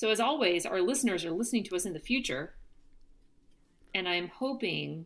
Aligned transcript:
So, 0.00 0.08
as 0.08 0.18
always, 0.18 0.64
our 0.64 0.80
listeners 0.80 1.26
are 1.26 1.30
listening 1.30 1.64
to 1.64 1.76
us 1.76 1.84
in 1.84 1.92
the 1.92 2.00
future. 2.00 2.54
And 3.94 4.08
I'm 4.08 4.28
hoping 4.28 5.04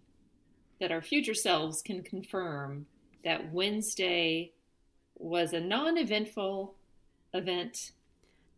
that 0.79 0.93
our 0.93 1.03
future 1.03 1.35
selves 1.35 1.83
can 1.83 2.05
confirm 2.05 2.87
that 3.25 3.53
Wednesday 3.53 4.53
was 5.17 5.53
a 5.53 5.59
non 5.59 5.99
eventful 5.99 6.77
event. 7.33 7.91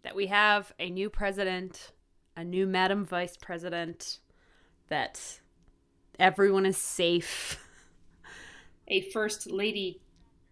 That 0.03 0.15
we 0.15 0.27
have 0.27 0.75
a 0.79 0.91
new 0.91 1.09
president, 1.09 1.93
a 2.37 2.45
new 2.45 2.67
Madam 2.67 3.07
Vice 3.07 3.39
President, 3.39 4.19
that 4.89 5.41
everyone 6.19 6.67
is 6.67 6.77
safe. 6.77 7.59
A 8.89 9.11
first 9.11 9.51
lady 9.51 10.03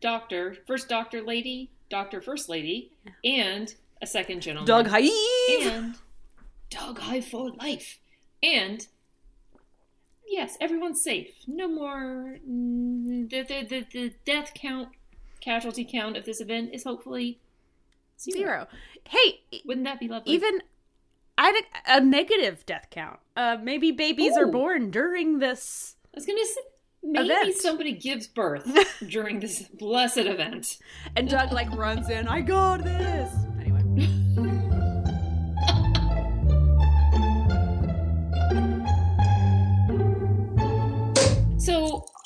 doctor, 0.01 0.57
first 0.67 0.89
doctor 0.89 1.21
lady, 1.21 1.71
doctor 1.91 2.23
first 2.23 2.49
lady, 2.49 2.91
and 3.23 3.75
a 4.05 4.07
second 4.07 4.41
gentleman. 4.43 4.67
Doug 4.67 4.87
Hive! 4.89 5.11
And 5.73 5.95
Doug 6.71 6.99
Hive 7.01 7.25
for 7.25 7.51
life. 7.51 7.99
And 8.43 8.87
yes, 10.29 10.57
everyone's 10.61 11.03
safe. 11.03 11.31
No 11.47 11.67
more. 11.69 12.37
mm, 12.49 13.29
The, 13.31 13.43
the, 13.43 13.65
the, 13.67 13.87
the 13.93 14.13
death 14.25 14.53
count, 14.55 14.91
casualty 15.41 15.85
count 15.91 16.17
of 16.17 16.25
this 16.27 16.41
event 16.41 16.71
is 16.75 16.85
hopefully 16.85 17.39
zero. 18.21 18.39
Zero. 18.39 18.67
Hey, 19.09 19.41
Wouldn't 19.67 19.85
that 19.87 19.99
be 20.01 20.09
lovely? 20.09 20.33
even 20.35 20.61
I 21.37 21.61
a, 21.87 22.01
negative 22.01 22.65
death 22.67 22.87
count. 22.91 23.19
Uh, 23.37 23.57
maybe 23.63 23.91
babies 23.91 24.37
are 24.37 24.47
born 24.47 24.91
during 24.91 25.39
this. 25.41 25.97
I 26.07 26.11
was 26.19 26.27
gonna 26.27 26.45
say 26.45 26.61
maybe 27.03 27.29
Event. 27.29 27.55
somebody 27.57 27.93
gives 27.93 28.29
birth 28.29 28.69
during 29.09 29.41
this 29.41 29.63
blessed 29.63 30.19
event. 30.19 30.79
And 31.17 31.29
Doug 31.29 31.51
like 31.53 31.71
runs 31.77 32.09
in. 32.09 32.29
I 32.29 32.41
got 32.41 32.85
this. 32.85 33.35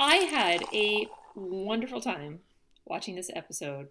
I 0.01 0.17
had 0.17 0.63
a 0.73 1.09
wonderful 1.35 2.01
time 2.01 2.41
watching 2.85 3.17
this 3.17 3.31
episode. 3.35 3.89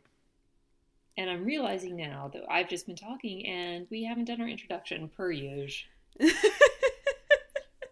And 1.17 1.29
I'm 1.29 1.43
realizing 1.43 1.95
now 1.95 2.29
that 2.33 2.43
I've 2.49 2.69
just 2.69 2.85
been 2.85 2.95
talking 2.95 3.45
and 3.45 3.87
we 3.89 4.03
haven't 4.03 4.25
done 4.25 4.39
our 4.39 4.47
introduction 4.47 5.09
per 5.09 5.31
usual. 5.31 5.89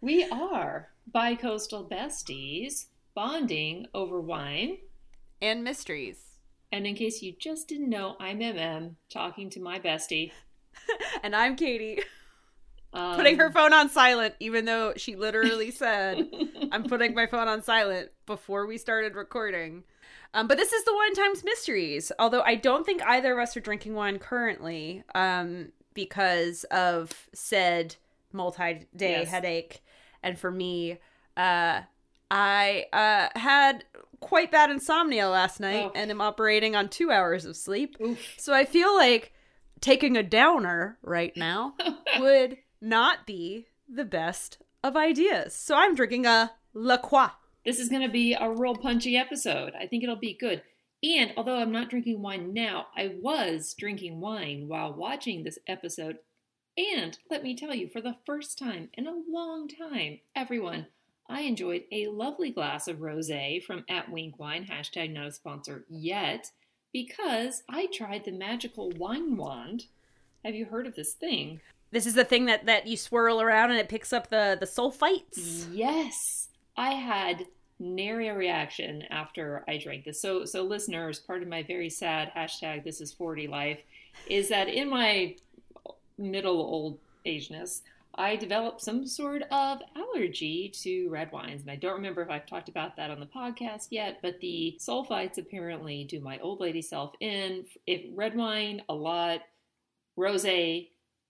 we 0.02 0.24
are 0.30 0.90
bi-coastal 1.12 1.90
besties 1.90 2.86
bonding 3.16 3.88
over 3.94 4.22
wine. 4.22 4.78
and 5.42 5.64
mysteries. 5.64 6.18
And 6.72 6.86
in 6.88 6.96
case 6.96 7.22
you 7.22 7.34
just 7.38 7.68
didn't 7.68 7.90
know, 7.90 8.16
I'm 8.20 8.40
MM 8.40 8.96
talking 9.10 9.50
to 9.52 9.60
my 9.60 9.80
bestie. 9.80 10.32
And 11.24 11.36
I'm 11.36 11.56
Katy, 11.56 12.00
Um, 12.96 13.16
putting 13.18 13.38
her 13.38 13.52
phone 13.52 13.74
on 13.74 13.90
silent, 13.90 14.36
even 14.40 14.66
though 14.66 14.94
she 14.96 15.16
literally 15.16 15.70
said, 15.84 16.28
"I'm 16.72 16.84
putting 16.86 17.14
my 17.14 17.28
phone 17.28 17.48
on 17.48 17.62
silent" 17.62 18.10
before 18.26 18.66
we 18.66 18.78
started 18.78 19.16
recording. 19.16 19.84
Um, 20.34 20.48
but 20.48 20.58
this 20.58 20.74
is 20.74 20.84
the 20.84 20.94
Wine 20.94 21.14
Times 21.14 21.44
mysteries. 21.44 22.12
Although 22.20 22.42
I 22.42 22.56
don't 22.56 22.86
think 22.86 23.02
either 23.06 23.34
of 23.34 23.40
us 23.40 23.56
are 23.56 23.62
drinking 23.62 23.94
wine 23.96 24.20
currently, 24.20 25.04
um, 25.14 25.72
because 25.94 26.64
of 26.66 27.30
said 27.34 27.96
multi-day 28.34 29.20
Yes. 29.22 29.30
headache, 29.30 29.82
and 30.24 30.38
for 30.38 30.52
me, 30.52 30.98
uh, 31.38 31.82
I 32.32 32.86
uh, 32.92 33.40
had 33.40 33.86
quite 34.20 34.52
bad 34.52 34.70
insomnia 34.72 35.30
last 35.30 35.60
night 35.60 35.86
Oh. 35.86 35.92
and 35.96 36.10
am 36.12 36.20
operating 36.22 36.76
on 36.76 36.90
two 36.90 37.12
hours 37.12 37.46
of 37.46 37.56
sleep. 37.56 37.96
Oof. 38.02 38.34
So 38.38 38.54
I 38.54 38.66
feel 38.66 38.94
like 38.96 39.32
taking 39.82 40.18
a 40.18 40.24
downer 40.24 40.98
right 41.04 41.36
now 41.38 41.76
would 42.20 42.58
not 42.86 43.26
be 43.26 43.66
the 43.90 44.06
best 44.06 44.60
of 44.84 44.96
ideas. 44.96 45.56
So 45.56 45.76
I'm 45.76 45.96
drinking 45.96 46.26
a 46.26 46.52
La 46.74 46.98
Croix. 46.98 47.32
This 47.66 47.80
is 47.80 47.90
going 47.90 48.04
to 48.04 48.10
be 48.10 48.34
a 48.34 48.50
real 48.50 48.76
punchy 48.76 49.18
episode. 49.18 49.74
I 49.80 49.88
think 49.88 50.04
it'll 50.04 50.16
be 50.16 50.38
good. 50.40 50.62
And 51.04 51.34
although 51.36 51.58
I'm 51.58 51.72
not 51.72 51.90
drinking 51.90 52.22
wine 52.22 52.54
now, 52.54 52.88
I 52.96 53.16
was 53.22 53.76
drinking 53.78 54.22
wine 54.22 54.68
while 54.68 54.94
watching 54.94 55.44
this 55.44 55.58
episode. 55.68 56.20
And 56.78 57.18
let 57.30 57.44
me 57.44 57.56
tell 57.56 57.74
you, 57.74 57.90
for 57.90 58.02
the 58.02 58.18
first 58.26 58.60
time 58.60 58.90
in 58.94 59.08
a 59.08 59.22
long 59.30 59.68
time, 59.68 60.20
everyone, 60.36 60.88
I 61.28 61.42
enjoyed 61.42 61.84
a 61.92 62.08
lovely 62.08 62.52
glass 62.52 62.88
of 62.88 62.98
rosé 62.98 63.64
from 63.64 63.84
at 63.90 64.12
Wink 64.12 64.38
Wine, 64.38 64.68
hashtag 64.70 65.12
not 65.12 65.28
a 65.28 65.32
sponsor 65.32 65.86
yet, 65.90 66.52
because 66.94 67.64
I 67.68 67.88
tried 67.88 68.26
the 68.26 68.32
magical 68.32 68.92
wine 68.92 69.38
wand. 69.38 69.86
Have 70.44 70.54
you 70.54 70.66
heard 70.66 70.86
of 70.86 70.96
this 70.96 71.14
thing? 71.14 71.62
This 71.92 72.06
is 72.06 72.14
the 72.14 72.26
thing 72.26 72.46
that, 72.46 72.66
that 72.66 72.88
you 72.88 72.98
swirl 72.98 73.42
around 73.42 73.72
and 73.72 73.80
it 73.80 73.90
picks 73.90 74.12
up 74.12 74.30
the, 74.30 74.58
the 74.60 74.66
sulfites. 74.66 75.68
Yes, 75.72 76.50
I 76.76 76.92
had 76.92 77.46
nary 77.80 78.28
a 78.30 78.36
reaction 78.36 79.04
after 79.10 79.64
I 79.68 79.78
drank 79.78 80.06
this. 80.06 80.22
So, 80.22 80.46
so 80.46 80.64
listeners, 80.64 81.20
part 81.20 81.42
of 81.42 81.48
my 81.48 81.64
very 81.64 81.90
sad 81.90 82.32
hashtag 82.36 82.84
This 82.84 83.02
is 83.02 83.14
Forty 83.14 83.48
Life 83.48 83.82
is 84.28 84.50
that 84.50 84.68
in 84.68 84.90
my 84.90 85.36
middle 86.18 86.58
old 86.58 87.00
ageness, 87.26 87.82
I 88.18 88.38
developed 88.38 88.82
some 88.82 89.06
sort 89.06 89.44
of 89.52 89.82
allergy 89.96 90.70
to 90.84 91.10
red 91.10 91.32
wines, 91.34 91.62
and 91.62 91.72
I 91.72 91.76
don't 91.76 91.96
remember 91.96 92.22
if 92.22 92.30
I've 92.30 92.46
talked 92.46 92.70
about 92.70 92.96
that 92.96 93.12
on 93.12 93.20
the 93.20 93.26
podcast 93.26 93.88
yet. 93.90 94.20
But 94.22 94.40
the 94.40 94.78
sulfites 94.80 95.38
apparently 95.38 96.06
do 96.06 96.22
my 96.22 96.40
old 96.40 96.62
lady 96.62 96.82
self 96.82 97.14
in. 97.20 97.66
If 97.86 98.04
red 98.14 98.36
wine, 98.36 98.84
a 98.88 98.94
lot, 98.94 99.42
rosé, 100.18 100.90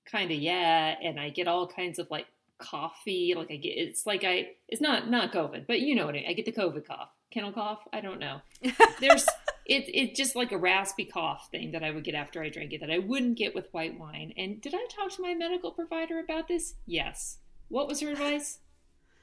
kind 0.09 0.31
of 0.31 0.37
yeah, 0.37 0.95
and 1.01 1.19
I 1.19 1.29
get 1.29 1.47
all 1.47 1.67
kinds 1.67 1.99
of 1.99 2.09
like 2.11 2.27
coffee. 2.57 3.33
Like 3.35 3.51
I 3.51 3.57
get, 3.57 3.69
it's 3.69 4.05
like 4.05 4.23
I, 4.23 4.51
it's 4.67 4.81
not 4.81 5.09
not 5.09 5.31
COVID, 5.31 5.67
but 5.67 5.81
you 5.81 5.95
know 5.95 6.05
what 6.05 6.15
I, 6.15 6.25
I 6.29 6.33
get 6.33 6.45
the 6.45 6.51
COVID 6.51 6.85
cough, 6.85 7.11
kennel 7.31 7.51
cough. 7.51 7.87
I 7.91 8.01
don't 8.01 8.19
know. 8.19 8.41
There's, 8.99 9.25
it's 9.65 9.89
it's 9.93 10.17
just 10.17 10.35
like 10.35 10.51
a 10.51 10.57
raspy 10.57 11.05
cough 11.05 11.49
thing 11.51 11.71
that 11.71 11.83
I 11.83 11.91
would 11.91 12.03
get 12.03 12.15
after 12.15 12.41
I 12.41 12.49
drank 12.49 12.73
it 12.73 12.81
that 12.81 12.91
I 12.91 12.99
wouldn't 12.99 13.37
get 13.37 13.55
with 13.55 13.67
white 13.71 13.99
wine. 13.99 14.33
And 14.37 14.61
did 14.61 14.73
I 14.75 14.85
talk 14.89 15.11
to 15.15 15.21
my 15.21 15.33
medical 15.33 15.71
provider 15.71 16.19
about 16.19 16.47
this? 16.47 16.75
Yes. 16.85 17.37
What 17.69 17.87
was 17.87 17.99
her 18.01 18.09
advice? 18.09 18.59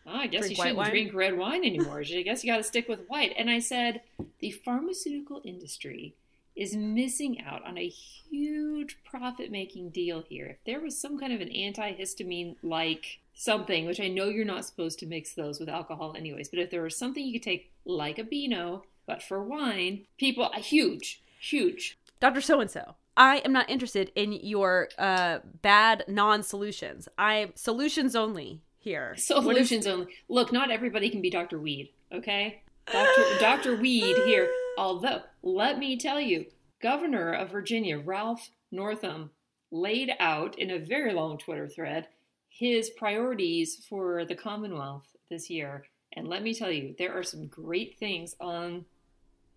Oh, 0.06 0.16
I 0.16 0.26
guess 0.26 0.40
Drink 0.40 0.50
you 0.50 0.56
shouldn't 0.56 0.76
wine? 0.78 0.90
drink 0.90 1.14
red 1.14 1.38
wine 1.38 1.64
anymore. 1.64 2.00
I 2.00 2.22
guess 2.22 2.42
you 2.42 2.52
got 2.52 2.56
to 2.56 2.64
stick 2.64 2.88
with 2.88 3.06
white. 3.06 3.34
And 3.38 3.48
I 3.48 3.60
said, 3.60 4.00
the 4.40 4.50
pharmaceutical 4.50 5.40
industry 5.44 6.16
is 6.54 6.76
missing 6.76 7.40
out 7.42 7.64
on 7.64 7.78
a 7.78 7.88
huge 7.88 8.98
profit 9.04 9.50
making 9.50 9.90
deal 9.90 10.22
here. 10.28 10.46
If 10.46 10.64
there 10.64 10.80
was 10.80 11.00
some 11.00 11.18
kind 11.18 11.32
of 11.32 11.40
an 11.40 11.48
antihistamine 11.48 12.56
like 12.62 13.20
something, 13.34 13.86
which 13.86 14.00
I 14.00 14.08
know 14.08 14.26
you're 14.26 14.44
not 14.44 14.64
supposed 14.64 14.98
to 15.00 15.06
mix 15.06 15.32
those 15.32 15.58
with 15.58 15.68
alcohol 15.68 16.14
anyways, 16.16 16.48
but 16.48 16.58
if 16.58 16.70
there 16.70 16.82
was 16.82 16.96
something 16.96 17.24
you 17.24 17.32
could 17.34 17.42
take 17.42 17.70
like 17.84 18.18
a 18.18 18.24
Beano, 18.24 18.84
but 19.06 19.22
for 19.22 19.42
wine, 19.42 20.04
people, 20.18 20.50
huge, 20.56 21.22
huge. 21.40 21.98
Dr. 22.20 22.40
So 22.40 22.60
and 22.60 22.70
so, 22.70 22.94
I 23.16 23.38
am 23.38 23.52
not 23.52 23.68
interested 23.68 24.12
in 24.14 24.32
your 24.32 24.88
uh, 24.98 25.40
bad 25.62 26.04
non 26.06 26.42
solutions. 26.42 27.08
I'm 27.18 27.52
solutions 27.54 28.14
only 28.14 28.60
here. 28.78 29.14
Is- 29.16 29.26
Solutions 29.26 29.86
only. 29.86 30.06
Look, 30.28 30.52
not 30.52 30.70
everybody 30.70 31.10
can 31.10 31.20
be 31.20 31.30
Dr. 31.30 31.58
Weed, 31.58 31.90
okay? 32.12 32.62
Dr. 32.90 33.22
Dr. 33.40 33.76
Weed 33.76 34.16
here. 34.24 34.48
Although, 34.78 35.22
let 35.42 35.78
me 35.78 35.96
tell 35.96 36.20
you, 36.20 36.46
Governor 36.80 37.32
of 37.32 37.50
Virginia, 37.50 37.98
Ralph 37.98 38.50
Northam, 38.70 39.30
laid 39.70 40.12
out 40.20 40.58
in 40.58 40.70
a 40.70 40.78
very 40.78 41.12
long 41.12 41.38
Twitter 41.38 41.68
thread 41.68 42.08
his 42.48 42.90
priorities 42.90 43.84
for 43.88 44.24
the 44.24 44.34
Commonwealth 44.34 45.06
this 45.30 45.48
year. 45.48 45.86
And 46.14 46.28
let 46.28 46.42
me 46.42 46.52
tell 46.52 46.70
you, 46.70 46.94
there 46.98 47.16
are 47.18 47.22
some 47.22 47.46
great 47.46 47.98
things 47.98 48.36
on 48.40 48.84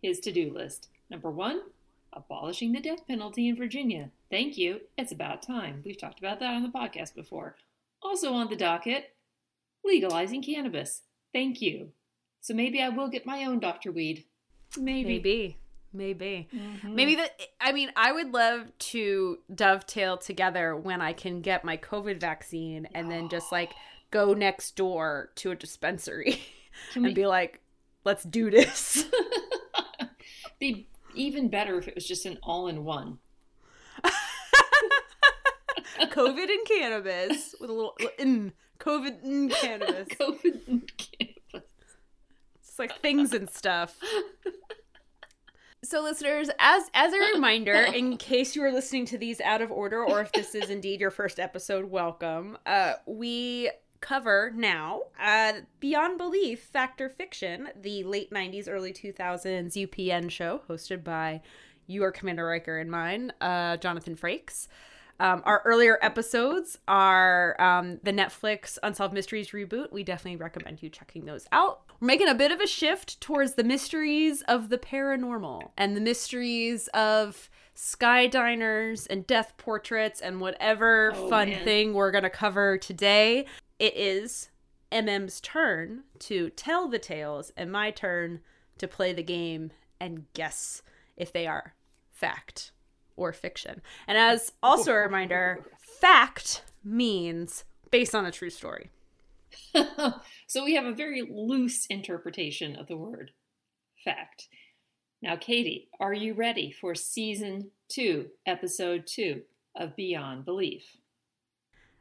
his 0.01 0.19
to 0.21 0.31
do 0.31 0.53
list. 0.53 0.87
Number 1.09 1.29
one, 1.29 1.61
abolishing 2.13 2.71
the 2.71 2.79
death 2.79 3.05
penalty 3.05 3.49
in 3.49 3.57
Virginia. 3.57 4.09
Thank 4.31 4.57
you. 4.57 4.79
It's 4.97 5.11
about 5.11 5.41
time. 5.41 5.81
We've 5.85 5.99
talked 5.99 6.19
about 6.19 6.39
that 6.39 6.53
on 6.53 6.63
the 6.63 6.69
podcast 6.69 7.13
before. 7.13 7.57
Also 8.01 8.33
on 8.33 8.49
the 8.49 8.55
docket, 8.55 9.13
legalizing 9.83 10.41
cannabis. 10.41 11.01
Thank 11.33 11.61
you. 11.61 11.89
So 12.39 12.53
maybe 12.53 12.81
I 12.81 12.89
will 12.89 13.09
get 13.09 13.25
my 13.25 13.43
own 13.43 13.59
Dr. 13.59 13.91
Weed. 13.91 14.23
Maybe. 14.77 15.15
Maybe. 15.15 15.57
Maybe. 15.95 16.47
Mhm. 16.53 16.93
Maybe 16.93 17.15
the 17.15 17.29
I 17.61 17.71
mean, 17.71 17.91
I 17.95 18.11
would 18.11 18.33
love 18.33 18.77
to 18.77 19.39
dovetail 19.53 20.17
together 20.17 20.75
when 20.75 21.01
I 21.01 21.13
can 21.13 21.41
get 21.41 21.63
my 21.63 21.77
COVID 21.77 22.19
vaccine 22.19 22.87
and 22.93 23.09
then 23.09 23.29
just 23.29 23.51
like 23.51 23.73
go 24.11 24.33
next 24.33 24.75
door 24.75 25.31
to 25.35 25.51
a 25.51 25.55
dispensary 25.55 26.41
we- 26.95 27.05
and 27.05 27.15
be 27.15 27.25
like, 27.25 27.61
let's 28.03 28.23
do 28.23 28.49
this. 28.51 29.05
be 30.59 30.87
even 31.15 31.47
better 31.49 31.77
if 31.77 31.87
it 31.87 31.95
was 31.95 32.05
just 32.05 32.25
an 32.25 32.37
all 32.43 32.67
in 32.67 32.83
one. 32.83 33.19
COVID 35.99 36.49
and 36.49 36.67
cannabis 36.67 37.55
with 37.59 37.69
a 37.69 37.73
little 37.73 37.95
mm, 38.19 38.51
COVID 38.79 39.23
and 39.23 39.49
cannabis. 39.51 40.07
COVID 40.09 40.67
and 40.67 40.91
cannabis. 40.97 41.69
It's 42.59 42.79
like 42.79 42.99
things 43.01 43.33
and 43.33 43.49
stuff. 43.49 43.97
So, 45.85 46.01
listeners, 46.01 46.49
as 46.57 46.89
as 46.95 47.13
a 47.13 47.19
reminder, 47.35 47.73
in 47.73 48.17
case 48.17 48.55
you 48.55 48.63
are 48.63 48.71
listening 48.71 49.05
to 49.05 49.19
these 49.19 49.39
out 49.41 49.61
of 49.61 49.71
order, 49.71 50.03
or 50.03 50.21
if 50.21 50.31
this 50.31 50.55
is 50.55 50.71
indeed 50.71 50.99
your 50.99 51.11
first 51.11 51.39
episode, 51.39 51.85
welcome. 51.85 52.57
Uh, 52.65 52.93
we 53.05 53.69
cover 54.01 54.51
now 54.55 55.03
uh, 55.21 55.53
Beyond 55.79 56.17
Belief, 56.17 56.59
Fact 56.61 57.01
or 57.01 57.09
Fiction, 57.09 57.69
the 57.79 58.03
late 58.03 58.31
'90s, 58.31 58.67
early 58.67 58.93
2000s 58.93 59.73
UPN 59.73 60.31
show 60.31 60.61
hosted 60.67 61.03
by 61.03 61.41
your 61.85 62.11
Commander 62.11 62.47
Riker 62.47 62.79
and 62.79 62.89
mine, 62.89 63.31
uh, 63.39 63.77
Jonathan 63.77 64.15
Frakes. 64.15 64.67
Um, 65.19 65.41
our 65.45 65.61
earlier 65.65 65.97
episodes 66.01 66.77
are 66.87 67.59
um, 67.61 67.99
the 68.03 68.11
Netflix 68.11 68.77
Unsolved 68.83 69.13
Mysteries 69.13 69.49
reboot. 69.51 69.91
We 69.93 70.03
definitely 70.03 70.37
recommend 70.37 70.83
you 70.83 70.89
checking 70.89 71.25
those 71.25 71.47
out. 71.53 71.81
We're 72.01 72.07
making 72.07 72.27
a 72.27 72.35
bit 72.35 72.51
of 72.51 72.59
a 72.59 72.67
shift 72.67 73.21
towards 73.21 73.53
the 73.53 73.63
mysteries 73.63 74.41
of 74.47 74.67
the 74.69 74.77
paranormal 74.77 75.69
and 75.77 75.95
the 75.95 76.01
mysteries 76.01 76.89
of 76.89 77.49
sky 77.73 78.27
diners 78.27 79.05
and 79.07 79.25
death 79.25 79.53
portraits 79.57 80.19
and 80.19 80.41
whatever 80.41 81.13
Oh, 81.15 81.29
fun 81.29 81.49
man. 81.49 81.63
thing 81.63 81.93
we're 81.93 82.11
going 82.11 82.23
to 82.25 82.29
cover 82.29 82.77
today. 82.77 83.45
It 83.79 83.95
is 83.95 84.49
MM's 84.91 85.39
turn 85.39 86.03
to 86.19 86.49
tell 86.51 86.87
the 86.89 86.99
tales 86.99 87.51
and 87.55 87.71
my 87.71 87.91
turn 87.91 88.41
to 88.77 88.87
play 88.87 89.13
the 89.13 89.23
game 89.23 89.71
and 89.99 90.25
guess 90.33 90.81
if 91.15 91.31
they 91.31 91.47
are 91.47 91.73
fact 92.11 92.71
or 93.15 93.33
fiction. 93.33 93.81
And 94.07 94.17
as 94.17 94.51
also 94.63 94.91
a 94.91 94.97
reminder, 94.97 95.65
fact 95.99 96.63
means 96.83 97.63
based 97.91 98.15
on 98.15 98.25
a 98.25 98.31
true 98.31 98.49
story. 98.49 98.89
so 100.47 100.63
we 100.63 100.75
have 100.75 100.85
a 100.85 100.93
very 100.93 101.21
loose 101.21 101.85
interpretation 101.87 102.75
of 102.75 102.87
the 102.87 102.97
word 102.97 103.31
fact. 104.03 104.47
Now, 105.21 105.35
Katy, 105.35 105.89
are 105.99 106.13
you 106.13 106.33
ready 106.33 106.71
for 106.71 106.93
season 106.93 107.71
two, 107.89 108.27
episode 108.45 109.07
two 109.07 109.41
of 109.75 109.95
Beyond 109.95 110.45
Belief? 110.45 110.97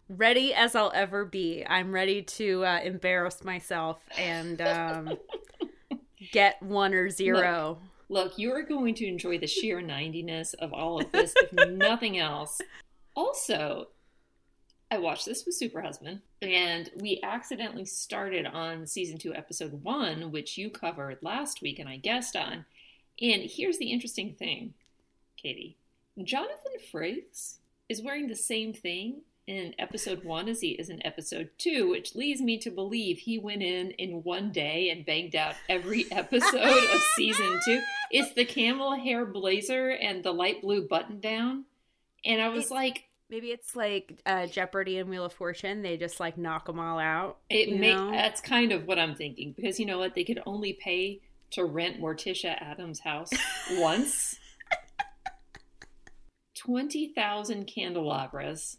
Ready 0.09 0.53
as 0.53 0.75
I'll 0.75 0.93
ever 0.95 1.25
be. 1.25 1.65
I'm 1.67 1.93
ready 1.93 2.23
to 2.23 2.65
uh, 2.65 2.81
embarrass 2.85 3.43
myself 3.43 3.99
and 4.19 4.61
um, 4.61 5.17
get 6.33 6.63
one 6.63 6.93
or 6.93 7.09
zero. 7.09 7.79
Look, 7.81 7.94
you 8.37 8.53
are 8.53 8.63
going 8.63 8.95
to 8.95 9.07
enjoy 9.07 9.39
the 9.39 9.47
sheer 9.47 9.81
90ness 9.81 10.55
of 10.55 10.73
all 10.73 11.01
of 11.01 11.11
this, 11.13 11.35
if 11.37 11.53
nothing 11.69 12.19
else. 12.19 12.61
Also, 13.17 13.89
I 14.91 14.99
watched 14.99 15.27
this 15.27 15.45
with 15.45 15.57
Super 15.57 15.81
Husband, 15.81 16.21
and 16.41 16.91
we 16.97 17.21
accidentally 17.23 17.85
started 17.85 18.47
on 18.47 18.87
season 18.87 19.19
two, 19.19 19.35
episode 19.35 19.83
one, 19.83 20.31
which 20.31 20.57
you 20.57 20.71
covered 20.71 21.19
last 21.23 21.63
week 21.63 21.79
and 21.79 21.89
I 21.89 21.97
guessed 21.97 22.37
on. 22.37 22.65
And 23.21 23.43
here's 23.43 23.79
the 23.79 23.91
interesting 23.91 24.35
thing, 24.35 24.75
Katy. 25.37 25.77
Jonathan 26.23 26.73
Frakes 26.93 27.57
is 27.89 28.03
wearing 28.03 28.29
the 28.29 28.37
same 28.37 28.73
thing 28.73 29.23
in 29.47 29.75
episode 29.79 30.25
one 30.25 30.49
as 30.49 30.61
he 30.61 30.71
is 30.71 30.89
in 30.89 31.05
episode 31.07 31.51
two, 31.59 31.91
which 31.91 32.15
leads 32.15 32.41
me 32.41 32.59
to 32.59 32.71
believe 32.71 33.19
he 33.19 33.39
went 33.39 33.63
in 33.63 33.91
in 33.93 34.23
one 34.23 34.51
day 34.51 34.91
and 34.91 35.05
banged 35.05 35.37
out 35.37 35.55
every 35.69 36.07
episode 36.13 36.85
of 36.95 37.03
season 37.17 37.61
two. 37.65 37.81
It's 38.11 38.33
the 38.35 38.45
camel 38.45 38.97
hair 38.97 39.27
blazer 39.27 39.91
and 39.91 40.23
the 40.23 40.33
light 40.33 40.63
blue 40.63 40.87
button 40.89 41.21
down. 41.21 41.65
And 42.25 42.41
I 42.41 42.49
was 42.49 42.71
like, 42.71 43.05
Maybe 43.31 43.49
it's 43.49 43.75
like 43.75 44.21
uh, 44.27 44.47
Jeopardy 44.47 44.99
and 44.99 45.09
Wheel 45.09 45.25
of 45.25 45.33
Fortune. 45.33 45.83
They 45.83 45.97
just 45.97 46.21
like 46.21 46.37
knock 46.37 46.67
them 46.67 46.79
all 46.79 46.99
out. 46.99 47.39
it 47.49 47.69
you 47.69 47.77
may 47.77 47.95
know? 47.95 48.11
that's 48.11 48.41
kind 48.41 48.71
of 48.71 48.87
what 48.87 48.99
I'm 48.99 49.15
thinking 49.15 49.55
because 49.57 49.81
you 49.81 49.87
know 49.87 49.99
what? 49.99 50.15
They 50.15 50.25
could 50.25 50.41
only 50.47 50.75
pay 50.75 51.21
to 51.53 51.65
rent 51.65 52.01
Morticia 52.01 52.61
Addams' 52.61 53.01
house 53.01 53.31
once. 53.73 54.39
20,000 56.55 57.67
candelabras, 57.67 58.79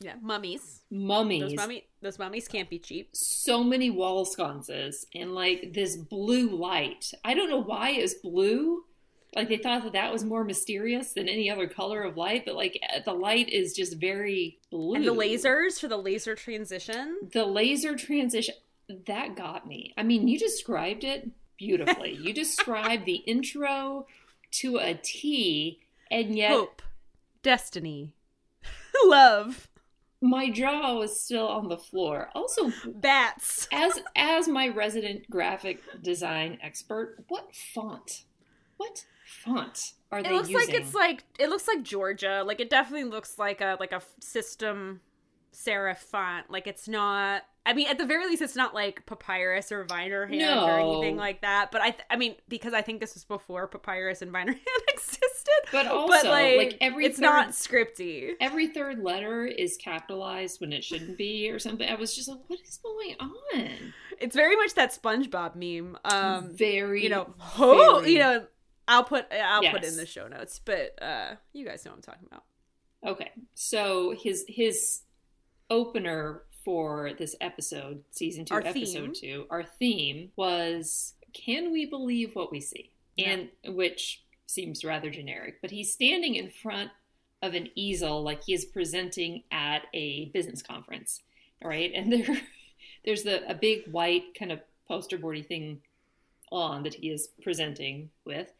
Yeah, 0.00 0.14
mummies. 0.22 0.80
mummies, 0.90 1.42
Those 1.42 1.54
mummy 1.56 1.84
those 2.00 2.18
mummies 2.18 2.48
can't 2.48 2.70
be 2.70 2.78
cheap. 2.78 3.10
so 3.14 3.62
many 3.62 3.90
wall 3.90 4.24
sconces, 4.24 5.06
and 5.14 5.34
like 5.34 5.72
this 5.74 5.96
blue 5.96 6.48
light. 6.50 7.12
I 7.24 7.34
don't 7.34 7.50
know 7.50 7.62
why 7.62 7.90
it's 7.90 8.14
blue. 8.14 8.84
Like 9.36 9.48
they 9.48 9.58
thought 9.58 9.84
that 9.84 9.92
that 9.92 10.10
was 10.12 10.24
more 10.24 10.42
mysterious 10.42 11.12
than 11.12 11.28
any 11.28 11.50
other 11.50 11.68
color 11.68 12.02
of 12.02 12.16
light, 12.16 12.44
but 12.46 12.54
like 12.56 12.78
eh, 12.82 13.00
the 13.04 13.12
light 13.12 13.48
is 13.50 13.74
just 13.74 13.96
very 14.00 14.58
blue. 14.70 14.94
And 14.96 15.04
the 15.04 15.14
lasers 15.14 15.78
for 15.78 15.86
the 15.86 15.98
laser 15.98 16.34
transition. 16.34 17.18
the 17.32 17.44
laser 17.44 17.94
transition 17.94 18.54
that 19.06 19.36
got 19.36 19.68
me. 19.68 19.92
I 19.96 20.02
mean, 20.02 20.26
you 20.26 20.36
described 20.38 21.04
it 21.04 21.28
beautifully. 21.58 22.14
you 22.14 22.32
described 22.44 23.04
the 23.04 23.16
intro 23.26 24.06
to 24.52 24.78
a 24.78 24.94
T, 24.94 25.78
and 26.10 26.36
yet 26.36 26.50
Hope, 26.50 26.82
destiny, 27.42 28.12
love, 29.04 29.68
my 30.20 30.50
jaw 30.50 30.94
was 30.98 31.18
still 31.18 31.48
on 31.48 31.68
the 31.68 31.78
floor. 31.78 32.30
Also, 32.34 32.72
bats. 32.86 33.68
as 33.72 34.00
as 34.14 34.48
my 34.48 34.68
resident 34.68 35.28
graphic 35.30 35.80
design 36.02 36.58
expert, 36.62 37.24
what 37.28 37.54
font? 37.54 38.24
What 38.76 39.04
font 39.24 39.92
are 40.10 40.20
It 40.20 40.24
they 40.24 40.30
looks 40.32 40.48
using? 40.48 40.74
like 40.74 40.82
it's 40.82 40.94
like 40.94 41.24
it 41.38 41.48
looks 41.48 41.66
like 41.68 41.82
Georgia. 41.82 42.42
Like 42.44 42.60
it 42.60 42.70
definitely 42.70 43.08
looks 43.08 43.38
like 43.38 43.60
a 43.60 43.76
like 43.80 43.92
a 43.92 44.02
system 44.20 45.00
serif 45.52 45.98
font. 45.98 46.50
Like 46.50 46.66
it's 46.66 46.88
not. 46.88 47.42
I 47.66 47.74
mean, 47.74 47.88
at 47.88 47.98
the 47.98 48.06
very 48.06 48.26
least, 48.26 48.40
it's 48.40 48.56
not 48.56 48.74
like 48.74 49.04
papyrus 49.04 49.70
or 49.70 49.84
Viner 49.84 50.26
hand 50.26 50.40
or 50.70 50.78
anything 50.80 51.16
like 51.16 51.42
that. 51.42 51.70
But 51.70 51.82
I, 51.82 51.90
th- 51.90 52.04
I 52.08 52.16
mean, 52.16 52.36
because 52.48 52.72
I 52.72 52.80
think 52.80 53.00
this 53.00 53.12
was 53.14 53.24
before 53.24 53.68
papyrus 53.68 54.22
and 54.22 54.32
Viner 54.32 54.52
hand 54.52 54.64
existed. 54.92 55.20
But 55.70 55.86
also, 55.86 56.30
like, 56.30 56.78
every 56.80 57.04
it's 57.04 57.16
third- 57.18 57.22
not 57.24 57.48
scripty. 57.50 58.32
Every 58.40 58.68
third 58.68 58.98
letter 59.00 59.44
is 59.44 59.76
capitalized 59.76 60.60
when 60.60 60.72
it 60.72 60.82
shouldn't 60.82 61.18
be, 61.18 61.50
or 61.50 61.58
something. 61.58 61.88
I 61.88 61.94
was 61.96 62.16
just 62.16 62.28
like, 62.28 62.38
"What 62.48 62.60
is 62.66 62.78
going 62.78 63.16
on?" 63.20 63.92
It's 64.18 64.34
very 64.34 64.56
much 64.56 64.74
that 64.74 64.92
SpongeBob 64.92 65.54
meme. 65.54 65.98
Um, 66.04 66.56
very, 66.56 67.02
you 67.02 67.10
know, 67.10 67.34
ho, 67.38 68.00
very- 68.00 68.12
you 68.14 68.18
know, 68.20 68.46
I'll 68.88 69.04
put 69.04 69.26
I'll 69.32 69.62
put 69.70 69.84
in 69.84 69.96
the 69.96 70.06
show 70.06 70.28
notes, 70.28 70.60
but 70.64 71.00
uh, 71.02 71.34
you 71.52 71.66
guys 71.66 71.84
know 71.84 71.90
what 71.90 71.96
I'm 71.98 72.02
talking 72.02 72.26
about. 72.26 72.44
Okay, 73.06 73.30
so 73.54 74.14
his 74.18 74.44
his 74.48 75.02
opener 75.68 76.42
for 76.64 77.10
this 77.18 77.34
episode, 77.40 78.02
season 78.10 78.44
two, 78.44 78.54
Our 78.54 78.60
episode 78.60 78.92
theme. 78.92 79.12
two, 79.14 79.46
our 79.50 79.64
theme 79.64 80.30
was 80.36 81.14
"Can 81.32 81.72
we 81.72 81.86
believe 81.86 82.34
what 82.34 82.50
we 82.52 82.60
see?" 82.60 82.90
and 83.18 83.48
which 83.66 84.22
seems 84.46 84.84
rather 84.84 85.10
generic, 85.10 85.60
but 85.60 85.70
he's 85.70 85.92
standing 85.92 86.34
in 86.34 86.50
front 86.50 86.90
of 87.42 87.54
an 87.54 87.68
easel 87.74 88.22
like 88.22 88.44
he 88.44 88.52
is 88.54 88.64
presenting 88.64 89.42
at 89.50 89.82
a 89.94 90.26
business 90.26 90.62
conference, 90.62 91.22
all 91.62 91.70
right? 91.70 91.92
And 91.94 92.12
there, 92.12 92.40
there's 93.04 93.22
the 93.22 93.48
a 93.48 93.54
big 93.54 93.90
white 93.90 94.34
kind 94.38 94.52
of 94.52 94.60
poster 94.88 95.18
boardy 95.18 95.42
thing 95.42 95.80
on 96.50 96.82
that 96.82 96.94
he 96.94 97.10
is 97.10 97.28
presenting 97.42 98.10
with, 98.24 98.52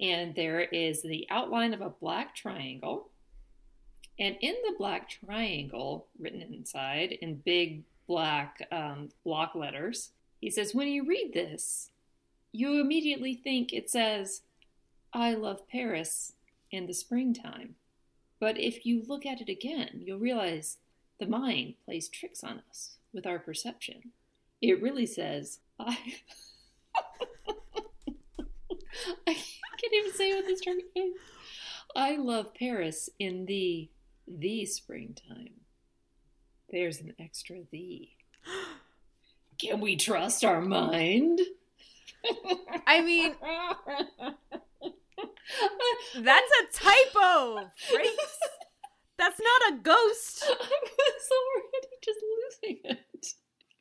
and 0.00 0.34
there 0.34 0.60
is 0.60 1.02
the 1.02 1.26
outline 1.30 1.72
of 1.74 1.80
a 1.80 1.90
black 1.90 2.34
triangle. 2.34 3.10
And 4.18 4.36
in 4.40 4.54
the 4.64 4.74
black 4.76 5.08
triangle, 5.08 6.06
written 6.18 6.42
inside 6.42 7.12
in 7.20 7.36
big 7.36 7.82
black 8.06 8.66
um, 8.72 9.10
block 9.24 9.54
letters, 9.54 10.10
he 10.40 10.50
says, 10.50 10.74
When 10.74 10.88
you 10.88 11.06
read 11.06 11.32
this, 11.32 11.90
you 12.52 12.80
immediately 12.80 13.34
think 13.34 13.72
it 13.72 13.90
says, 13.90 14.42
I 15.12 15.34
love 15.34 15.68
Paris 15.68 16.32
in 16.70 16.86
the 16.86 16.94
springtime. 16.94 17.76
But 18.40 18.58
if 18.58 18.84
you 18.86 19.02
look 19.06 19.26
at 19.26 19.40
it 19.40 19.48
again, 19.48 20.02
you'll 20.04 20.18
realize 20.18 20.78
the 21.18 21.26
mind 21.26 21.74
plays 21.84 22.08
tricks 22.08 22.44
on 22.44 22.62
us 22.68 22.96
with 23.12 23.26
our 23.26 23.38
perception. 23.38 24.12
It 24.60 24.82
really 24.82 25.06
says, 25.06 25.58
I. 25.78 25.96
I 29.26 29.34
can't 29.34 29.94
even 29.94 30.12
say 30.12 30.34
what 30.34 30.46
this 30.46 30.60
term 30.60 30.78
is. 30.94 31.12
I 31.94 32.16
love 32.16 32.54
Paris 32.54 33.08
in 33.18 33.46
the 33.46 33.88
the 34.28 34.66
springtime. 34.66 35.60
There's 36.70 37.00
an 37.00 37.14
extra 37.18 37.58
the. 37.70 38.10
Can 39.58 39.80
we 39.80 39.96
trust 39.96 40.44
our 40.44 40.60
mind? 40.60 41.40
I 42.86 43.00
mean, 43.02 43.34
that's 46.18 46.52
a 46.52 46.66
typo, 46.72 47.70
Frakes. 47.90 48.38
That's 49.18 49.40
not 49.40 49.72
a 49.72 49.76
ghost. 49.82 50.44
I 50.48 50.52
was 50.52 51.30
already 51.32 51.88
just 52.04 52.20
losing 52.62 52.78
it. 52.84 53.34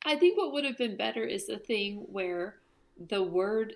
I 0.04 0.16
think 0.16 0.38
what 0.38 0.54
would 0.54 0.66
have 0.66 0.78
been 0.78 0.98
better 0.98 1.24
is 1.24 1.48
the 1.48 1.60
thing 1.60 2.06
where 2.08 2.56
the 2.98 3.22
word 3.22 3.76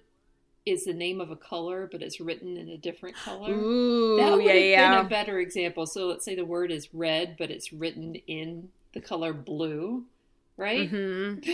is 0.65 0.85
the 0.85 0.93
name 0.93 1.19
of 1.19 1.31
a 1.31 1.35
color, 1.35 1.89
but 1.91 2.01
it's 2.01 2.19
written 2.19 2.57
in 2.57 2.69
a 2.69 2.77
different 2.77 3.15
color. 3.15 3.53
Ooh, 3.53 4.17
that 4.17 4.31
would 4.31 4.43
yeah, 4.45 4.53
have 4.53 4.63
yeah. 4.63 4.95
been 4.97 5.05
a 5.05 5.09
better 5.09 5.39
example. 5.39 5.85
So 5.85 6.07
let's 6.07 6.23
say 6.23 6.35
the 6.35 6.45
word 6.45 6.71
is 6.71 6.93
red, 6.93 7.35
but 7.37 7.49
it's 7.49 7.73
written 7.73 8.15
in 8.27 8.69
the 8.93 9.01
color 9.01 9.33
blue, 9.33 10.05
right? 10.57 10.91
Mhm. 10.91 11.47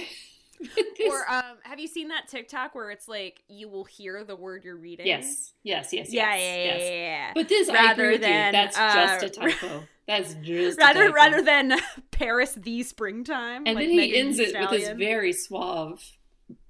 or 1.10 1.32
um, 1.32 1.58
have 1.64 1.80
you 1.80 1.88
seen 1.88 2.08
that 2.10 2.28
TikTok 2.28 2.76
where 2.76 2.90
it's 2.92 3.08
like 3.08 3.42
you 3.48 3.70
will 3.70 3.84
hear 3.86 4.24
the 4.24 4.36
word 4.36 4.64
you're 4.64 4.76
reading? 4.76 5.06
yes, 5.06 5.54
yes, 5.64 5.94
yes, 5.94 6.12
Yeah, 6.12 6.36
yes, 6.36 6.42
yeah, 6.42 6.56
yeah, 6.56 6.64
yes. 6.64 6.82
yeah, 6.82 6.90
yeah. 6.90 7.32
But 7.34 7.50
this, 7.50 7.70
I 7.70 7.74
Rather 7.74 8.04
agree 8.04 8.14
with 8.14 8.22
than, 8.22 8.46
you. 8.48 8.52
That's 8.52 8.78
uh, 8.78 9.20
just 9.20 9.24
a 9.24 9.30
typo. 9.30 9.84
That's 10.08 10.34
just 10.36 10.80
a 10.80 10.82
rather 10.82 11.06
typo. 11.08 11.14
rather 11.14 11.42
than 11.42 11.74
Paris 12.12 12.54
the 12.54 12.84
springtime. 12.84 13.64
And 13.66 13.76
like 13.76 13.84
then 13.84 13.90
he 13.90 13.98
Megan 13.98 14.20
ends 14.28 14.38
Thee 14.38 14.46
it 14.46 14.60
with 14.60 14.82
his 14.82 14.90
very 14.98 15.34
suave 15.34 16.04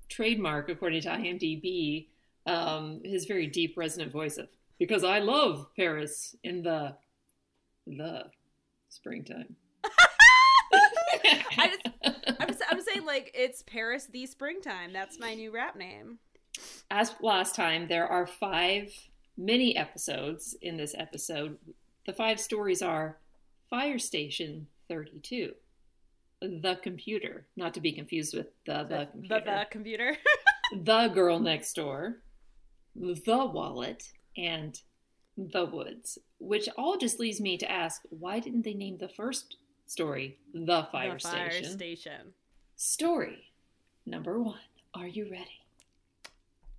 trademark, 0.10 0.70
according 0.70 1.02
to 1.02 1.10
IMDb, 1.10 2.08
um, 2.48 3.02
his 3.04 3.26
very 3.26 3.48
deep, 3.48 3.76
resonant 3.78 4.12
voice 4.12 4.38
of 4.38 4.50
"Because 4.80 5.04
I 5.04 5.20
love 5.20 5.68
Paris 5.76 6.36
in 6.44 6.64
the 6.64 6.96
the 7.86 8.24
springtime." 8.90 9.56
I 11.14 11.68
just, 11.68 11.88
I'm, 12.40 12.56
I'm 12.70 12.82
saying 12.82 13.06
like 13.06 13.32
it's 13.34 13.64
Paris 13.64 14.08
the 14.12 14.26
springtime. 14.26 14.94
That's 14.94 15.20
my 15.20 15.34
new 15.34 15.52
rap 15.52 15.76
name. 15.76 16.20
As 16.90 17.14
last 17.22 17.56
time, 17.56 17.88
there 17.88 18.08
are 18.08 18.26
five 18.26 18.92
mini 19.38 19.76
episodes 19.76 20.56
in 20.62 20.78
this 20.78 20.96
episode. 20.98 21.58
The 22.06 22.14
five 22.14 22.40
stories 22.40 22.82
are 22.82 23.18
Fire 23.70 24.00
Station 24.00 24.68
32, 24.88 25.52
The 26.42 26.80
Computer, 26.82 27.46
not 27.56 27.74
to 27.74 27.82
be 27.82 27.92
confused 27.92 28.36
with 28.36 28.48
The 28.66 28.84
The 28.84 28.84
The, 28.84 29.06
Computer, 29.12 29.40
the, 29.40 29.52
the 29.52 29.66
computer. 29.70 30.18
The 30.84 31.08
Girl 31.10 31.40
Next 31.40 31.74
Door, 31.74 32.18
The 33.00 33.46
Wallet, 33.46 34.12
and 34.36 34.80
The 35.38 35.66
Woods, 35.66 36.18
which 36.40 36.68
all 36.78 36.98
just 36.98 37.20
leads 37.20 37.40
me 37.40 37.58
to 37.58 37.72
ask 37.72 38.02
why 38.10 38.40
didn't 38.40 38.64
they 38.64 38.74
name 38.74 38.98
the 38.98 39.10
first 39.10 39.58
story 39.86 40.38
The 40.54 40.88
Fire, 40.92 41.14
the 41.14 41.20
fire 41.20 41.52
Station? 41.52 41.72
station. 41.72 42.34
Story 42.76 43.52
number 44.06 44.40
one. 44.42 44.60
Are 44.94 45.08
you 45.08 45.26
ready? 45.30 45.62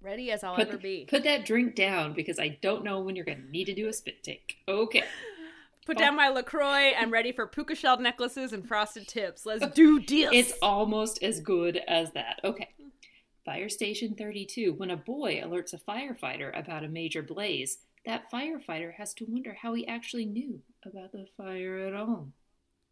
Ready 0.00 0.30
as 0.30 0.44
I'll 0.44 0.54
Put, 0.54 0.68
ever 0.68 0.76
be. 0.78 1.06
put 1.08 1.24
that 1.24 1.44
drink 1.44 1.74
down 1.74 2.12
because 2.14 2.38
I 2.38 2.58
don't 2.62 2.84
know 2.84 3.00
when 3.00 3.16
you're 3.16 3.24
going 3.24 3.42
to 3.42 3.50
need 3.50 3.64
to 3.64 3.74
do 3.74 3.88
a 3.88 3.92
spit 3.92 4.22
take. 4.22 4.58
Okay. 4.68 5.02
Put 5.86 5.96
down 5.96 6.16
my 6.16 6.28
La 6.28 6.42
Croix. 6.42 6.92
I'm 6.92 7.10
ready 7.10 7.32
for 7.32 7.46
puka 7.46 7.74
shell 7.74 7.98
necklaces 7.98 8.52
and 8.52 8.68
frosted 8.68 9.08
tips. 9.08 9.46
Let's 9.46 9.66
do 9.74 9.98
this. 10.00 10.28
It's 10.34 10.52
almost 10.60 11.22
as 11.22 11.40
good 11.40 11.80
as 11.88 12.12
that. 12.12 12.40
Okay. 12.44 12.68
Fire 13.48 13.70
Station 13.70 14.14
32. 14.14 14.74
When 14.74 14.90
a 14.90 14.96
boy 14.98 15.40
alerts 15.42 15.72
a 15.72 15.78
firefighter 15.78 16.56
about 16.58 16.84
a 16.84 16.88
major 16.88 17.22
blaze, 17.22 17.78
that 18.04 18.30
firefighter 18.30 18.92
has 18.92 19.14
to 19.14 19.24
wonder 19.26 19.56
how 19.62 19.72
he 19.72 19.86
actually 19.88 20.26
knew 20.26 20.60
about 20.84 21.12
the 21.12 21.24
fire 21.34 21.78
at 21.78 21.94
all. 21.94 22.28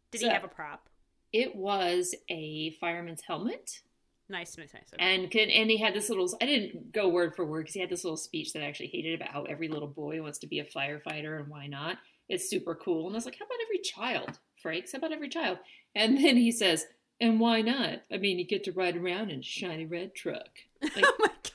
Did 0.09 0.21
so- 0.21 0.27
he 0.27 0.33
have 0.33 0.43
a 0.43 0.47
prop? 0.47 0.89
It 1.31 1.55
was 1.55 2.15
a 2.31 2.71
fireman's 2.79 3.21
helmet, 3.21 3.81
Nice, 4.29 4.57
nice, 4.57 4.73
nice. 4.73 4.83
Okay. 4.93 5.03
and 5.03 5.29
can, 5.29 5.49
and 5.49 5.69
he 5.69 5.77
had 5.77 5.93
this 5.93 6.09
little. 6.09 6.27
I 6.41 6.45
didn't 6.45 6.91
go 6.91 7.07
word 7.07 7.35
for 7.35 7.45
word 7.45 7.61
because 7.61 7.75
he 7.75 7.79
had 7.79 7.89
this 7.89 8.03
little 8.03 8.17
speech 8.17 8.51
that 8.53 8.63
I 8.63 8.65
actually 8.65 8.87
hated 8.87 9.21
about 9.21 9.29
how 9.29 9.43
every 9.43 9.67
little 9.67 9.87
boy 9.87 10.21
wants 10.21 10.39
to 10.39 10.47
be 10.47 10.59
a 10.59 10.65
firefighter 10.65 11.39
and 11.39 11.47
why 11.47 11.67
not. 11.67 11.97
It's 12.27 12.49
super 12.49 12.75
cool, 12.75 13.05
and 13.05 13.15
I 13.15 13.17
was 13.17 13.25
like, 13.25 13.37
how 13.39 13.45
about 13.45 13.59
every 13.63 13.79
child, 13.79 14.39
Frakes? 14.63 14.91
How 14.93 14.97
about 14.97 15.13
every 15.13 15.29
child? 15.29 15.59
And 15.95 16.17
then 16.17 16.35
he 16.35 16.51
says, 16.51 16.85
and 17.19 17.39
why 17.39 17.61
not? 17.61 18.01
I 18.11 18.17
mean, 18.17 18.39
you 18.39 18.45
get 18.45 18.63
to 18.65 18.71
ride 18.71 18.97
around 18.97 19.31
in 19.31 19.39
a 19.39 19.43
shiny 19.43 19.85
red 19.85 20.13
truck. 20.15 20.49
Like, 20.81 21.05
oh 21.05 21.15
my 21.19 21.27
god. 21.27 21.51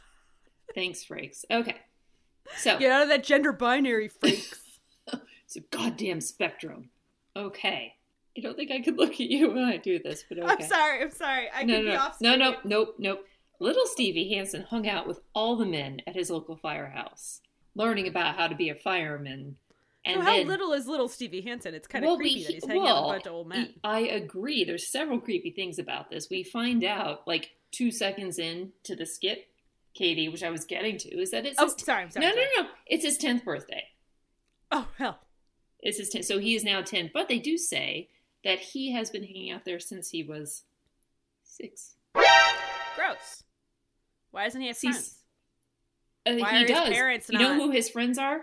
thanks, 0.75 1.05
Frakes. 1.05 1.45
Okay, 1.51 1.77
so 2.57 2.79
Get 2.79 2.93
out 2.93 3.03
of 3.03 3.09
that 3.09 3.25
gender 3.25 3.53
binary, 3.53 4.09
freaks. 4.09 4.61
it's 5.45 5.57
a 5.57 5.61
goddamn 5.61 6.21
spectrum. 6.21 6.91
Okay, 7.37 7.95
I 8.37 8.41
don't 8.41 8.57
think 8.57 8.71
I 8.71 8.81
could 8.81 8.99
look 8.99 9.13
at 9.13 9.21
you 9.21 9.51
when 9.51 9.65
I 9.65 9.77
do 9.77 9.99
this, 9.99 10.25
but 10.29 10.39
okay. 10.39 10.49
I'm 10.49 10.63
sorry. 10.63 11.03
I'm 11.03 11.11
sorry. 11.11 11.49
I 11.55 11.65
no, 11.65 11.77
could 11.77 11.85
no, 11.85 11.91
be 11.91 11.97
no, 11.97 12.01
off. 12.01 12.21
no, 12.21 12.37
no, 12.37 12.57
nope, 12.65 12.95
nope. 12.99 13.27
Little 13.59 13.87
Stevie 13.87 14.35
Hansen 14.35 14.63
hung 14.63 14.89
out 14.89 15.07
with 15.07 15.21
all 15.35 15.57
the 15.57 15.67
men 15.67 16.01
at 16.07 16.17
his 16.17 16.31
local 16.31 16.57
firehouse, 16.57 17.41
learning 17.75 18.09
about 18.09 18.37
how 18.37 18.49
to 18.49 18.55
be 18.55 18.69
a 18.69 18.75
fireman. 18.75 19.57
And 20.05 20.17
so 20.17 20.21
how 20.23 20.37
then, 20.37 20.49
little 20.49 20.73
is 20.73 20.87
little 20.89 21.09
Stevie 21.09 21.43
Hansen? 21.43 21.75
It's 21.75 21.87
kind 21.87 22.05
of 22.05 22.09
Well, 22.09 22.19
we- 22.19 22.25
creepy 22.25 22.45
that 22.45 22.53
he's 22.55 22.65
hanging 22.65 22.89
out 22.89 23.05
with 23.05 23.11
a 23.11 23.13
bunch 23.15 23.27
of 23.27 23.33
old 23.33 23.49
men. 23.49 23.75
I 23.85 24.01
agree. 24.01 24.65
There's 24.65 24.91
several 24.91 25.21
creepy 25.21 25.51
things 25.51 25.79
about 25.79 26.11
this. 26.11 26.29
We 26.29 26.43
find 26.43 26.83
out 26.83 27.27
like 27.29 27.53
two 27.71 27.91
seconds 27.91 28.39
into 28.39 28.97
the 28.97 29.07
skit, 29.07 29.49
Katy, 29.95 30.29
which 30.29 30.43
I 30.43 30.51
was 30.51 30.65
getting 30.65 30.99
to, 30.99 31.21
is 31.21 31.31
that 31.31 31.47
it's 31.47 31.61
oh, 31.61 31.65
his 31.67 31.77
sorry. 31.85 32.03
I'm 32.03 32.11
sorry. 32.11 32.27
no, 32.27 32.33
I'm 32.33 32.37
no, 32.37 32.63
no, 32.63 32.69
it's 32.87 33.05
his 33.05 33.17
tenth 33.17 33.45
birthday. 33.45 33.85
Oh 34.73 34.89
hell. 34.99 35.21
It's 35.81 35.99
his 35.99 36.15
10th. 36.15 36.25
So 36.25 36.39
he 36.39 36.55
is 36.55 36.65
now 36.65 36.81
10. 36.81 37.11
But 37.13 37.29
they 37.29 37.39
do 37.39 37.57
say 37.59 38.09
that 38.45 38.61
he 38.61 38.93
has 38.93 39.11
been 39.11 39.25
hanging 39.25 39.51
out 39.51 39.65
there 39.65 39.81
since 39.81 40.11
he 40.11 40.23
was 40.23 40.63
six. 41.43 41.95
Gross. 42.15 43.43
Why 44.31 44.45
doesn't 44.45 44.61
he 44.61 44.69
have 44.69 44.79
friends? 44.79 45.17
Uh, 46.25 46.35
Why 46.35 46.51
he 46.51 46.57
are 46.57 46.61
his 46.61 46.69
does. 46.71 46.89
parents 46.89 47.31
you 47.31 47.39
know 47.39 47.55
who 47.55 47.71
his 47.71 47.91
friends 47.91 48.17
are? 48.17 48.43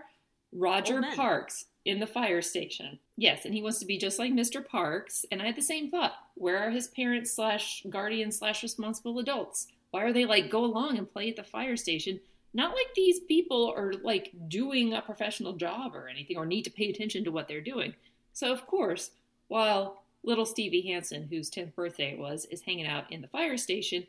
Roger 0.52 1.02
Parks 1.16 1.66
in 1.86 2.00
the 2.00 2.08
fire 2.08 2.42
station. 2.42 3.00
Yes, 3.18 3.46
and 3.46 3.54
he 3.54 3.62
wants 3.62 3.80
to 3.80 3.86
be 3.86 3.98
just 3.98 4.20
like 4.20 4.32
Mr. 4.32 4.66
Parks. 4.66 5.26
And 5.32 5.42
I 5.42 5.46
had 5.46 5.56
the 5.56 5.62
same 5.62 5.90
thought. 5.90 6.14
Where 6.36 6.58
are 6.58 6.72
his 6.72 6.88
parents 6.88 7.32
slash 7.32 7.84
guardians 7.90 8.38
slash 8.38 8.64
responsible 8.64 9.20
adults? 9.20 9.68
Why 9.92 10.04
are 10.04 10.14
they 10.14 10.26
like 10.26 10.52
go 10.52 10.64
along 10.64 10.98
and 10.98 11.12
play 11.12 11.30
at 11.30 11.36
the 11.36 11.44
fire 11.44 11.78
station? 11.78 12.20
Not 12.54 12.74
like 12.74 12.94
these 12.96 13.20
people 13.20 13.74
are 13.76 13.94
like 14.04 14.32
doing 14.48 14.94
a 14.94 15.02
professional 15.02 15.54
job 15.54 15.96
or 15.96 16.08
anything 16.08 16.38
or 16.38 16.46
need 16.46 16.64
to 16.64 16.72
pay 16.72 16.90
attention 16.90 17.24
to 17.24 17.32
what 17.32 17.48
they're 17.48 17.62
doing. 17.62 17.94
So 18.34 18.52
of 18.52 18.66
course, 18.66 19.12
while 19.48 20.04
little 20.24 20.46
Stevie 20.46 20.82
Hansen, 20.88 21.28
whose 21.30 21.50
10th 21.50 21.76
birthday 21.76 22.14
it 22.14 22.20
was, 22.20 22.46
is 22.46 22.62
hanging 22.62 22.88
out 22.88 23.12
in 23.12 23.22
the 23.22 23.28
fire 23.28 23.58
station, 23.58 24.06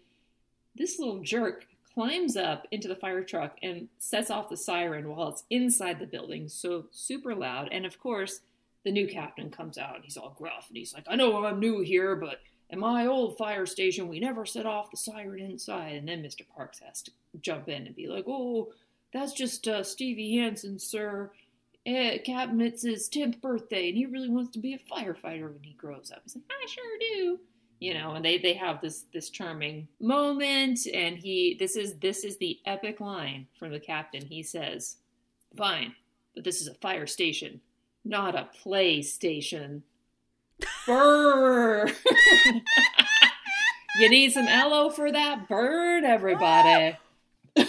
this 0.75 0.99
little 0.99 1.21
jerk 1.21 1.67
climbs 1.95 2.37
up 2.37 2.67
into 2.71 2.89
the 2.89 2.95
fire 2.95 3.23
truck 3.23 3.57
and 3.63 3.89
sets 3.99 4.31
off 4.31 4.49
the 4.49 4.57
siren 4.57 5.09
while 5.09 5.29
it's 5.29 5.45
inside 5.51 5.99
the 5.99 6.07
building, 6.07 6.49
so 6.49 6.87
super 6.91 7.35
loud. 7.35 7.69
And 7.73 7.85
of 7.85 7.99
course, 7.99 8.41
the 8.85 8.93
new 8.93 9.07
captain 9.07 9.51
comes 9.51 9.77
out 9.77 9.97
and 9.97 10.05
he's 10.05 10.17
all 10.17 10.35
gruff 10.37 10.67
and 10.69 10.77
he's 10.77 10.95
like, 10.95 11.05
I 11.09 11.17
know 11.17 11.45
I'm 11.45 11.61
new 11.61 11.81
here, 11.81 12.17
but 12.17 12.41
in 12.71 12.79
my 12.79 13.07
old 13.07 13.37
fire 13.37 13.67
station, 13.67 14.09
we 14.09 14.21
never 14.21 14.47
set 14.47 14.67
off 14.67 14.91
the 14.91 14.97
siren 14.97 15.41
inside. 15.41 15.97
And 15.97 16.09
then 16.09 16.23
Mr. 16.23 16.43
Parks 16.55 16.81
has 16.81 17.03
to 17.03 17.11
jump 17.41 17.69
in 17.69 17.87
and 17.87 17.97
be 17.97 18.07
like, 18.07 18.25
Oh, 18.27 18.73
that's 19.13 19.33
just 19.33 19.67
uh, 19.67 19.83
Stevie 19.83 20.37
Hansen, 20.37 20.79
sir. 20.79 21.33
Eh, 21.87 22.19
Captain, 22.19 22.61
it's 22.61 22.83
his 22.83 23.09
10th 23.09 23.41
birthday, 23.41 23.89
and 23.89 23.97
he 23.97 24.05
really 24.05 24.29
wants 24.29 24.53
to 24.53 24.59
be 24.59 24.75
a 24.75 24.79
firefighter 24.79 25.51
when 25.51 25.63
he 25.63 25.73
grows 25.73 26.13
up. 26.15 26.21
He's 26.25 26.37
like, 26.37 26.45
I 26.51 26.67
sure 26.67 26.99
do 27.01 27.41
you 27.81 27.95
know 27.95 28.13
and 28.13 28.25
they 28.25 28.39
they 28.39 28.55
have 28.55 28.81
this 28.81 29.05
this 29.13 29.31
charming 29.31 29.89
moment 30.01 30.79
and 30.93 31.19
he 31.19 31.57
this 31.59 31.75
is 31.75 31.95
this 31.95 32.23
is 32.23 32.37
the 32.37 32.59
epic 32.65 33.01
line 33.01 33.47
from 33.59 33.73
the 33.73 33.81
captain. 33.81 34.25
He 34.25 34.43
says 34.43 34.97
fine 35.57 35.95
but 36.35 36.45
this 36.45 36.61
is 36.61 36.69
a 36.69 36.75
fire 36.75 37.07
station 37.07 37.61
not 38.05 38.35
a 38.35 38.49
play 38.63 39.03
station. 39.03 39.83
Burr 40.87 41.87
you 43.99 44.09
need 44.09 44.33
some 44.33 44.47
aloe 44.47 44.91
for 44.91 45.11
that 45.11 45.49
burn 45.49 46.05
everybody. 46.05 46.97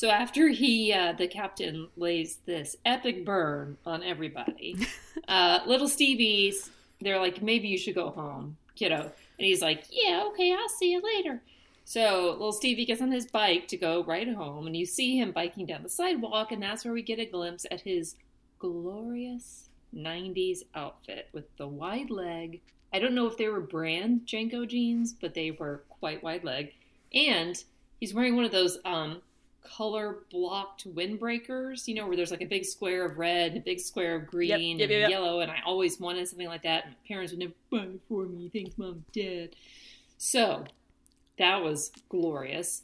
So 0.00 0.08
after 0.08 0.48
he 0.48 0.94
uh, 0.94 1.12
the 1.12 1.28
captain 1.28 1.88
lays 1.94 2.38
this 2.46 2.74
epic 2.86 3.26
burn 3.26 3.76
on 3.84 4.02
everybody 4.02 4.86
uh, 5.28 5.60
little 5.66 5.88
stevie's 5.88 6.70
they're 7.00 7.18
like, 7.18 7.42
maybe 7.42 7.68
you 7.68 7.78
should 7.78 7.94
go 7.94 8.10
home, 8.10 8.56
kiddo. 8.74 9.00
And 9.00 9.46
he's 9.46 9.62
like, 9.62 9.84
yeah, 9.90 10.24
okay, 10.28 10.52
I'll 10.52 10.68
see 10.68 10.92
you 10.92 11.02
later. 11.02 11.42
So 11.84 12.30
little 12.32 12.52
Stevie 12.52 12.84
gets 12.84 13.02
on 13.02 13.10
his 13.10 13.26
bike 13.26 13.66
to 13.68 13.76
go 13.76 14.04
right 14.04 14.32
home, 14.32 14.66
and 14.66 14.76
you 14.76 14.86
see 14.86 15.18
him 15.18 15.32
biking 15.32 15.66
down 15.66 15.82
the 15.82 15.88
sidewalk, 15.88 16.52
and 16.52 16.62
that's 16.62 16.84
where 16.84 16.94
we 16.94 17.02
get 17.02 17.18
a 17.18 17.24
glimpse 17.24 17.66
at 17.70 17.80
his 17.80 18.16
glorious 18.58 19.70
90s 19.94 20.60
outfit 20.74 21.28
with 21.32 21.44
the 21.56 21.66
wide 21.66 22.10
leg. 22.10 22.60
I 22.92 22.98
don't 22.98 23.14
know 23.14 23.26
if 23.26 23.36
they 23.36 23.48
were 23.48 23.60
brand 23.60 24.22
JNCO 24.26 24.68
jeans, 24.68 25.12
but 25.12 25.34
they 25.34 25.50
were 25.50 25.82
quite 25.88 26.22
wide 26.22 26.44
leg. 26.44 26.72
And 27.12 27.62
he's 27.98 28.14
wearing 28.14 28.36
one 28.36 28.44
of 28.44 28.52
those 28.52 28.78
um, 28.84 29.22
color 29.62 30.18
blocked 30.30 30.92
windbreakers, 30.94 31.86
you 31.86 31.94
know, 31.94 32.06
where 32.06 32.16
there's 32.16 32.30
like 32.30 32.42
a 32.42 32.46
big 32.46 32.64
square 32.64 33.04
of 33.04 33.18
red, 33.18 33.52
and 33.52 33.60
a 33.60 33.64
big 33.64 33.80
square 33.80 34.16
of 34.16 34.26
green, 34.26 34.48
yep, 34.48 34.58
and 34.58 34.80
yep, 34.80 34.90
yep. 34.90 35.10
yellow. 35.10 35.40
And 35.40 35.50
I 35.50 35.60
always 35.66 36.00
wanted 36.00 36.28
something 36.28 36.48
like 36.48 36.62
that. 36.62 36.84
And 36.84 36.94
my 36.94 37.08
parents 37.08 37.32
would 37.32 37.40
never 37.40 37.52
buy 37.70 37.78
it 37.78 38.00
for 38.08 38.24
me. 38.24 38.50
Thanks, 38.52 38.76
mom, 38.78 39.04
dad. 39.12 39.50
So 40.18 40.64
that 41.38 41.62
was 41.62 41.92
glorious. 42.08 42.82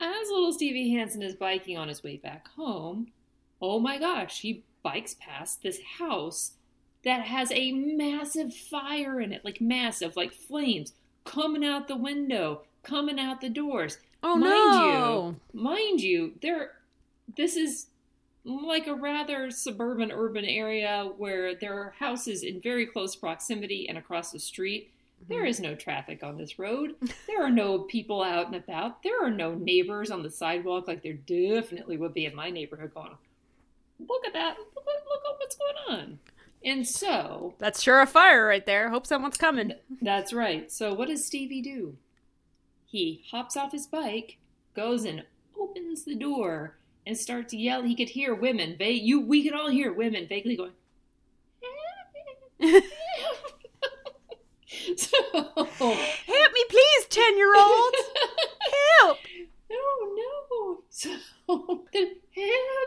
As 0.00 0.28
little 0.28 0.52
Stevie 0.52 0.90
Hansen 0.90 1.22
is 1.22 1.34
biking 1.34 1.76
on 1.76 1.88
his 1.88 2.04
way 2.04 2.16
back 2.16 2.48
home, 2.48 3.08
oh 3.60 3.80
my 3.80 3.98
gosh, 3.98 4.40
he 4.40 4.62
bikes 4.82 5.16
past 5.18 5.62
this 5.62 5.80
house 5.98 6.52
that 7.04 7.22
has 7.22 7.50
a 7.52 7.72
massive 7.72 8.54
fire 8.54 9.20
in 9.20 9.32
it, 9.32 9.44
like 9.44 9.60
massive, 9.60 10.16
like 10.16 10.32
flames 10.32 10.92
coming 11.24 11.64
out 11.64 11.88
the 11.88 11.96
window, 11.96 12.62
coming 12.82 13.18
out 13.18 13.40
the 13.40 13.48
doors. 13.48 13.98
Oh 14.22 14.36
Mind 14.36 14.42
no! 14.42 15.36
Mind 15.52 16.00
you, 16.00 16.34
there 16.42 16.72
this 17.36 17.56
is 17.56 17.86
like 18.44 18.86
a 18.86 18.94
rather 18.94 19.50
suburban 19.50 20.10
urban 20.10 20.44
area 20.44 21.10
where 21.16 21.54
there 21.54 21.74
are 21.74 21.94
houses 21.98 22.42
in 22.42 22.60
very 22.60 22.86
close 22.86 23.14
proximity 23.14 23.88
and 23.88 23.98
across 23.98 24.32
the 24.32 24.38
street. 24.38 24.90
Mm-hmm. 25.22 25.32
There 25.32 25.44
is 25.44 25.60
no 25.60 25.74
traffic 25.74 26.22
on 26.22 26.36
this 26.36 26.58
road. 26.58 26.94
There 27.26 27.44
are 27.44 27.50
no 27.50 27.80
people 27.80 28.22
out 28.22 28.46
and 28.46 28.56
about. 28.56 29.02
There 29.02 29.22
are 29.22 29.30
no 29.30 29.54
neighbors 29.54 30.10
on 30.10 30.22
the 30.22 30.30
sidewalk 30.30 30.88
like 30.88 31.02
there 31.02 31.12
definitely 31.12 31.96
would 31.96 32.14
be 32.14 32.24
in 32.24 32.34
my 32.34 32.50
neighborhood 32.50 32.94
going, 32.94 33.12
look 34.00 34.26
at 34.26 34.32
that. 34.32 34.56
Look, 34.58 34.84
look 34.84 35.22
at 35.24 35.38
what's 35.38 35.56
going 35.56 36.00
on. 36.00 36.18
And 36.64 36.86
so. 36.86 37.54
That's 37.58 37.82
sure 37.82 38.00
a 38.00 38.06
fire 38.06 38.46
right 38.46 38.64
there. 38.64 38.90
Hope 38.90 39.06
someone's 39.06 39.36
coming. 39.36 39.74
That's 40.02 40.32
right. 40.32 40.72
So 40.72 40.94
what 40.94 41.08
does 41.08 41.24
Stevie 41.24 41.62
do? 41.62 41.96
He 42.90 43.22
hops 43.30 43.56
off 43.56 43.72
his 43.72 43.86
bike, 43.86 44.38
goes 44.74 45.04
and 45.04 45.24
opens 45.58 46.04
the 46.04 46.14
door, 46.14 46.78
and 47.06 47.16
starts 47.16 47.52
yelling. 47.52 47.88
He 47.88 47.94
could 47.94 48.08
hear 48.08 48.34
women. 48.34 48.76
They, 48.78 48.92
you, 48.92 49.20
we 49.20 49.44
could 49.44 49.52
all 49.52 49.68
hear 49.70 49.92
women 49.92 50.26
vaguely 50.26 50.56
going, 50.56 50.72
so, 54.96 55.16
Help 55.32 56.52
me, 56.52 56.64
please, 56.68 57.06
10 57.10 57.36
year 57.36 57.54
old. 57.56 57.94
Help. 59.00 59.18
No, 59.70 59.76
no. 60.16 60.78
So, 60.90 61.16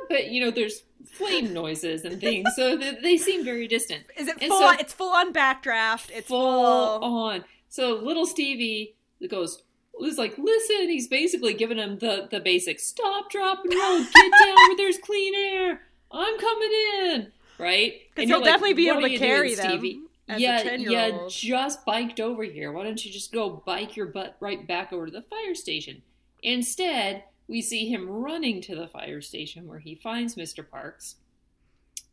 but 0.09 0.27
you 0.31 0.43
know, 0.43 0.51
there's 0.51 0.83
flame 1.05 1.53
noises 1.53 2.03
and 2.05 2.19
things, 2.19 2.49
so 2.55 2.75
they, 2.77 2.95
they 3.01 3.17
seem 3.17 3.43
very 3.45 3.67
distant. 3.67 4.03
Is 4.17 4.27
it 4.27 4.37
And 4.41 4.49
full 4.49 4.59
so- 4.59 4.65
on? 4.67 4.79
It's 4.79 4.93
full 4.93 5.09
on 5.13 5.31
backdraft. 5.33 6.09
It's 6.11 6.27
full 6.27 6.99
full. 6.99 7.03
on. 7.03 7.43
So 7.69 7.95
little 7.95 8.25
Stevie 8.25 8.95
goes, 9.29 9.63
is 10.03 10.17
like, 10.17 10.37
listen. 10.37 10.89
He's 10.89 11.07
basically 11.07 11.53
giving 11.53 11.77
him 11.77 11.97
the 11.99 12.27
the 12.29 12.39
basic 12.39 12.79
stop, 12.79 13.29
drop, 13.29 13.63
and 13.63 13.73
roll. 13.73 13.99
Get 13.99 14.13
down 14.43 14.55
where 14.55 14.77
there's 14.77 14.97
clean 14.97 15.35
air. 15.35 15.81
I'm 16.11 16.39
coming 16.39 16.71
in. 17.03 17.31
Right? 17.57 18.01
Because 18.15 18.29
he'll 18.29 18.39
like, 18.39 18.45
definitely 18.45 18.73
be 18.73 18.89
able 18.89 19.01
to 19.01 19.17
carry 19.17 19.55
doing, 19.55 19.57
them. 19.57 19.79
Stevie?" 19.79 20.01
yeah, 20.37 20.59
a 20.59 20.63
10 20.63 20.81
year 20.81 20.91
yeah, 20.91 21.17
just 21.27 21.85
biked 21.85 22.19
over 22.19 22.43
here. 22.43 22.71
Why 22.71 22.83
don't 22.83 23.03
you 23.03 23.11
just 23.11 23.31
go 23.31 23.61
bike 23.65 23.95
your 23.95 24.07
butt 24.07 24.37
right 24.39 24.65
back 24.67 24.93
over 24.93 25.05
to 25.05 25.11
the 25.11 25.21
fire 25.21 25.55
station? 25.55 26.01
Instead, 26.43 27.23
we 27.47 27.61
see 27.61 27.87
him 27.89 28.09
running 28.09 28.61
to 28.61 28.75
the 28.75 28.87
fire 28.87 29.21
station 29.21 29.67
where 29.67 29.79
he 29.79 29.95
finds 29.95 30.35
Mr. 30.35 30.67
Parks. 30.67 31.15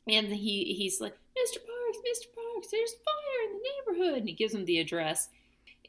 And 0.06 0.28
he 0.28 0.75
he's 0.75 1.00
like, 1.00 1.12
Mr. 1.12 1.58
Parks, 1.58 1.99
Mr. 1.99 2.35
Parks, 2.35 2.68
there's 2.70 2.92
fire 2.92 3.47
in 3.47 3.52
the 3.52 3.94
neighborhood. 3.94 4.18
And 4.20 4.28
he 4.28 4.35
gives 4.35 4.54
him 4.54 4.64
the 4.64 4.78
address. 4.78 5.28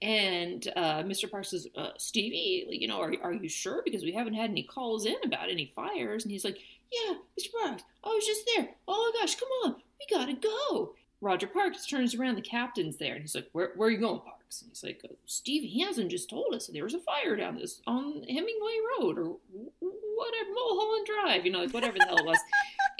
And 0.01 0.67
uh, 0.75 1.03
Mr. 1.03 1.29
Parks 1.29 1.49
says, 1.49 1.67
uh, 1.75 1.89
Stevie, 1.97 2.67
you 2.69 2.87
know, 2.87 3.01
are, 3.01 3.13
are 3.21 3.33
you 3.33 3.49
sure? 3.49 3.81
Because 3.83 4.03
we 4.03 4.13
haven't 4.13 4.33
had 4.35 4.49
any 4.49 4.63
calls 4.63 5.05
in 5.05 5.15
about 5.25 5.49
any 5.49 5.71
fires. 5.75 6.23
And 6.23 6.31
he's 6.31 6.45
like, 6.45 6.57
Yeah, 6.91 7.15
Mr. 7.39 7.49
Parks, 7.61 7.83
I 8.03 8.09
was 8.09 8.25
just 8.25 8.49
there. 8.55 8.69
Oh 8.87 9.11
my 9.13 9.19
gosh, 9.21 9.35
come 9.35 9.49
on, 9.65 9.75
we 9.99 10.15
gotta 10.15 10.33
go. 10.33 10.93
Roger 11.21 11.47
Parks 11.47 11.85
turns 11.85 12.15
around, 12.15 12.35
the 12.35 12.41
captain's 12.41 12.95
there, 12.97 13.13
and 13.13 13.21
he's 13.21 13.35
like, 13.35 13.49
"Where, 13.51 13.71
where 13.75 13.89
are 13.89 13.91
you 13.91 13.97
going, 13.97 14.21
Parks?" 14.21 14.61
And 14.61 14.69
he's 14.71 14.83
like, 14.83 15.03
"Stevie 15.25 15.77
Hansen 15.79 16.07
just 16.09 16.29
told 16.29 16.53
us 16.55 16.67
there 16.67 16.85
was 16.85 16.93
a 16.93 16.99
fire 16.99 17.35
down 17.35 17.57
this 17.57 17.81
on 17.85 18.23
Hemingway 18.23 18.77
Road 18.97 19.17
or 19.19 19.35
whatever 19.79 20.49
Mulholland 20.53 21.05
Drive, 21.07 21.45
you 21.45 21.51
know, 21.51 21.67
whatever 21.67 21.97
the 21.97 22.05
hell 22.05 22.17
it 22.19 22.25
was." 22.25 22.39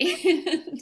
And 0.02 0.82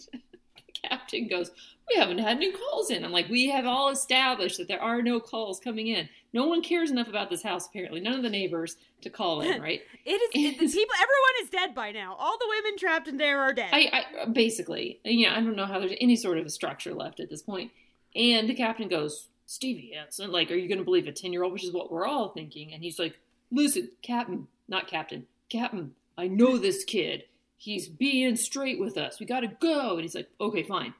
captain 1.08 1.28
goes, 1.28 1.52
"We 1.90 1.96
haven't 1.96 2.18
had 2.20 2.38
any 2.38 2.52
calls 2.52 2.90
in." 2.90 3.04
I'm 3.04 3.12
like, 3.12 3.30
"We 3.30 3.48
have 3.50 3.66
all 3.66 3.90
established 3.90 4.58
that 4.58 4.68
there 4.68 4.82
are 4.82 5.02
no 5.02 5.20
calls 5.20 5.60
coming 5.60 5.88
in. 5.88 6.10
No 6.34 6.48
one 6.48 6.62
cares 6.62 6.92
enough 6.92 7.08
about 7.08 7.30
this 7.30 7.44
house, 7.44 7.68
apparently. 7.68 8.00
None 8.00 8.14
of 8.14 8.24
the 8.24 8.30
neighbors 8.30 8.78
to 9.02 9.10
call 9.10 9.42
in, 9.42 9.62
right?" 9.62 9.82
It 10.06 10.12
is. 10.12 10.30
It, 10.34 10.60
the 10.60 10.68
people. 10.74 10.96
Everyone 10.96 11.44
is 11.44 11.50
dead 11.50 11.74
by 11.74 11.92
now. 11.92 12.16
All 12.16 12.38
the 12.38 12.48
women 12.50 12.78
trapped 12.78 13.08
in 13.08 13.18
there 13.18 13.40
are 13.42 13.54
dead. 13.54 13.70
I, 13.72 14.06
I 14.22 14.26
basically, 14.26 15.00
you 15.04 15.28
know, 15.28 15.34
I 15.34 15.42
don't 15.42 15.56
know 15.56 15.66
how 15.66 15.80
there's 15.80 15.94
any 16.00 16.16
sort 16.16 16.38
of 16.38 16.46
a 16.46 16.50
structure 16.50 16.94
left 16.94 17.20
at 17.20 17.30
this 17.30 17.42
point. 17.42 17.72
And 18.16 18.50
the 18.50 18.56
captain 18.56 18.88
goes, 18.88 19.30
Stevie 19.46 19.94
Hansen, 19.96 20.32
like, 20.32 20.52
are 20.52 20.56
you 20.56 20.68
going 20.68 20.80
to 20.80 20.84
believe 20.84 21.08
a 21.08 21.12
10 21.12 21.32
year 21.32 21.44
old, 21.44 21.54
which 21.54 21.64
is 21.64 21.72
what 21.72 21.92
we're 21.92 22.06
all 22.06 22.30
thinking? 22.30 22.74
And 22.74 22.84
he's 22.84 23.00
like, 23.00 23.20
listen, 23.52 23.90
Captain, 24.02 24.48
not 24.68 24.88
Captain, 24.88 25.28
Captain, 25.50 25.94
I 26.18 26.28
know 26.28 26.58
this 26.58 26.84
kid. 26.84 27.26
He's 27.58 27.90
being 27.90 28.36
straight 28.36 28.80
with 28.80 28.98
us. 28.98 29.20
We 29.20 29.26
got 29.26 29.42
to 29.42 29.48
go. 29.48 29.94
And 29.94 30.02
he's 30.02 30.16
like, 30.16 30.30
okay, 30.40 30.64
fine. 30.64 30.94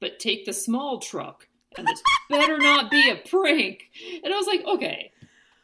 But 0.00 0.18
take 0.18 0.46
the 0.46 0.52
small 0.52 0.98
truck. 0.98 1.48
And 1.76 1.86
this 1.86 2.02
better 2.30 2.58
not 2.58 2.90
be 2.90 3.10
a 3.10 3.16
prank. 3.16 3.90
And 4.24 4.32
I 4.32 4.36
was 4.36 4.46
like, 4.46 4.64
okay. 4.66 5.12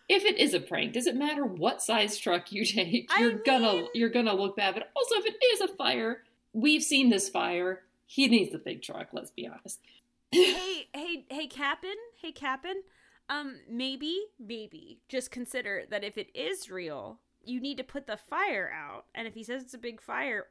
If 0.08 0.24
it 0.24 0.38
is 0.38 0.54
a 0.54 0.60
prank, 0.60 0.94
does 0.94 1.06
it 1.06 1.16
matter 1.16 1.44
what 1.44 1.82
size 1.82 2.16
truck 2.16 2.50
you 2.50 2.64
take? 2.64 3.10
You're 3.18 3.42
gonna 3.44 3.88
you're 3.92 4.08
gonna 4.08 4.32
look 4.32 4.56
bad. 4.56 4.72
But 4.72 4.90
also, 4.96 5.16
if 5.16 5.26
it 5.26 5.36
is 5.52 5.60
a 5.60 5.68
fire, 5.68 6.22
we've 6.54 6.82
seen 6.82 7.10
this 7.10 7.28
fire. 7.28 7.82
He 8.06 8.26
needs 8.26 8.52
the 8.52 8.58
big 8.58 8.80
truck. 8.80 9.08
Let's 9.12 9.30
be 9.30 9.46
honest. 9.46 9.80
hey, 10.30 10.88
hey, 10.94 11.26
hey, 11.28 11.46
Captain. 11.46 11.96
Hey, 12.16 12.32
Captain. 12.32 12.82
Um, 13.28 13.56
maybe, 13.68 14.18
maybe 14.38 15.00
just 15.08 15.30
consider 15.30 15.84
that 15.90 16.04
if 16.04 16.16
it 16.16 16.28
is 16.34 16.70
real, 16.70 17.20
you 17.48 17.60
need 17.60 17.78
to 17.78 17.84
put 17.84 18.06
the 18.06 18.16
fire 18.16 18.70
out. 18.74 19.06
And 19.14 19.26
if 19.26 19.34
he 19.34 19.42
says 19.42 19.62
it's 19.62 19.74
a 19.74 19.78
big 19.78 20.00
fire, 20.00 20.46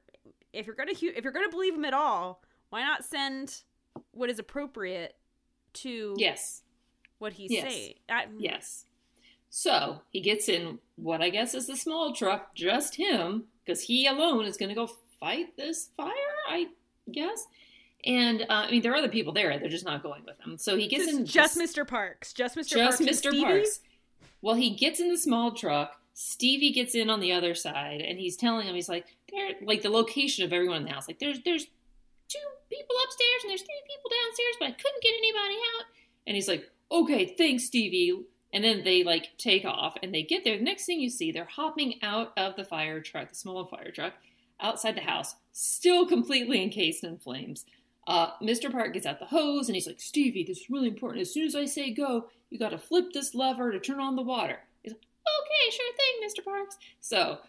if 0.53 0.65
you're 0.65 0.75
gonna 0.75 0.91
if 0.93 1.23
you're 1.23 1.33
gonna 1.33 1.49
believe 1.49 1.75
him 1.75 1.86
at 1.86 1.93
all, 1.93 2.41
why 2.69 2.81
not 2.81 3.05
send 3.05 3.62
what 4.12 4.29
is 4.29 4.39
appropriate 4.39 5.15
to 5.73 6.15
Yes, 6.17 6.63
what 7.19 7.33
he's 7.33 7.51
Yes. 7.51 7.71
saying? 7.71 7.93
I, 8.10 8.25
yes. 8.38 8.86
So 9.49 10.01
he 10.12 10.21
gets 10.21 10.49
in 10.49 10.79
what 10.95 11.21
I 11.21 11.29
guess 11.29 11.53
is 11.53 11.67
the 11.67 11.75
small 11.77 12.13
truck, 12.13 12.53
just 12.55 12.95
him, 12.95 13.45
because 13.65 13.81
he 13.83 14.07
alone 14.07 14.45
is 14.45 14.57
gonna 14.57 14.75
go 14.75 14.89
fight 15.19 15.55
this 15.57 15.89
fire. 15.95 16.12
I 16.49 16.67
guess. 17.12 17.45
And 18.05 18.41
uh, 18.43 18.45
I 18.49 18.71
mean, 18.71 18.81
there 18.81 18.91
are 18.93 18.97
other 18.97 19.10
people 19.10 19.33
there. 19.33 19.57
They're 19.60 19.69
just 19.69 19.86
not 19.86 20.03
going 20.03 20.23
with 20.25 20.39
him. 20.39 20.57
So 20.57 20.77
he 20.77 20.88
gets 20.88 21.05
Just, 21.05 21.17
in 21.17 21.25
just 21.25 21.55
this- 21.57 21.73
Mr. 21.75 21.88
Parks. 21.88 22.31
Just 22.33 22.55
Mr. 22.55 22.69
just 22.69 22.99
Parks. 22.99 23.21
Mr. 23.21 23.41
Parks. 23.41 23.79
Well, 24.41 24.55
he 24.55 24.75
gets 24.75 24.99
in 24.99 25.10
the 25.10 25.17
small 25.17 25.51
truck. 25.51 25.96
Stevie 26.19 26.71
gets 26.71 26.95
in 26.95 27.12
on 27.12 27.19
the 27.19 27.32
other 27.32 27.53
side, 27.53 28.01
and 28.01 28.17
he's 28.17 28.36
telling 28.36 28.65
him, 28.65 28.73
he's 28.73 28.89
like, 28.89 29.06
"There, 29.32 29.51
like 29.62 29.84
the 29.84 29.91
location 29.91 30.43
of 30.43 30.51
everyone 30.51 30.77
in 30.77 30.86
the 30.86 30.89
house. 30.89 31.08
Like, 31.08 31.19
there's, 31.19 31.39
there's 31.45 31.65
two 31.65 32.47
people 32.71 32.95
upstairs, 33.06 33.43
and 33.43 33.51
there's 33.51 33.62
three 33.62 33.84
people 33.86 34.10
downstairs, 34.10 34.56
but 34.60 34.65
I 34.65 34.71
couldn't 34.71 35.03
get 35.03 35.13
anybody 35.15 35.53
out." 35.53 35.86
And 36.25 36.36
he's 36.36 36.47
like, 36.47 36.71
"Okay, 36.91 37.36
thanks, 37.38 37.65
Stevie." 37.65 38.25
And 38.51 38.63
then 38.63 38.84
they 38.84 39.03
like 39.03 39.38
take 39.38 39.63
off, 39.63 39.95
and 40.01 40.12
they 40.12 40.23
get 40.23 40.43
there. 40.43 40.58
The 40.58 40.63
next 40.63 40.88
thing 40.88 40.99
you 40.99 41.12
see, 41.12 41.32
they're 41.32 41.45
hopping 41.45 42.01
out 42.01 42.34
of 42.36 42.56
the 42.56 42.65
fire 42.65 42.99
truck, 42.99 43.30
the 43.30 43.36
small 43.36 43.63
fire 43.65 43.91
truck, 43.91 44.13
outside 44.60 44.95
the 44.95 45.01
house, 45.01 45.36
still 45.51 46.08
completely 46.08 46.63
encased 46.63 47.03
in 47.03 47.19
flames. 47.19 47.63
Uh, 48.08 48.32
Mr. 48.41 48.71
Park 48.71 48.93
gets 48.93 49.06
out 49.06 49.19
the 49.19 49.25
hose 49.25 49.67
and 49.67 49.75
he's 49.75 49.86
like, 49.86 49.99
Stevie, 49.99 50.45
this 50.45 50.62
is 50.62 50.69
really 50.69 50.88
important. 50.88 51.21
As 51.21 51.32
soon 51.32 51.45
as 51.45 51.56
I 51.56 51.65
say 51.65 51.91
go, 51.91 52.30
you 52.49 52.58
got 52.58 52.69
to 52.69 52.80
flip 52.80 53.12
this 53.13 53.36
lever 53.36 53.71
to 53.71 53.80
turn 53.80 53.99
on 53.99 54.15
the 54.15 54.23
water. 54.23 54.60
Okay, 55.41 55.71
sure 55.71 55.93
thing, 55.95 56.27
Mr. 56.27 56.43
Parks. 56.43 56.77
So 57.01 57.39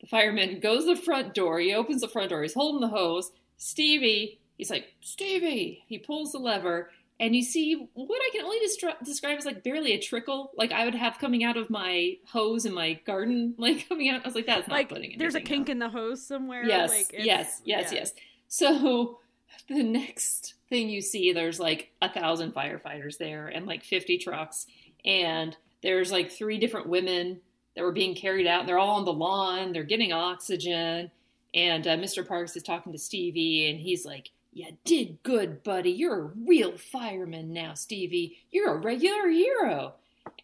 the 0.00 0.06
fireman 0.06 0.60
goes 0.60 0.84
to 0.84 0.94
the 0.94 1.00
front 1.00 1.34
door. 1.34 1.58
He 1.60 1.74
opens 1.74 2.00
the 2.00 2.08
front 2.08 2.30
door. 2.30 2.42
He's 2.42 2.54
holding 2.54 2.80
the 2.80 2.88
hose. 2.88 3.30
Stevie, 3.56 4.40
he's 4.58 4.70
like, 4.70 4.92
Stevie. 5.00 5.84
He 5.86 5.98
pulls 5.98 6.32
the 6.32 6.38
lever. 6.38 6.90
And 7.20 7.36
you 7.36 7.42
see 7.42 7.88
what 7.94 8.20
I 8.20 8.30
can 8.32 8.44
only 8.44 8.58
destri- 8.66 9.04
describe 9.04 9.38
as 9.38 9.46
like 9.46 9.62
barely 9.62 9.92
a 9.92 9.98
trickle, 10.00 10.50
like 10.56 10.72
I 10.72 10.84
would 10.84 10.96
have 10.96 11.18
coming 11.18 11.44
out 11.44 11.56
of 11.56 11.70
my 11.70 12.16
hose 12.26 12.64
in 12.66 12.74
my 12.74 12.94
garden, 13.06 13.54
like 13.58 13.88
coming 13.88 14.08
out. 14.08 14.22
I 14.24 14.26
was 14.26 14.34
like, 14.34 14.46
that's 14.46 14.66
not 14.66 14.74
Like, 14.74 14.88
putting 14.88 15.18
there's 15.18 15.36
a 15.36 15.40
kink 15.40 15.68
in 15.68 15.78
the 15.78 15.88
hose 15.88 16.26
somewhere. 16.26 16.64
Yes, 16.64 16.90
like, 16.90 17.12
yes, 17.12 17.62
yes, 17.64 17.92
yeah. 17.92 17.98
yes. 17.98 18.12
So 18.48 19.20
the 19.68 19.84
next 19.84 20.54
thing 20.68 20.88
you 20.88 21.00
see, 21.00 21.32
there's 21.32 21.60
like 21.60 21.90
a 22.00 22.12
thousand 22.12 22.54
firefighters 22.54 23.18
there 23.18 23.46
and 23.46 23.66
like 23.66 23.84
50 23.84 24.18
trucks. 24.18 24.66
And 25.04 25.56
there's 25.82 26.12
like 26.12 26.30
three 26.30 26.58
different 26.58 26.88
women 26.88 27.40
that 27.74 27.82
were 27.82 27.92
being 27.92 28.14
carried 28.14 28.46
out. 28.46 28.66
They're 28.66 28.78
all 28.78 28.96
on 28.96 29.04
the 29.04 29.12
lawn, 29.12 29.72
they're 29.72 29.82
getting 29.82 30.12
oxygen. 30.12 31.10
And 31.54 31.86
uh, 31.86 31.96
Mr. 31.96 32.26
Parks 32.26 32.56
is 32.56 32.62
talking 32.62 32.92
to 32.92 32.98
Stevie, 32.98 33.70
and 33.70 33.78
he's 33.78 34.06
like, 34.06 34.30
You 34.52 34.68
did 34.84 35.22
good, 35.22 35.62
buddy. 35.62 35.90
You're 35.90 36.20
a 36.20 36.30
real 36.46 36.76
fireman 36.76 37.52
now, 37.52 37.74
Stevie. 37.74 38.38
You're 38.50 38.74
a 38.74 38.78
regular 38.78 39.28
hero. 39.28 39.94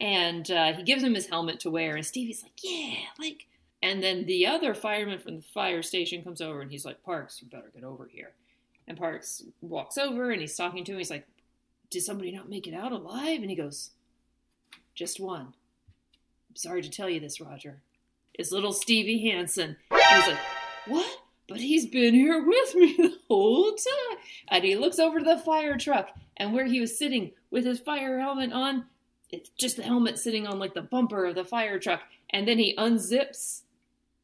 And 0.00 0.50
uh, 0.50 0.74
he 0.74 0.82
gives 0.82 1.02
him 1.02 1.14
his 1.14 1.26
helmet 1.26 1.60
to 1.60 1.70
wear, 1.70 1.96
and 1.96 2.04
Stevie's 2.04 2.42
like, 2.42 2.52
Yeah, 2.62 2.98
like, 3.18 3.46
and 3.82 4.02
then 4.02 4.26
the 4.26 4.46
other 4.46 4.74
fireman 4.74 5.18
from 5.18 5.36
the 5.36 5.42
fire 5.42 5.82
station 5.82 6.22
comes 6.22 6.40
over 6.40 6.60
and 6.60 6.70
he's 6.70 6.84
like, 6.84 7.02
Parks, 7.02 7.40
you 7.40 7.48
better 7.48 7.70
get 7.72 7.84
over 7.84 8.08
here. 8.10 8.32
And 8.88 8.98
Parks 8.98 9.44
walks 9.60 9.96
over 9.98 10.30
and 10.30 10.40
he's 10.40 10.56
talking 10.56 10.84
to 10.84 10.92
him. 10.92 10.98
He's 10.98 11.10
like, 11.10 11.26
Did 11.90 12.02
somebody 12.02 12.32
not 12.32 12.50
make 12.50 12.66
it 12.66 12.74
out 12.74 12.92
alive? 12.92 13.40
And 13.40 13.50
he 13.50 13.56
goes, 13.56 13.90
Just 14.98 15.20
one. 15.20 15.54
I'm 16.50 16.56
sorry 16.56 16.82
to 16.82 16.90
tell 16.90 17.08
you 17.08 17.20
this, 17.20 17.40
Roger. 17.40 17.78
It's 18.34 18.50
little 18.50 18.72
Stevie 18.72 19.30
Hansen. 19.30 19.76
He's 19.92 20.26
like, 20.26 20.38
What? 20.88 21.08
But 21.48 21.60
he's 21.60 21.86
been 21.86 22.14
here 22.14 22.44
with 22.44 22.74
me 22.74 22.96
the 22.98 23.16
whole 23.28 23.70
time. 23.70 24.18
And 24.48 24.64
he 24.64 24.74
looks 24.74 24.98
over 24.98 25.20
to 25.20 25.24
the 25.24 25.38
fire 25.38 25.78
truck, 25.78 26.10
and 26.36 26.52
where 26.52 26.64
he 26.64 26.80
was 26.80 26.98
sitting 26.98 27.30
with 27.48 27.64
his 27.64 27.78
fire 27.78 28.18
helmet 28.18 28.52
on, 28.52 28.86
it's 29.30 29.50
just 29.50 29.76
the 29.76 29.84
helmet 29.84 30.18
sitting 30.18 30.48
on 30.48 30.58
like 30.58 30.74
the 30.74 30.82
bumper 30.82 31.26
of 31.26 31.36
the 31.36 31.44
fire 31.44 31.78
truck. 31.78 32.02
And 32.30 32.48
then 32.48 32.58
he 32.58 32.74
unzips 32.76 33.60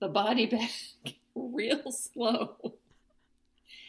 the 0.01 0.09
body 0.09 0.47
bag 0.47 0.71
real 1.37 1.93
slow 1.93 2.75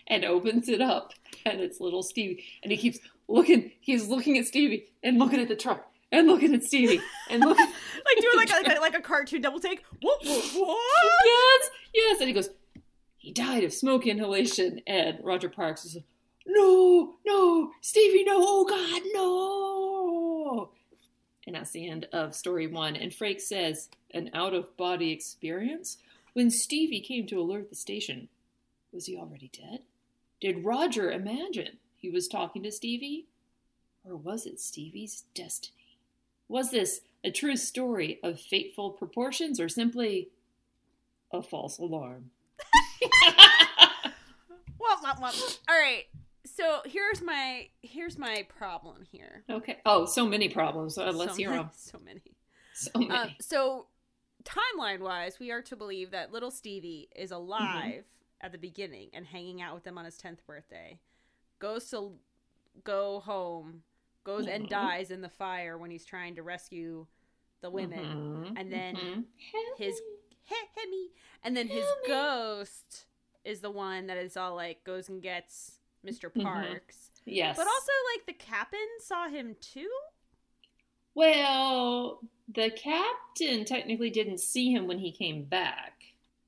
and 0.06 0.24
opens 0.24 0.70
it 0.70 0.82
up 0.82 1.14
and 1.48 1.62
it's 1.62 1.80
little 1.80 2.04
Stevie 2.04 2.44
and 2.62 2.72
he 2.72 2.78
keeps 2.78 3.00
looking 3.28 3.72
he's 3.82 4.08
looking 4.08 4.38
at 4.38 4.46
Stevie 4.46 4.86
and 5.02 5.18
looking 5.18 5.40
at 5.40 5.48
the 5.48 5.56
truck 5.56 5.92
and 6.16 6.28
looking 6.28 6.54
at 6.54 6.64
Stevie 6.64 7.02
and 7.30 7.42
look 7.42 7.58
like 7.58 7.70
doing 8.22 8.38
like 8.38 8.50
a, 8.50 8.54
like 8.54 8.78
a, 8.78 8.82
like 8.82 8.96
a 8.96 9.02
cartoon 9.02 9.42
double 9.42 9.60
take. 9.60 9.84
What? 10.02 10.24
What? 10.24 10.44
what? 10.54 11.12
yes, 11.26 11.70
yes. 11.94 12.20
And 12.20 12.28
he 12.28 12.34
goes, 12.34 12.50
he 13.18 13.32
died 13.32 13.64
of 13.64 13.74
smoke 13.74 14.08
inhalation. 14.08 14.82
And 14.88 15.20
Roger 15.24 15.50
Parks 15.50 15.86
is 15.86 15.96
like, 15.96 16.06
no, 16.46 17.16
no, 17.26 17.72
Stevie, 17.82 18.24
no, 18.24 18.36
oh 18.38 18.66
God, 18.66 19.02
no. 19.14 20.70
And 21.48 21.56
that's 21.56 21.72
the 21.72 21.88
end 21.88 22.08
of 22.14 22.36
story 22.36 22.68
one. 22.68 22.96
And 22.96 23.12
Frakes 23.12 23.42
says, 23.42 23.90
an 24.14 24.32
out 24.34 24.54
of 24.54 24.76
body 24.78 25.12
experience? 25.12 25.98
When 26.34 26.50
Stevie 26.50 27.02
came 27.02 27.28
to 27.28 27.40
alert 27.40 27.70
the 27.70 27.76
station, 27.76 28.30
was 28.92 29.06
he 29.06 29.18
already 29.18 29.52
dead? 29.54 29.82
Did 30.42 30.66
Roger 30.66 31.12
imagine 31.12 31.78
he 31.96 32.10
was 32.10 32.28
talking 32.28 32.64
to 32.64 32.72
Stevie? 32.72 33.28
Or 34.04 34.16
was 34.16 34.46
it 34.46 34.60
Stevie's 34.60 35.24
destiny? 35.34 35.85
Was 36.48 36.72
this 36.72 37.02
a 37.24 37.32
true 37.32 37.56
story 37.56 38.20
of 38.24 38.40
fateful 38.40 38.92
proportions 38.92 39.60
or 39.60 39.68
simply 39.70 40.30
a 41.34 41.42
false 41.42 41.78
alarm? 41.80 42.32
Womp, 44.80 45.02
womp, 45.04 45.20
womp. 45.20 45.60
All 45.68 45.76
right. 45.80 46.04
So 46.46 46.82
here's 46.86 47.22
my 47.22 47.70
here's 47.82 48.18
my 48.18 48.46
problem 48.58 49.04
here. 49.12 49.44
Okay. 49.50 49.78
Oh, 49.86 50.06
so 50.06 50.28
many 50.28 50.48
problems. 50.50 50.98
Uh, 50.98 51.12
let's 51.12 51.32
so 51.32 51.38
hear 51.38 51.50
many, 51.50 51.64
them. 51.64 51.72
So 51.76 52.00
many. 52.04 52.22
So 52.74 52.92
many. 53.00 53.10
Uh, 53.12 53.28
so 53.42 53.88
timeline 54.44 55.00
wise, 55.00 55.40
we 55.40 55.52
are 55.52 55.62
to 55.64 55.76
believe 55.76 56.12
that 56.12 56.32
little 56.32 56.52
Stevie 56.52 57.10
is 57.16 57.32
Mm-hmm. 57.32 57.42
alive 57.42 58.04
at 58.42 58.52
the 58.52 58.58
beginning 58.60 59.10
and 59.14 59.26
hanging 59.26 59.62
out 59.62 59.74
with 59.74 59.84
them 59.84 59.98
on 59.98 60.06
his 60.06 60.18
tenth 60.18 60.46
birthday. 60.46 61.00
Goes 61.60 61.90
to 61.90 62.12
go 62.84 63.22
home, 63.22 63.82
goes 64.26 64.48
and 64.48 64.66
Mhm. 64.66 64.70
dies 64.70 65.12
in 65.12 65.22
the 65.22 65.30
fire 65.30 65.78
when 65.78 65.90
he's 65.92 66.04
trying 66.04 66.36
to 66.36 66.44
rescue 66.44 67.08
the 67.62 67.70
women. 67.70 68.04
Mhm, 68.54 68.60
and 68.60 68.72
then 68.72 68.96
mhm. 68.96 69.26
his 69.78 70.02
hit, 70.44 70.68
hit 70.76 70.90
me. 70.90 71.12
And 71.44 71.56
then 71.56 71.68
his 71.70 71.86
me. 71.86 72.08
ghost 72.08 73.06
is 73.46 73.62
the 73.62 73.72
one 73.72 74.08
that 74.08 74.18
is 74.18 74.36
all 74.36 74.56
like 74.56 74.84
goes 74.84 75.08
and 75.08 75.22
gets 75.22 75.80
mister 76.04 76.30
Mhm. 76.30 76.44
Parks. 76.44 77.12
yes, 77.26 77.56
But 77.56 77.68
also 77.68 77.92
like 78.14 78.26
the 78.26 78.34
captain 78.34 78.88
saw 79.00 79.30
him 79.30 79.56
too. 79.62 79.90
well, 81.14 82.22
the 82.48 82.70
captain 82.72 83.66
technically 83.66 84.10
didn't 84.10 84.40
see 84.40 84.72
him 84.72 84.86
when 84.88 85.00
he 85.00 85.12
came 85.12 85.44
back. 85.46 86.02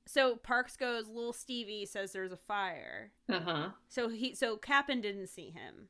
So 0.06 0.36
Parks 0.36 0.76
goes, 0.76 1.08
little 1.08 1.32
Stevie 1.32 1.84
says 1.86 2.12
there's 2.12 2.32
a 2.32 2.36
fire. 2.36 3.12
Uh 3.28 3.40
huh. 3.40 3.70
So 3.88 4.08
he 4.08 4.34
so 4.34 4.56
Captain 4.56 5.00
didn't 5.00 5.26
see 5.28 5.50
him. 5.50 5.88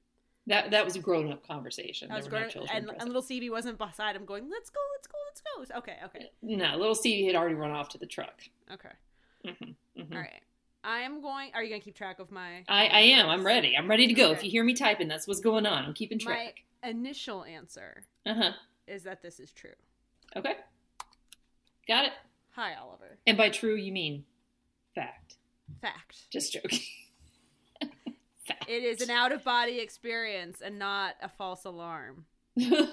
That 0.48 0.70
that 0.72 0.84
was 0.84 0.96
a 0.96 0.98
grown 1.00 1.30
up 1.30 1.46
conversation. 1.46 2.10
I 2.10 2.16
was 2.16 2.26
were 2.26 2.32
no 2.40 2.48
children 2.48 2.76
and, 2.76 2.90
and 2.90 3.04
little 3.06 3.22
Stevie 3.22 3.50
wasn't 3.50 3.78
beside 3.78 4.16
him 4.16 4.24
going, 4.24 4.50
let's 4.50 4.70
go, 4.70 4.80
let's 4.96 5.06
go, 5.06 5.18
let's 5.58 5.70
go. 5.70 5.78
Okay, 5.78 5.96
okay, 6.06 6.30
No, 6.42 6.76
little 6.76 6.94
Stevie 6.94 7.26
had 7.26 7.36
already 7.36 7.54
run 7.54 7.70
off 7.70 7.88
to 7.90 7.98
the 7.98 8.06
truck. 8.06 8.42
okay. 8.72 8.88
hmm 9.44 9.70
hmm 10.00 10.12
All 10.12 10.18
right. 10.18 10.40
I 10.84 11.00
am 11.00 11.20
going. 11.20 11.50
Are 11.54 11.62
you 11.62 11.68
going 11.68 11.80
to 11.80 11.84
keep 11.84 11.96
track 11.96 12.18
of 12.20 12.30
my? 12.30 12.64
I, 12.68 12.86
I 12.86 13.00
am. 13.00 13.28
I'm 13.28 13.44
ready. 13.44 13.76
I'm 13.76 13.88
ready 13.90 14.06
to 14.06 14.14
go. 14.14 14.30
If 14.30 14.42
you 14.44 14.50
hear 14.50 14.62
me 14.64 14.74
typing, 14.74 15.08
that's 15.08 15.26
what's 15.26 15.40
going 15.40 15.66
on. 15.66 15.84
I'm 15.84 15.92
keeping 15.92 16.18
track. 16.20 16.62
My 16.82 16.88
initial 16.88 17.44
answer 17.44 18.04
Uh 18.24 18.34
huh. 18.34 18.52
is 18.86 19.02
that 19.02 19.20
this 19.20 19.40
is 19.40 19.50
true. 19.52 19.72
Okay. 20.36 20.54
Got 21.88 22.04
it. 22.06 22.12
Hi, 22.52 22.74
Oliver. 22.80 23.18
And 23.26 23.36
by 23.36 23.48
true, 23.50 23.74
you 23.74 23.92
mean 23.92 24.24
fact. 24.94 25.36
Fact. 25.82 26.30
Just 26.30 26.52
joking. 26.54 26.80
Fact. 28.48 28.68
It 28.68 28.82
is 28.82 29.00
an 29.00 29.10
out 29.10 29.32
of 29.32 29.44
body 29.44 29.78
experience 29.78 30.60
and 30.60 30.78
not 30.78 31.14
a 31.22 31.28
false 31.28 31.64
alarm. 31.64 32.24
okay. 32.60 32.88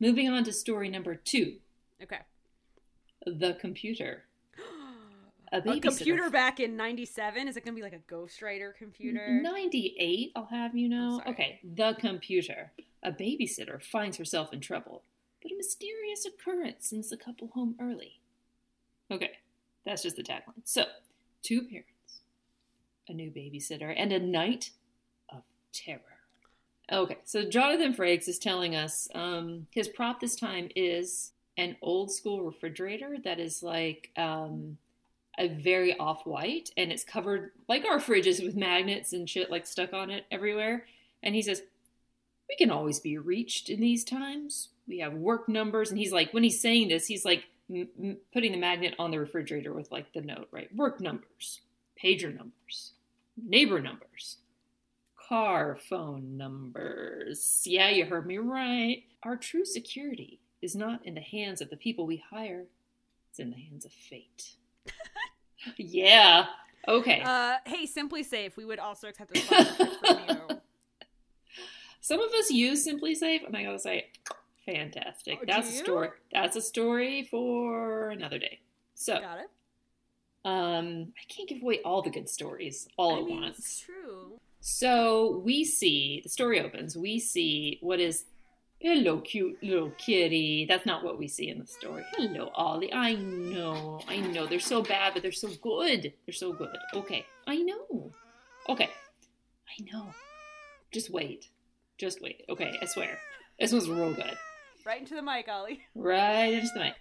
Moving 0.00 0.28
on 0.28 0.44
to 0.44 0.52
story 0.52 0.88
number 0.88 1.14
two 1.14 1.56
Okay. 2.02 2.18
The 3.26 3.54
Computer. 3.60 4.24
A, 5.52 5.58
A 5.58 5.80
computer 5.80 6.30
back 6.30 6.60
in 6.60 6.76
97? 6.76 7.48
Is 7.48 7.56
it 7.56 7.64
going 7.64 7.74
to 7.74 7.76
be 7.76 7.82
like 7.82 7.92
a 7.92 8.12
ghostwriter 8.12 8.72
computer? 8.72 9.40
98, 9.42 10.30
I'll 10.36 10.46
have 10.46 10.76
you 10.76 10.88
know. 10.88 11.20
Okay, 11.26 11.58
The 11.74 11.96
Computer. 11.98 12.70
A 13.02 13.10
babysitter 13.10 13.82
finds 13.82 14.16
herself 14.16 14.52
in 14.52 14.60
trouble, 14.60 15.02
but 15.42 15.50
a 15.50 15.56
mysterious 15.56 16.24
occurrence 16.24 16.90
sends 16.90 17.10
the 17.10 17.16
couple 17.16 17.48
home 17.48 17.74
early. 17.80 18.20
Okay, 19.10 19.32
that's 19.84 20.02
just 20.04 20.16
the 20.16 20.22
tagline. 20.22 20.62
So, 20.62 20.84
two 21.42 21.62
parents, 21.62 21.89
a 23.10 23.14
new 23.14 23.30
babysitter, 23.30 23.92
and 23.96 24.12
a 24.12 24.18
night 24.18 24.70
of 25.28 25.42
terror. 25.72 26.00
Okay, 26.90 27.18
so 27.24 27.44
Jonathan 27.48 27.94
Frakes 27.94 28.28
is 28.28 28.38
telling 28.38 28.74
us 28.74 29.08
um, 29.14 29.66
his 29.70 29.88
prop 29.88 30.20
this 30.20 30.34
time 30.34 30.68
is 30.74 31.32
an 31.56 31.76
old 31.82 32.10
school 32.10 32.42
refrigerator 32.42 33.16
that 33.22 33.38
is 33.38 33.62
like 33.62 34.10
um, 34.16 34.78
a 35.38 35.48
very 35.48 35.96
off 35.98 36.26
white 36.26 36.70
and 36.76 36.90
it's 36.90 37.04
covered 37.04 37.52
like 37.68 37.84
our 37.84 37.98
fridges 37.98 38.44
with 38.44 38.56
magnets 38.56 39.12
and 39.12 39.28
shit 39.28 39.50
like 39.50 39.66
stuck 39.66 39.92
on 39.92 40.10
it 40.10 40.26
everywhere. 40.30 40.86
And 41.22 41.34
he 41.34 41.42
says, 41.42 41.62
We 42.48 42.56
can 42.56 42.70
always 42.70 42.98
be 42.98 43.18
reached 43.18 43.68
in 43.68 43.80
these 43.80 44.04
times. 44.04 44.70
We 44.88 44.98
have 44.98 45.14
work 45.14 45.48
numbers. 45.48 45.90
And 45.90 45.98
he's 45.98 46.12
like, 46.12 46.32
when 46.32 46.42
he's 46.42 46.60
saying 46.60 46.88
this, 46.88 47.06
he's 47.06 47.24
like 47.24 47.44
m- 47.70 47.88
m- 48.02 48.16
putting 48.32 48.52
the 48.52 48.58
magnet 48.58 48.94
on 48.98 49.10
the 49.10 49.20
refrigerator 49.20 49.72
with 49.72 49.92
like 49.92 50.12
the 50.12 50.20
note, 50.20 50.48
right? 50.50 50.74
Work 50.74 51.00
numbers, 51.00 51.60
pager 52.02 52.34
numbers, 52.34 52.92
neighbor 53.46 53.80
numbers, 53.80 54.38
car 55.28 55.78
phone 55.88 56.36
numbers. 56.36 57.62
Yeah, 57.64 57.88
you 57.88 58.04
heard 58.04 58.26
me 58.26 58.38
right. 58.38 59.04
Our 59.22 59.36
true 59.36 59.64
security 59.64 60.40
is 60.62 60.74
not 60.74 61.04
in 61.06 61.14
the 61.14 61.20
hands 61.20 61.60
of 61.60 61.70
the 61.70 61.76
people 61.76 62.06
we 62.06 62.22
hire, 62.30 62.66
it's 63.30 63.38
in 63.38 63.50
the 63.50 63.56
hands 63.56 63.84
of 63.84 63.92
fate. 63.92 64.54
yeah. 65.76 66.46
Okay. 66.88 67.22
Uh, 67.24 67.56
hey, 67.66 67.86
SimpliSafe, 67.86 68.56
we 68.56 68.64
would 68.64 68.78
also 68.78 69.08
accept 69.08 69.36
a 69.36 69.40
sponsorship 69.40 70.06
from 70.06 70.18
you. 70.28 70.60
Some 72.00 72.20
of 72.20 72.32
us 72.32 72.50
use 72.50 72.86
SimpliSafe, 72.86 73.46
and 73.46 73.56
I 73.56 73.64
gotta 73.64 73.78
say, 73.78 74.06
fantastic. 74.64 75.38
Oh, 75.42 75.44
that's 75.46 75.68
a 75.68 75.72
you? 75.72 75.78
story. 75.78 76.08
That's 76.32 76.56
a 76.56 76.60
story 76.60 77.28
for 77.30 78.10
another 78.10 78.38
day. 78.38 78.60
So, 78.94 79.20
Got 79.20 79.38
it? 79.38 79.50
Um, 80.44 81.06
I 81.18 81.32
can't 81.32 81.48
give 81.48 81.62
away 81.62 81.80
all 81.84 82.02
the 82.02 82.10
good 82.10 82.28
stories 82.28 82.88
all 82.96 83.16
I 83.16 83.18
at 83.20 83.24
mean, 83.24 83.40
once. 83.42 83.58
it's 83.58 83.80
true. 83.80 84.38
So 84.60 85.42
we 85.44 85.64
see 85.64 86.20
the 86.22 86.28
story 86.28 86.60
opens. 86.60 86.96
We 86.96 87.18
see 87.18 87.78
what 87.82 88.00
is 88.00 88.24
hello, 88.78 89.20
cute 89.20 89.62
little 89.62 89.90
kitty. 89.98 90.66
That's 90.68 90.86
not 90.86 91.04
what 91.04 91.18
we 91.18 91.28
see 91.28 91.48
in 91.48 91.58
the 91.58 91.66
story. 91.66 92.04
Hello, 92.16 92.50
Ollie. 92.54 92.92
I 92.92 93.14
know, 93.14 94.00
I 94.08 94.18
know. 94.20 94.46
They're 94.46 94.58
so 94.60 94.82
bad, 94.82 95.12
but 95.12 95.22
they're 95.22 95.32
so 95.32 95.48
good. 95.62 96.12
They're 96.26 96.32
so 96.32 96.52
good. 96.52 96.76
Okay, 96.94 97.26
I 97.46 97.56
know. 97.56 98.12
Okay, 98.68 98.88
I 99.68 99.92
know. 99.92 100.14
Just 100.90 101.10
wait. 101.10 101.48
Just 101.98 102.22
wait. 102.22 102.44
Okay, 102.48 102.72
I 102.80 102.86
swear. 102.86 103.18
This 103.58 103.72
was 103.72 103.88
real 103.88 104.14
good. 104.14 104.36
Right 104.86 105.00
into 105.00 105.14
the 105.14 105.22
mic, 105.22 105.48
Ollie. 105.48 105.82
Right 105.94 106.54
into 106.54 106.68
the 106.74 106.80
mic. 106.80 106.94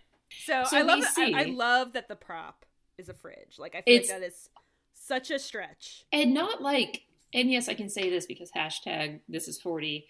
So, 0.46 0.64
So 0.66 0.78
I 0.78 0.82
love 0.82 1.02
that, 1.02 1.14
I, 1.18 1.42
I 1.42 1.44
love 1.46 1.94
that 1.94 2.08
the 2.10 2.16
prop 2.16 2.66
is 3.00 3.10
a 3.10 3.14
fridge. 3.14 3.56
Like 3.58 3.76
I 3.76 3.82
feel 3.82 3.96
It's- 3.96 4.10
like 4.12 4.20
that 4.20 4.28
is 4.28 4.50
such 4.94 5.32
a 5.32 5.40
stretch. 5.40 6.06
And 6.12 6.34
not 6.34 6.62
like, 6.62 7.04
and 7.34 7.52
yes, 7.52 7.68
I 7.70 7.74
can 7.74 7.90
say 7.90 8.10
this 8.10 8.26
because 8.26 8.52
hashtag 8.52 9.22
this 9.28 9.48
is 9.48 9.60
40. 9.60 10.08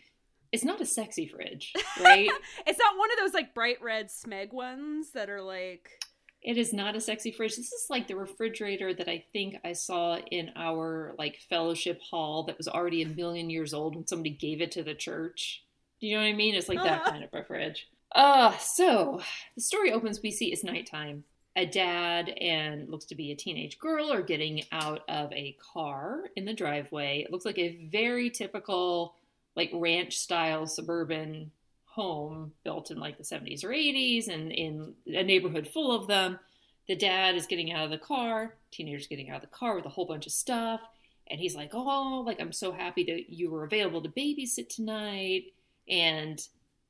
It's 0.51 0.63
not 0.65 0.81
a 0.81 0.85
sexy 0.85 1.27
fridge, 1.27 1.73
right? 2.01 2.29
It's 2.65 2.79
not 2.79 2.97
one 2.97 3.11
of 3.11 3.19
those 3.19 3.33
like 3.33 3.53
bright 3.53 3.81
red 3.81 4.07
Smeg 4.07 4.51
ones 4.51 5.11
that 5.11 5.29
are 5.29 5.41
like 5.43 5.89
It 6.41 6.57
is 6.57 6.73
not 6.73 6.95
a 6.95 7.01
sexy 7.01 7.31
fridge. 7.31 7.55
This 7.55 7.71
is 7.71 7.85
like 7.89 8.07
the 8.07 8.15
refrigerator 8.15 8.93
that 8.93 9.07
I 9.07 9.23
think 9.31 9.55
I 9.63 9.73
saw 9.73 10.17
in 10.17 10.51
our 10.55 11.13
like 11.19 11.39
fellowship 11.49 12.01
hall 12.01 12.43
that 12.43 12.57
was 12.57 12.67
already 12.67 13.03
a 13.03 13.07
million 13.07 13.49
years 13.49 13.73
old 13.73 13.95
when 13.95 14.07
somebody 14.07 14.31
gave 14.31 14.59
it 14.59 14.71
to 14.71 14.83
the 14.83 14.95
church. 14.95 15.63
Do 16.01 16.07
you 16.07 16.15
know 16.15 16.21
what 16.23 16.29
I 16.29 16.33
mean? 16.33 16.55
It's 16.55 16.69
like 16.69 16.81
that 16.83 17.03
kind 17.11 17.23
of 17.23 17.29
a 17.33 17.43
fridge. 17.43 17.87
Uh, 18.13 18.57
so 18.57 19.21
the 19.55 19.61
story 19.61 19.91
opens, 19.91 20.21
we 20.23 20.31
see 20.31 20.51
it's 20.51 20.63
nighttime. 20.63 21.25
A 21.59 21.65
dad 21.65 22.29
and 22.39 22.87
looks 22.87 23.03
to 23.07 23.15
be 23.15 23.33
a 23.33 23.35
teenage 23.35 23.79
girl 23.79 24.13
are 24.13 24.21
getting 24.21 24.63
out 24.71 25.01
of 25.09 25.29
a 25.33 25.57
car 25.73 26.29
in 26.37 26.45
the 26.45 26.53
driveway. 26.53 27.19
It 27.19 27.33
looks 27.33 27.43
like 27.43 27.57
a 27.57 27.85
very 27.91 28.29
typical 28.29 29.13
like 29.57 29.69
ranch 29.73 30.17
style 30.17 30.67
suburban 30.67 31.51
home 31.83 32.53
built 32.63 32.91
in 32.91 32.97
like 32.97 33.17
the 33.17 33.25
70s 33.25 33.65
or 33.65 33.71
80s 33.71 34.29
and 34.29 34.53
in 34.53 34.93
a 35.07 35.21
neighborhood 35.21 35.67
full 35.67 35.93
of 35.93 36.07
them. 36.07 36.39
The 36.87 36.95
dad 36.95 37.35
is 37.35 37.45
getting 37.45 37.73
out 37.73 37.83
of 37.83 37.91
the 37.91 37.97
car, 37.97 38.55
teenager's 38.71 39.07
getting 39.07 39.29
out 39.29 39.43
of 39.43 39.49
the 39.49 39.57
car 39.57 39.75
with 39.75 39.85
a 39.85 39.89
whole 39.89 40.05
bunch 40.05 40.27
of 40.27 40.31
stuff. 40.31 40.79
And 41.27 41.41
he's 41.41 41.57
like, 41.57 41.71
Oh, 41.73 42.23
like, 42.25 42.39
I'm 42.39 42.53
so 42.53 42.71
happy 42.71 43.03
that 43.03 43.33
you 43.33 43.51
were 43.51 43.65
available 43.65 44.01
to 44.01 44.07
babysit 44.07 44.69
tonight. 44.69 45.51
And 45.89 46.41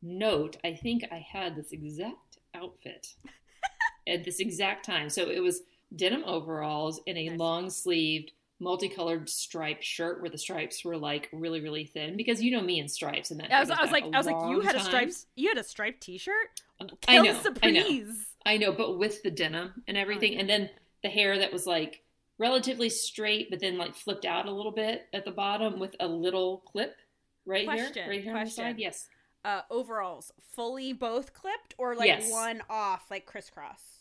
note, 0.03 0.58
I 0.63 0.75
think 0.75 1.05
I 1.12 1.25
had 1.27 1.55
this 1.55 1.71
exact 1.71 2.38
outfit 2.53 3.15
at 4.09 4.23
this 4.25 4.39
exact 4.39 4.85
time. 4.85 5.09
So 5.09 5.29
it 5.29 5.41
was 5.41 5.61
denim 5.95 6.23
overalls 6.25 6.99
and 7.07 7.17
a 7.17 7.29
Nice. 7.29 7.39
long 7.39 7.69
sleeved 7.69 8.31
multicolored 8.59 9.29
striped 9.29 9.83
shirt 9.83 10.21
where 10.21 10.29
the 10.29 10.37
stripes 10.37 10.83
were 10.83 10.97
like 10.97 11.29
really 11.31 11.61
really 11.61 11.85
thin 11.85 12.17
because 12.17 12.43
you 12.43 12.51
know 12.51 12.61
me 12.61 12.79
and 12.79 12.91
stripes 12.91 13.31
and 13.31 13.39
that 13.39 13.49
I 13.49 13.59
was, 13.61 13.69
I 13.71 13.81
was 13.81 13.91
like 13.91 14.03
I 14.13 14.17
was 14.17 14.25
like 14.27 14.43
you 14.43 14.61
had 14.61 14.75
a 14.75 14.79
time. 14.79 14.85
stripes 14.85 15.25
you 15.35 15.47
had 15.49 15.57
a 15.57 15.63
striped 15.63 16.01
t-shirt 16.01 16.49
I 17.07 17.19
know, 17.19 17.41
I 17.61 17.71
know. 17.71 17.85
I 18.45 18.57
know, 18.57 18.71
but 18.71 18.97
with 18.97 19.21
the 19.23 19.31
denim 19.31 19.73
and 19.87 19.97
everything, 19.97 20.37
and 20.37 20.49
then 20.49 20.69
the 21.03 21.09
hair 21.09 21.37
that 21.37 21.51
was 21.51 21.65
like 21.67 22.03
relatively 22.37 22.89
straight, 22.89 23.49
but 23.49 23.59
then 23.59 23.77
like 23.77 23.95
flipped 23.95 24.25
out 24.25 24.45
a 24.47 24.51
little 24.51 24.71
bit 24.71 25.07
at 25.13 25.25
the 25.25 25.31
bottom 25.31 25.79
with 25.79 25.95
a 25.99 26.07
little 26.07 26.59
clip 26.59 26.95
right 27.45 27.65
Question, 27.65 28.03
here, 28.03 28.11
right 28.11 28.21
here 28.23 28.31
on 28.33 28.37
the 28.39 28.45
question. 28.45 28.63
side. 28.63 28.75
Yes, 28.79 29.07
uh 29.45 29.61
overalls 29.69 30.31
fully 30.41 30.91
both 30.93 31.33
clipped 31.33 31.73
or 31.77 31.95
like 31.95 32.05
Yes. 32.05 32.31
one 32.31 32.61
off 32.69 33.09
like 33.11 33.25
crisscross 33.25 33.98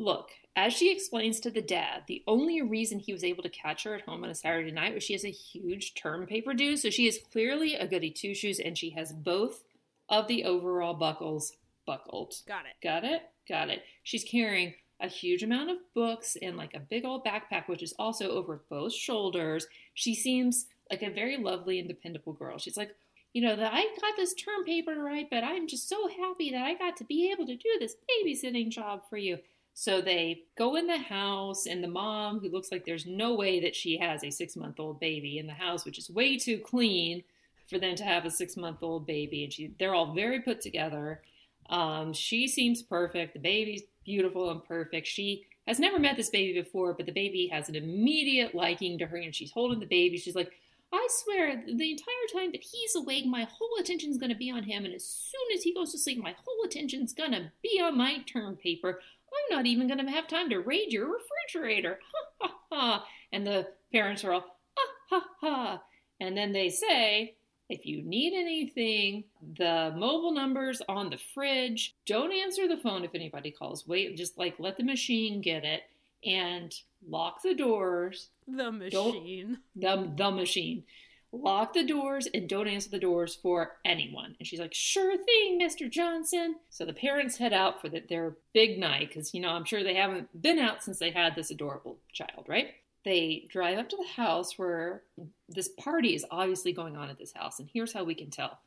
Look, 0.00 0.30
as 0.56 0.72
she 0.72 0.90
explains 0.90 1.40
to 1.40 1.50
the 1.50 1.60
dad, 1.60 2.04
the 2.06 2.24
only 2.26 2.62
reason 2.62 2.98
he 2.98 3.12
was 3.12 3.22
able 3.22 3.42
to 3.42 3.50
catch 3.50 3.84
her 3.84 3.94
at 3.94 4.00
home 4.00 4.24
on 4.24 4.30
a 4.30 4.34
Saturday 4.34 4.70
night 4.70 4.94
was 4.94 5.04
she 5.04 5.12
has 5.12 5.26
a 5.26 5.30
huge 5.30 5.92
term 5.92 6.26
paper 6.26 6.54
due. 6.54 6.78
So 6.78 6.88
she 6.88 7.06
is 7.06 7.20
clearly 7.30 7.74
a 7.74 7.86
goody 7.86 8.10
two 8.10 8.34
shoes 8.34 8.58
and 8.58 8.78
she 8.78 8.88
has 8.90 9.12
both 9.12 9.62
of 10.08 10.26
the 10.26 10.44
overall 10.44 10.94
buckles 10.94 11.52
buckled. 11.86 12.36
got 12.48 12.64
it 12.64 12.82
Got 12.82 13.04
it? 13.04 13.22
Got 13.46 13.68
it. 13.68 13.82
She's 14.02 14.24
carrying 14.24 14.72
a 15.00 15.06
huge 15.06 15.42
amount 15.42 15.68
of 15.68 15.76
books 15.94 16.34
and 16.40 16.56
like 16.56 16.72
a 16.72 16.80
big 16.80 17.04
old 17.04 17.22
backpack, 17.22 17.68
which 17.68 17.82
is 17.82 17.92
also 17.98 18.30
over 18.30 18.62
both 18.70 18.94
shoulders. 18.94 19.66
She 19.92 20.14
seems 20.14 20.64
like 20.90 21.02
a 21.02 21.10
very 21.10 21.36
lovely 21.36 21.78
and 21.78 21.86
dependable 21.86 22.32
girl. 22.32 22.56
She's 22.56 22.78
like, 22.78 22.96
you 23.34 23.42
know, 23.42 23.54
that 23.54 23.74
I 23.74 23.82
got 24.00 24.16
this 24.16 24.32
term 24.32 24.64
paper 24.64 24.94
to 24.94 25.02
write, 25.02 25.28
but 25.28 25.44
I'm 25.44 25.68
just 25.68 25.90
so 25.90 26.08
happy 26.08 26.50
that 26.52 26.64
I 26.64 26.74
got 26.74 26.96
to 26.96 27.04
be 27.04 27.30
able 27.30 27.46
to 27.46 27.54
do 27.54 27.68
this 27.78 27.96
babysitting 28.24 28.70
job 28.70 29.02
for 29.10 29.18
you. 29.18 29.38
So 29.74 30.00
they 30.00 30.42
go 30.58 30.76
in 30.76 30.86
the 30.86 30.98
house, 30.98 31.66
and 31.66 31.82
the 31.82 31.88
mom, 31.88 32.40
who 32.40 32.50
looks 32.50 32.70
like 32.70 32.84
there's 32.84 33.06
no 33.06 33.34
way 33.34 33.60
that 33.60 33.74
she 33.74 33.96
has 33.98 34.22
a 34.22 34.30
six 34.30 34.56
month 34.56 34.78
old 34.78 35.00
baby 35.00 35.38
in 35.38 35.46
the 35.46 35.54
house, 35.54 35.84
which 35.84 35.98
is 35.98 36.10
way 36.10 36.36
too 36.36 36.58
clean 36.58 37.22
for 37.68 37.78
them 37.78 37.94
to 37.96 38.04
have 38.04 38.24
a 38.24 38.30
six 38.30 38.56
month 38.56 38.78
old 38.82 39.06
baby, 39.06 39.44
and 39.44 39.52
she 39.52 39.72
they're 39.78 39.94
all 39.94 40.12
very 40.12 40.40
put 40.40 40.60
together. 40.60 41.22
Um, 41.70 42.12
she 42.12 42.48
seems 42.48 42.82
perfect. 42.82 43.32
The 43.32 43.40
baby's 43.40 43.82
beautiful 44.04 44.50
and 44.50 44.62
perfect. 44.62 45.06
She 45.06 45.46
has 45.66 45.78
never 45.78 45.98
met 45.98 46.16
this 46.16 46.30
baby 46.30 46.60
before, 46.60 46.94
but 46.94 47.06
the 47.06 47.12
baby 47.12 47.48
has 47.52 47.68
an 47.68 47.76
immediate 47.76 48.54
liking 48.54 48.98
to 48.98 49.06
her, 49.06 49.16
and 49.16 49.34
she's 49.34 49.52
holding 49.52 49.78
the 49.78 49.86
baby. 49.86 50.18
She's 50.18 50.34
like, 50.34 50.50
I 50.92 51.06
swear, 51.10 51.62
the 51.64 51.92
entire 51.92 52.26
time 52.34 52.50
that 52.50 52.64
he's 52.64 52.96
awake, 52.96 53.24
my 53.24 53.44
whole 53.44 53.76
attention's 53.78 54.18
to 54.18 54.34
be 54.34 54.50
on 54.50 54.64
him, 54.64 54.84
and 54.84 54.92
as 54.92 55.06
soon 55.06 55.56
as 55.56 55.62
he 55.62 55.72
goes 55.72 55.92
to 55.92 55.98
sleep, 55.98 56.18
my 56.18 56.34
whole 56.44 56.64
attention's 56.64 57.12
to 57.12 57.52
be 57.62 57.80
on 57.80 57.96
my 57.96 58.18
term 58.22 58.56
paper. 58.56 59.00
I'm 59.32 59.56
not 59.56 59.66
even 59.66 59.86
going 59.88 60.04
to 60.04 60.10
have 60.10 60.26
time 60.28 60.50
to 60.50 60.58
raid 60.58 60.92
your 60.92 61.06
refrigerator. 61.06 61.98
Ha 62.42 62.48
ha 62.48 62.54
ha. 62.72 63.06
And 63.32 63.46
the 63.46 63.66
parents 63.92 64.24
are 64.24 64.32
all, 64.32 64.56
ha 64.74 64.86
ha 65.10 65.24
ha. 65.40 65.82
And 66.20 66.34
then 66.36 66.52
they 66.52 66.70
say, 66.70 67.34
if 67.68 67.84
you 67.84 68.02
need 68.02 68.32
anything, 68.34 69.24
the 69.58 69.92
mobile 69.96 70.32
numbers 70.32 70.80
on 70.88 71.10
the 71.10 71.18
fridge. 71.34 71.94
Don't 72.06 72.32
answer 72.32 72.66
the 72.66 72.78
phone 72.78 73.04
if 73.04 73.14
anybody 73.14 73.50
calls. 73.50 73.86
Wait, 73.86 74.16
just 74.16 74.38
like 74.38 74.56
let 74.58 74.76
the 74.76 74.84
machine 74.84 75.40
get 75.40 75.64
it 75.64 75.82
and 76.24 76.74
lock 77.08 77.42
the 77.42 77.54
doors. 77.54 78.28
the 78.48 78.72
machine 78.72 79.58
The, 79.76 80.12
the 80.16 80.30
machine. 80.30 80.84
Lock 81.32 81.74
the 81.74 81.86
doors 81.86 82.26
and 82.34 82.48
don't 82.48 82.66
answer 82.66 82.90
the 82.90 82.98
doors 82.98 83.36
for 83.36 83.76
anyone. 83.84 84.34
And 84.38 84.46
she's 84.46 84.58
like, 84.58 84.74
sure 84.74 85.16
thing, 85.16 85.60
Mr. 85.60 85.88
Johnson. 85.88 86.56
So 86.70 86.84
the 86.84 86.92
parents 86.92 87.36
head 87.36 87.52
out 87.52 87.80
for 87.80 87.88
the, 87.88 88.02
their 88.08 88.36
big 88.52 88.78
night 88.78 89.08
because, 89.08 89.32
you 89.32 89.40
know, 89.40 89.50
I'm 89.50 89.64
sure 89.64 89.84
they 89.84 89.94
haven't 89.94 90.42
been 90.42 90.58
out 90.58 90.82
since 90.82 90.98
they 90.98 91.12
had 91.12 91.36
this 91.36 91.50
adorable 91.50 91.98
child, 92.12 92.46
right? 92.48 92.70
They 93.04 93.46
drive 93.48 93.78
up 93.78 93.88
to 93.90 93.96
the 93.96 94.22
house 94.22 94.58
where 94.58 95.02
this 95.48 95.68
party 95.68 96.14
is 96.14 96.26
obviously 96.30 96.72
going 96.72 96.96
on 96.96 97.08
at 97.08 97.18
this 97.18 97.32
house. 97.32 97.60
And 97.60 97.68
here's 97.72 97.92
how 97.92 98.02
we 98.02 98.14
can 98.14 98.30
tell. 98.30 98.58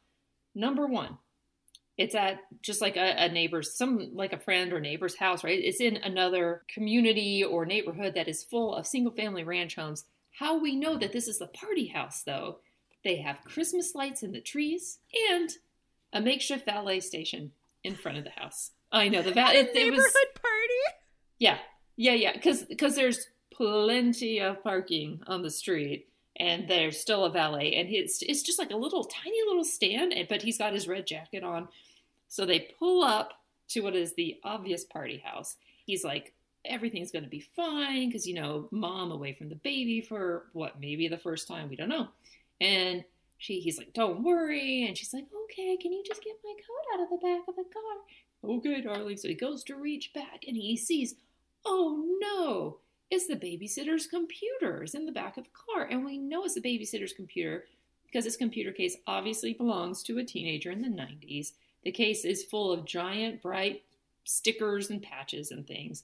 Number 0.55 0.87
one, 0.87 1.17
it's 1.97 2.15
at 2.15 2.39
just 2.61 2.81
like 2.81 2.97
a, 2.97 3.25
a 3.25 3.29
neighbor's, 3.29 3.73
some 3.73 4.11
like 4.13 4.33
a 4.33 4.39
friend 4.39 4.73
or 4.73 4.79
neighbor's 4.79 5.15
house, 5.15 5.43
right? 5.43 5.59
It's 5.59 5.79
in 5.79 5.97
another 5.97 6.63
community 6.73 7.43
or 7.43 7.65
neighborhood 7.65 8.15
that 8.15 8.27
is 8.27 8.43
full 8.43 8.73
of 8.73 8.87
single 8.87 9.11
family 9.11 9.43
ranch 9.43 9.75
homes. 9.75 10.05
How 10.39 10.59
we 10.59 10.75
know 10.75 10.97
that 10.97 11.13
this 11.13 11.27
is 11.27 11.39
the 11.39 11.47
party 11.47 11.87
house, 11.87 12.23
though, 12.23 12.57
they 13.03 13.17
have 13.17 13.43
Christmas 13.43 13.95
lights 13.95 14.23
in 14.23 14.31
the 14.31 14.41
trees 14.41 14.99
and 15.31 15.49
a 16.11 16.21
makeshift 16.21 16.65
valet 16.65 16.99
station 16.99 17.51
in 17.83 17.95
front 17.95 18.17
of 18.17 18.23
the 18.23 18.31
house. 18.31 18.71
I 18.91 19.09
know 19.09 19.21
the 19.21 19.31
valet. 19.31 19.57
It, 19.57 19.67
it 19.69 19.73
neighborhood 19.73 19.97
was 19.97 20.13
party 20.35 20.99
yeah, 21.43 21.57
yeah, 21.97 22.13
yeah. 22.13 22.33
Because 22.33 22.63
because 22.63 22.95
there's 22.95 23.27
plenty 23.51 24.39
of 24.39 24.63
parking 24.63 25.21
on 25.27 25.41
the 25.41 25.49
street, 25.49 26.07
and 26.37 26.67
there's 26.69 26.99
still 26.99 27.25
a 27.25 27.31
valet, 27.31 27.73
and 27.73 27.89
it's 27.89 28.21
it's 28.21 28.43
just 28.43 28.59
like 28.59 28.71
a 28.71 28.77
little 28.77 29.03
tiny 29.03 29.41
little 29.47 29.65
stand, 29.65 30.13
but 30.29 30.41
he's 30.41 30.57
got 30.57 30.73
his 30.73 30.87
red 30.87 31.05
jacket 31.05 31.43
on. 31.43 31.67
So 32.29 32.45
they 32.45 32.71
pull 32.79 33.03
up 33.03 33.33
to 33.69 33.81
what 33.81 33.95
is 33.95 34.13
the 34.13 34.39
obvious 34.43 34.85
party 34.85 35.21
house. 35.23 35.57
He's 35.85 36.03
like, 36.03 36.33
everything's 36.65 37.11
going 37.11 37.23
to 37.23 37.29
be 37.29 37.45
fine 37.55 38.09
because 38.09 38.27
you 38.27 38.35
know, 38.35 38.67
mom 38.71 39.11
away 39.11 39.33
from 39.33 39.49
the 39.49 39.55
baby 39.55 40.01
for 40.01 40.45
what 40.53 40.79
maybe 40.79 41.07
the 41.07 41.17
first 41.17 41.47
time, 41.47 41.69
we 41.69 41.75
don't 41.75 41.89
know, 41.89 42.07
and. 42.61 43.03
She, 43.39 43.59
he's 43.59 43.77
like, 43.77 43.91
don't 43.91 44.23
worry. 44.23 44.85
And 44.87 44.97
she's 44.97 45.13
like, 45.13 45.25
okay, 45.43 45.75
can 45.75 45.91
you 45.91 46.01
just 46.07 46.23
get 46.23 46.35
my 46.45 46.53
coat 46.53 46.93
out 46.93 47.03
of 47.03 47.09
the 47.09 47.17
back 47.17 47.41
of 47.49 47.57
the 47.57 47.63
car? 47.63 47.81
Oh, 48.41 48.57
okay, 48.59 48.79
darling. 48.79 49.17
So 49.17 49.27
he 49.27 49.33
goes 49.33 49.65
to 49.65 49.75
reach 49.75 50.13
back 50.13 50.45
and 50.47 50.55
he 50.55 50.77
sees 50.77 51.15
oh 51.65 52.17
no, 52.19 52.77
it's 53.09 53.27
the 53.27 53.35
babysitter's 53.35 54.07
computer. 54.07 54.83
It's 54.83 54.95
in 54.95 55.05
the 55.05 55.11
back 55.11 55.37
of 55.37 55.45
the 55.45 55.49
car. 55.73 55.85
And 55.85 56.03
we 56.03 56.17
know 56.17 56.45
it's 56.45 56.55
the 56.55 56.61
babysitter's 56.61 57.13
computer 57.13 57.65
because 58.05 58.25
this 58.25 58.37
computer 58.37 58.71
case 58.71 58.97
obviously 59.07 59.53
belongs 59.53 60.03
to 60.03 60.19
a 60.19 60.23
teenager 60.23 60.71
in 60.71 60.81
the 60.81 60.87
90s. 60.87 61.53
The 61.83 61.91
case 61.91 62.25
is 62.25 62.43
full 62.43 62.71
of 62.71 62.85
giant, 62.85 63.41
bright 63.41 63.83
stickers 64.23 64.89
and 64.89 65.01
patches 65.01 65.51
and 65.51 65.67
things. 65.67 66.03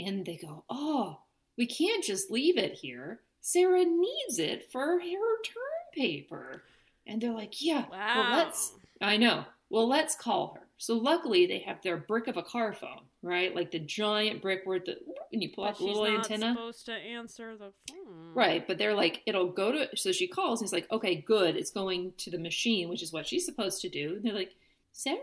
And 0.00 0.24
they 0.24 0.36
go, 0.36 0.64
oh, 0.68 1.20
we 1.56 1.66
can't 1.66 2.04
just 2.04 2.30
leave 2.30 2.56
it 2.56 2.74
here. 2.74 3.20
Sarah 3.40 3.84
needs 3.84 4.38
it 4.38 4.70
for 4.70 4.80
her 4.80 4.98
term 5.00 5.94
paper. 5.94 6.62
And 7.06 7.20
they're 7.20 7.32
like, 7.32 7.62
yeah, 7.62 7.84
wow 7.90 8.14
well, 8.16 8.36
let's 8.36 8.72
I 9.00 9.16
know. 9.16 9.44
Well, 9.70 9.88
let's 9.88 10.14
call 10.14 10.54
her. 10.54 10.66
So 10.78 10.94
luckily, 10.94 11.46
they 11.46 11.60
have 11.60 11.82
their 11.82 11.96
brick 11.96 12.26
of 12.26 12.36
a 12.36 12.42
car 12.42 12.72
phone, 12.72 13.02
right? 13.22 13.54
Like 13.54 13.70
the 13.70 13.78
giant 13.78 14.42
brick 14.42 14.62
where 14.64 14.78
the 14.78 14.96
and 15.32 15.42
you 15.42 15.50
pull 15.50 15.64
but 15.64 15.70
out 15.70 15.78
the 15.78 15.84
little 15.84 16.04
not 16.04 16.30
antenna, 16.30 16.54
supposed 16.54 16.86
to 16.86 16.92
answer 16.92 17.56
the 17.56 17.72
phone 17.88 18.34
right? 18.34 18.66
But 18.66 18.78
they're 18.78 18.94
like, 18.94 19.22
it'll 19.26 19.48
go 19.48 19.72
to. 19.72 19.96
So 19.96 20.12
she 20.12 20.26
calls, 20.26 20.60
and 20.60 20.66
it's 20.66 20.72
like, 20.72 20.90
okay, 20.90 21.16
good. 21.16 21.56
It's 21.56 21.70
going 21.70 22.12
to 22.18 22.30
the 22.30 22.38
machine, 22.38 22.88
which 22.88 23.02
is 23.02 23.12
what 23.12 23.26
she's 23.26 23.44
supposed 23.44 23.80
to 23.82 23.88
do. 23.88 24.14
And 24.16 24.24
they're 24.24 24.32
like, 24.32 24.54
Sarah, 24.92 25.18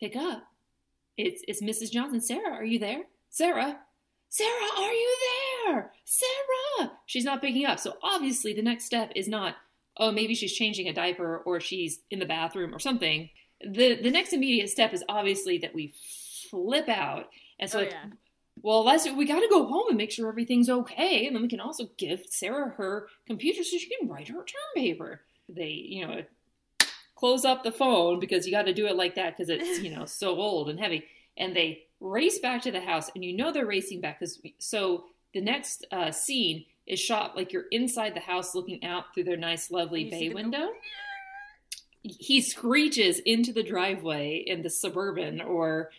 pick 0.00 0.16
up. 0.16 0.44
It's 1.16 1.42
it's 1.48 1.62
Mrs. 1.62 1.90
Johnson. 1.90 2.20
Sarah, 2.20 2.54
are 2.54 2.64
you 2.64 2.78
there? 2.78 3.04
Sarah, 3.30 3.78
Sarah, 4.28 4.68
are 4.78 4.92
you 4.92 5.16
there? 5.66 5.92
Sarah, 6.04 6.92
she's 7.06 7.24
not 7.24 7.40
picking 7.40 7.64
up. 7.66 7.78
So 7.78 7.96
obviously, 8.02 8.52
the 8.52 8.62
next 8.62 8.84
step 8.84 9.12
is 9.14 9.28
not, 9.28 9.56
oh, 9.96 10.12
maybe 10.12 10.34
she's 10.34 10.52
changing 10.52 10.88
a 10.88 10.92
diaper 10.92 11.38
or 11.38 11.60
she's 11.60 12.00
in 12.10 12.18
the 12.18 12.26
bathroom 12.26 12.74
or 12.74 12.78
something. 12.78 13.30
The 13.62 13.94
the 14.02 14.10
next 14.10 14.32
immediate 14.32 14.68
step 14.68 14.92
is 14.92 15.02
obviously 15.08 15.58
that 15.58 15.74
we 15.74 15.94
flip 16.50 16.88
out. 16.88 17.28
And 17.58 17.70
so 17.70 17.78
Oh, 17.78 17.82
like, 17.82 17.92
yeah. 17.92 18.04
well, 18.62 18.84
let's 18.84 19.08
we 19.10 19.24
got 19.24 19.40
to 19.40 19.48
go 19.48 19.66
home 19.66 19.86
and 19.88 19.96
make 19.96 20.10
sure 20.10 20.28
everything's 20.28 20.68
okay, 20.68 21.26
and 21.26 21.34
then 21.34 21.42
we 21.42 21.48
can 21.48 21.60
also 21.60 21.88
give 21.96 22.22
Sarah 22.28 22.70
her 22.76 23.08
computer 23.26 23.62
so 23.64 23.78
she 23.78 23.88
can 23.88 24.08
write 24.08 24.28
her 24.28 24.34
term 24.44 24.74
paper. 24.74 25.22
They, 25.48 25.68
you 25.70 26.06
know, 26.06 26.22
close 27.14 27.44
up 27.46 27.62
the 27.62 27.72
phone 27.72 28.20
because 28.20 28.46
you 28.46 28.52
got 28.52 28.66
to 28.66 28.74
do 28.74 28.86
it 28.86 28.96
like 28.96 29.14
that 29.14 29.36
because 29.36 29.48
it's 29.48 29.80
you 29.82 29.96
know 29.96 30.04
so 30.04 30.36
old 30.36 30.68
and 30.68 30.78
heavy, 30.78 31.04
and 31.36 31.54
they 31.54 31.84
race 32.00 32.38
back 32.38 32.62
to 32.62 32.70
the 32.70 32.80
house, 32.80 33.10
and 33.14 33.24
you 33.24 33.36
know 33.36 33.52
they're 33.52 33.66
racing 33.66 34.00
back 34.00 34.20
because 34.20 34.40
so 34.58 35.04
the 35.34 35.40
next 35.40 35.86
uh, 35.92 36.10
scene 36.10 36.64
is 36.86 37.00
shot 37.00 37.36
like 37.36 37.52
you're 37.52 37.66
inside 37.72 38.14
the 38.14 38.20
house 38.20 38.54
looking 38.54 38.84
out 38.84 39.12
through 39.12 39.24
their 39.24 39.36
nice, 39.36 39.70
lovely 39.70 40.08
bay 40.08 40.28
go, 40.28 40.34
window 40.34 40.68
he 42.08 42.40
screeches 42.40 43.18
into 43.20 43.52
the 43.52 43.62
driveway 43.62 44.36
in 44.46 44.62
the 44.62 44.70
suburban 44.70 45.40
or 45.40 45.90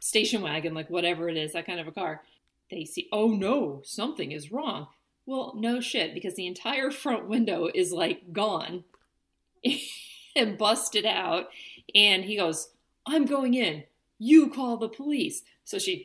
station 0.00 0.42
wagon, 0.42 0.74
like 0.74 0.90
whatever 0.90 1.28
it 1.28 1.36
is, 1.36 1.52
that 1.52 1.66
kind 1.66 1.80
of 1.80 1.86
a 1.86 1.92
car. 1.92 2.22
They 2.70 2.84
see, 2.84 3.08
oh 3.12 3.28
no, 3.28 3.80
something 3.84 4.32
is 4.32 4.50
wrong. 4.50 4.88
Well, 5.24 5.54
no 5.56 5.80
shit, 5.80 6.14
because 6.14 6.34
the 6.34 6.46
entire 6.46 6.90
front 6.90 7.28
window 7.28 7.68
is 7.72 7.92
like 7.92 8.32
gone 8.32 8.84
and 10.36 10.58
busted 10.58 11.06
out. 11.06 11.48
And 11.94 12.24
he 12.24 12.36
goes, 12.36 12.70
I'm 13.06 13.24
going 13.24 13.54
in. 13.54 13.84
You 14.18 14.48
call 14.48 14.76
the 14.76 14.88
police. 14.88 15.42
So 15.64 15.78
she, 15.78 16.04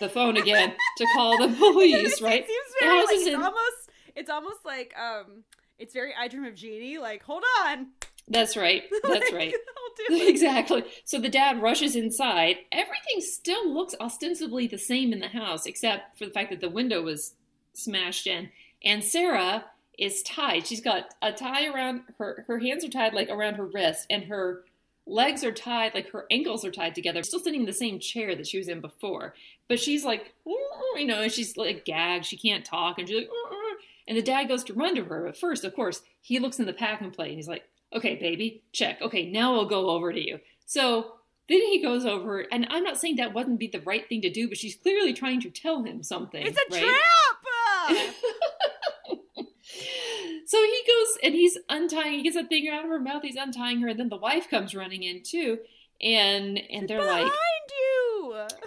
the 0.00 0.08
phone 0.08 0.36
again 0.36 0.74
to 0.98 1.06
call 1.14 1.36
the 1.38 1.54
police, 1.56 2.20
right? 2.22 2.42
It 2.42 2.46
seems 2.46 2.74
The 2.80 2.86
very 2.86 2.98
like 3.04 3.08
it's 3.16 3.26
in- 3.26 3.34
almost 3.36 3.90
it's 4.14 4.30
almost 4.30 4.64
like 4.64 4.94
um 4.98 5.44
it's 5.78 5.92
very 5.94 6.12
I 6.18 6.28
Dream 6.28 6.44
of 6.44 6.54
Jeannie. 6.54 6.98
Like, 6.98 7.22
hold 7.22 7.42
on, 7.64 7.88
That's 8.28 8.56
right. 8.56 8.82
That's 9.02 9.30
Like, 9.30 9.32
right. 9.32 9.54
Exactly. 10.10 10.84
So 11.04 11.18
the 11.18 11.28
dad 11.28 11.60
rushes 11.60 11.94
inside. 11.96 12.56
Everything 12.72 13.20
still 13.20 13.72
looks 13.72 13.94
ostensibly 14.00 14.66
the 14.66 14.78
same 14.78 15.12
in 15.12 15.20
the 15.20 15.28
house, 15.28 15.66
except 15.66 16.18
for 16.18 16.24
the 16.26 16.32
fact 16.32 16.50
that 16.50 16.60
the 16.60 16.68
window 16.70 17.02
was 17.02 17.34
smashed 17.74 18.26
in. 18.26 18.48
and 18.84 19.04
Sarah 19.04 19.66
is 19.98 20.22
tied. 20.22 20.66
She's 20.66 20.80
got 20.80 21.14
a 21.20 21.30
tie 21.32 21.66
around 21.66 22.02
her. 22.18 22.44
Her 22.48 22.58
hands 22.58 22.84
are 22.84 22.88
tied 22.88 23.12
like 23.12 23.28
around 23.28 23.54
her 23.56 23.66
wrist, 23.66 24.06
and 24.10 24.24
her 24.24 24.64
legs 25.06 25.44
are 25.44 25.52
tied 25.52 25.94
like 25.94 26.10
her 26.10 26.26
ankles 26.30 26.64
are 26.64 26.70
tied 26.70 26.94
together. 26.94 27.22
Still 27.22 27.40
sitting 27.40 27.60
in 27.60 27.66
the 27.66 27.72
same 27.72 27.98
chair 27.98 28.34
that 28.36 28.46
she 28.46 28.58
was 28.58 28.68
in 28.68 28.80
before, 28.80 29.34
but 29.68 29.80
she's 29.80 30.04
like, 30.04 30.32
you 30.96 31.06
know, 31.06 31.22
and 31.22 31.32
she's 31.32 31.56
like 31.56 31.84
gagged. 31.84 32.26
She 32.26 32.36
can't 32.36 32.64
talk, 32.64 32.98
and 32.98 33.08
she's 33.08 33.18
like, 33.18 33.28
and 34.06 34.16
the 34.16 34.22
dad 34.22 34.48
goes 34.48 34.64
to 34.64 34.74
run 34.74 34.94
to 34.96 35.04
her. 35.04 35.24
But 35.26 35.36
first, 35.36 35.64
of 35.64 35.74
course, 35.74 36.02
he 36.20 36.38
looks 36.38 36.58
in 36.58 36.66
the 36.66 36.72
pack 36.72 37.00
and 37.00 37.12
play, 37.12 37.28
and 37.28 37.36
he's 37.36 37.48
like, 37.48 37.64
okay, 37.94 38.16
baby, 38.16 38.62
check. 38.72 39.00
Okay, 39.02 39.30
now 39.30 39.54
I'll 39.54 39.66
go 39.66 39.90
over 39.90 40.12
to 40.12 40.20
you. 40.20 40.40
So 40.66 41.14
then 41.48 41.60
he 41.60 41.82
goes 41.82 42.06
over, 42.06 42.40
and 42.40 42.66
I'm 42.70 42.84
not 42.84 42.98
saying 42.98 43.16
that 43.16 43.34
wouldn't 43.34 43.58
be 43.58 43.68
the 43.68 43.80
right 43.80 44.08
thing 44.08 44.22
to 44.22 44.30
do, 44.30 44.48
but 44.48 44.58
she's 44.58 44.76
clearly 44.76 45.12
trying 45.12 45.40
to 45.40 45.50
tell 45.50 45.82
him 45.82 46.02
something. 46.02 46.44
It's 46.44 46.56
a 46.56 46.62
right? 46.72 46.82
trap. 46.82 47.36
So 50.52 50.62
he 50.62 50.82
goes 50.86 51.18
and 51.22 51.34
he's 51.34 51.56
untying. 51.70 52.12
He 52.12 52.22
gets 52.22 52.36
a 52.36 52.44
thing 52.44 52.68
out 52.68 52.84
of 52.84 52.90
her 52.90 53.00
mouth. 53.00 53.22
He's 53.22 53.36
untying 53.36 53.80
her, 53.80 53.88
and 53.88 53.98
then 53.98 54.10
the 54.10 54.18
wife 54.18 54.50
comes 54.50 54.74
running 54.74 55.02
in 55.02 55.22
too, 55.22 55.60
and 56.02 56.60
and 56.70 56.86
they're 56.86 56.98
like 56.98 57.24
Behind 57.24 57.32
like, 58.30 58.58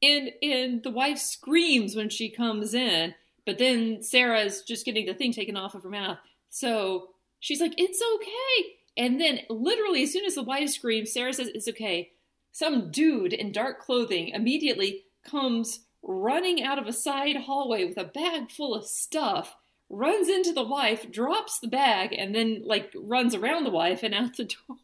you. 0.00 0.08
and 0.08 0.30
and 0.40 0.82
the 0.84 0.90
wife 0.90 1.18
screams 1.18 1.96
when 1.96 2.10
she 2.10 2.30
comes 2.30 2.74
in, 2.74 3.16
but 3.44 3.58
then 3.58 4.02
Sarah's 4.02 4.62
just 4.62 4.84
getting 4.84 5.06
the 5.06 5.14
thing 5.14 5.32
taken 5.32 5.56
off 5.56 5.74
of 5.74 5.82
her 5.82 5.90
mouth. 5.90 6.18
So 6.48 7.08
she's 7.40 7.60
like, 7.60 7.74
"It's 7.76 8.00
okay." 8.14 8.76
And 8.96 9.20
then, 9.20 9.40
literally, 9.48 10.02
as 10.02 10.12
soon 10.12 10.26
as 10.26 10.34
the 10.34 10.42
wife 10.42 10.68
screams, 10.68 11.12
Sarah 11.12 11.32
says, 11.32 11.48
It's 11.48 11.68
okay. 11.68 12.10
Some 12.52 12.90
dude 12.90 13.32
in 13.32 13.50
dark 13.50 13.80
clothing 13.80 14.28
immediately 14.28 15.04
comes 15.24 15.80
running 16.02 16.62
out 16.62 16.78
of 16.78 16.86
a 16.86 16.92
side 16.92 17.36
hallway 17.36 17.84
with 17.84 17.96
a 17.96 18.04
bag 18.04 18.50
full 18.50 18.74
of 18.74 18.86
stuff, 18.86 19.56
runs 19.90 20.28
into 20.28 20.52
the 20.52 20.64
wife, 20.64 21.10
drops 21.10 21.58
the 21.58 21.68
bag, 21.68 22.14
and 22.16 22.34
then, 22.34 22.62
like, 22.64 22.92
runs 22.94 23.34
around 23.34 23.64
the 23.64 23.70
wife 23.70 24.02
and 24.02 24.14
out 24.14 24.36
the 24.36 24.44
door. 24.44 24.78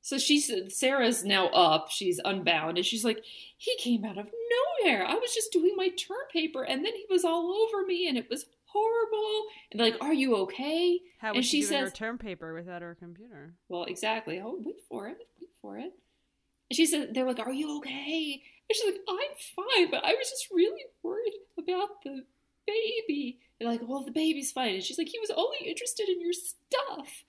So 0.00 0.18
she's 0.18 0.50
Sarah's 0.68 1.24
now 1.24 1.48
up. 1.48 1.90
She's 1.90 2.20
unbound, 2.24 2.76
and 2.78 2.86
she's 2.86 3.04
like, 3.04 3.24
"He 3.56 3.76
came 3.76 4.04
out 4.04 4.18
of 4.18 4.30
nowhere. 4.84 5.04
I 5.04 5.14
was 5.14 5.34
just 5.34 5.52
doing 5.52 5.74
my 5.76 5.88
term 5.88 6.16
paper, 6.32 6.62
and 6.62 6.84
then 6.84 6.94
he 6.94 7.06
was 7.10 7.24
all 7.24 7.52
over 7.52 7.84
me, 7.84 8.08
and 8.08 8.16
it 8.16 8.30
was 8.30 8.46
horrible." 8.66 9.46
And 9.70 9.80
they're 9.80 9.90
like, 9.90 10.00
"Are 10.00 10.14
you 10.14 10.36
okay?" 10.36 11.00
How 11.18 11.28
And 11.28 11.38
was 11.38 11.46
she, 11.46 11.62
she 11.62 11.68
doing 11.68 11.82
her 11.82 11.90
term 11.90 12.18
paper 12.18 12.54
without 12.54 12.82
her 12.82 12.94
computer? 12.94 13.54
Well, 13.68 13.84
exactly. 13.84 14.40
Oh, 14.40 14.58
wait 14.60 14.80
for 14.88 15.08
it. 15.08 15.18
Wait 15.40 15.50
for 15.60 15.76
it. 15.76 15.92
And 16.70 16.76
she 16.76 16.86
said, 16.86 17.14
they're 17.14 17.26
like, 17.26 17.38
are 17.38 17.52
you 17.52 17.78
okay? 17.78 18.42
And 18.68 18.76
she's 18.76 18.86
like, 18.86 19.00
I'm 19.08 19.34
fine, 19.54 19.90
but 19.90 20.04
I 20.04 20.14
was 20.14 20.28
just 20.28 20.48
really 20.52 20.84
worried 21.02 21.34
about 21.58 22.02
the 22.02 22.24
baby. 22.66 23.38
They're 23.58 23.68
like, 23.68 23.80
well, 23.86 24.02
the 24.02 24.10
baby's 24.10 24.52
fine. 24.52 24.74
And 24.74 24.82
she's 24.82 24.98
like, 24.98 25.08
he 25.08 25.18
was 25.18 25.30
only 25.30 25.58
interested 25.66 26.08
in 26.08 26.20
your 26.20 26.32
stuff. 26.32 27.24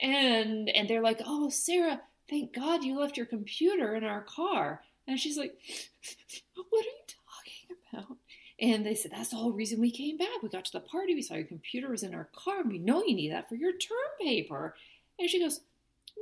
And 0.00 0.68
and 0.70 0.88
they're 0.88 1.02
like, 1.02 1.20
oh, 1.24 1.48
Sarah, 1.50 2.00
thank 2.28 2.54
God 2.54 2.84
you 2.84 2.98
left 2.98 3.16
your 3.16 3.26
computer 3.26 3.94
in 3.94 4.04
our 4.04 4.22
car. 4.22 4.82
And 5.06 5.18
she's 5.18 5.36
like, 5.36 5.56
what 6.54 6.84
are 6.84 6.88
you 6.88 7.04
talking 7.06 7.76
about? 7.92 8.16
And 8.60 8.86
they 8.86 8.94
said, 8.94 9.10
that's 9.12 9.30
the 9.30 9.36
whole 9.36 9.52
reason 9.52 9.80
we 9.80 9.90
came 9.90 10.16
back. 10.16 10.42
We 10.42 10.48
got 10.48 10.64
to 10.66 10.72
the 10.72 10.80
party, 10.80 11.14
we 11.14 11.22
saw 11.22 11.34
your 11.34 11.44
computer 11.44 11.90
was 11.90 12.04
in 12.04 12.14
our 12.14 12.28
car, 12.34 12.60
and 12.60 12.70
we 12.70 12.78
know 12.78 13.02
you 13.04 13.14
need 13.14 13.32
that 13.32 13.48
for 13.48 13.56
your 13.56 13.72
term 13.72 13.98
paper. 14.20 14.76
And 15.18 15.28
she 15.28 15.40
goes, 15.40 15.60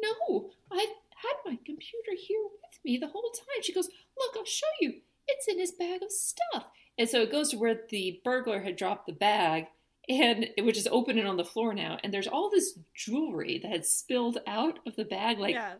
No, 0.02 0.50
I've 0.70 0.88
had 1.22 1.36
my 1.44 1.58
computer 1.64 2.12
here 2.18 2.42
with 2.42 2.78
me 2.84 2.98
the 2.98 3.08
whole 3.08 3.30
time. 3.30 3.62
She 3.62 3.74
goes, 3.74 3.88
Look, 4.18 4.36
I'll 4.36 4.44
show 4.44 4.66
you. 4.80 4.94
It's 5.28 5.46
in 5.46 5.58
his 5.58 5.72
bag 5.72 6.02
of 6.02 6.10
stuff. 6.10 6.70
And 7.02 7.10
so 7.10 7.20
it 7.20 7.32
goes 7.32 7.48
to 7.48 7.56
where 7.56 7.80
the 7.90 8.20
burglar 8.24 8.60
had 8.60 8.76
dropped 8.76 9.06
the 9.06 9.12
bag, 9.12 9.66
and 10.08 10.48
which 10.58 10.78
is 10.78 10.86
open 10.86 11.18
and 11.18 11.26
on 11.26 11.36
the 11.36 11.44
floor 11.44 11.74
now. 11.74 11.98
And 12.04 12.14
there's 12.14 12.28
all 12.28 12.48
this 12.48 12.78
jewelry 12.94 13.58
that 13.58 13.72
had 13.72 13.84
spilled 13.84 14.38
out 14.46 14.78
of 14.86 14.94
the 14.94 15.04
bag, 15.04 15.40
like 15.40 15.56
yeah. 15.56 15.74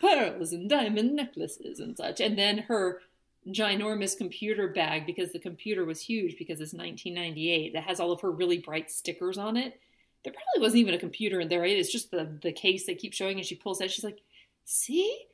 pearls 0.00 0.52
and 0.52 0.70
diamond 0.70 1.16
necklaces 1.16 1.80
and 1.80 1.96
such. 1.96 2.20
And 2.20 2.38
then 2.38 2.58
her 2.58 3.00
ginormous 3.48 4.16
computer 4.16 4.68
bag, 4.68 5.04
because 5.04 5.32
the 5.32 5.40
computer 5.40 5.84
was 5.84 6.00
huge 6.00 6.38
because 6.38 6.60
it's 6.60 6.72
1998, 6.72 7.72
that 7.72 7.82
has 7.82 7.98
all 7.98 8.12
of 8.12 8.20
her 8.20 8.30
really 8.30 8.58
bright 8.58 8.88
stickers 8.88 9.36
on 9.36 9.56
it. 9.56 9.80
There 10.22 10.32
probably 10.32 10.64
wasn't 10.64 10.82
even 10.82 10.94
a 10.94 10.98
computer 10.98 11.40
in 11.40 11.48
there. 11.48 11.62
right? 11.62 11.76
It's 11.76 11.90
just 11.90 12.12
the, 12.12 12.38
the 12.40 12.52
case 12.52 12.86
they 12.86 12.94
keep 12.94 13.14
showing, 13.14 13.38
and 13.38 13.44
she 13.44 13.56
pulls 13.56 13.80
out. 13.80 13.90
She's 13.90 14.04
like, 14.04 14.20
See? 14.64 15.24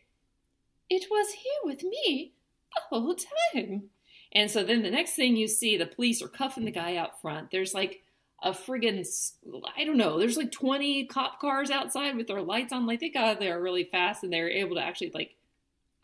It 0.88 1.04
was 1.10 1.32
here 1.32 1.60
with 1.64 1.82
me 1.82 2.32
the 2.72 2.80
whole 2.88 3.14
time. 3.52 3.90
And 4.34 4.50
so 4.50 4.64
then 4.64 4.82
the 4.82 4.90
next 4.90 5.12
thing 5.12 5.36
you 5.36 5.46
see, 5.46 5.76
the 5.76 5.86
police 5.86 6.20
are 6.22 6.28
cuffing 6.28 6.64
the 6.64 6.70
guy 6.72 6.96
out 6.96 7.20
front. 7.20 7.50
There's 7.50 7.72
like 7.72 8.02
a 8.42 8.50
friggin' 8.50 9.06
I 9.76 9.84
don't 9.84 9.96
know. 9.96 10.18
There's 10.18 10.36
like 10.36 10.52
20 10.52 11.06
cop 11.06 11.40
cars 11.40 11.70
outside 11.70 12.16
with 12.16 12.26
their 12.26 12.42
lights 12.42 12.72
on. 12.72 12.86
Like 12.86 13.00
they 13.00 13.08
got 13.08 13.38
there 13.38 13.60
really 13.60 13.84
fast, 13.84 14.24
and 14.24 14.32
they 14.32 14.40
were 14.40 14.48
able 14.48 14.76
to 14.76 14.82
actually 14.82 15.12
like. 15.14 15.36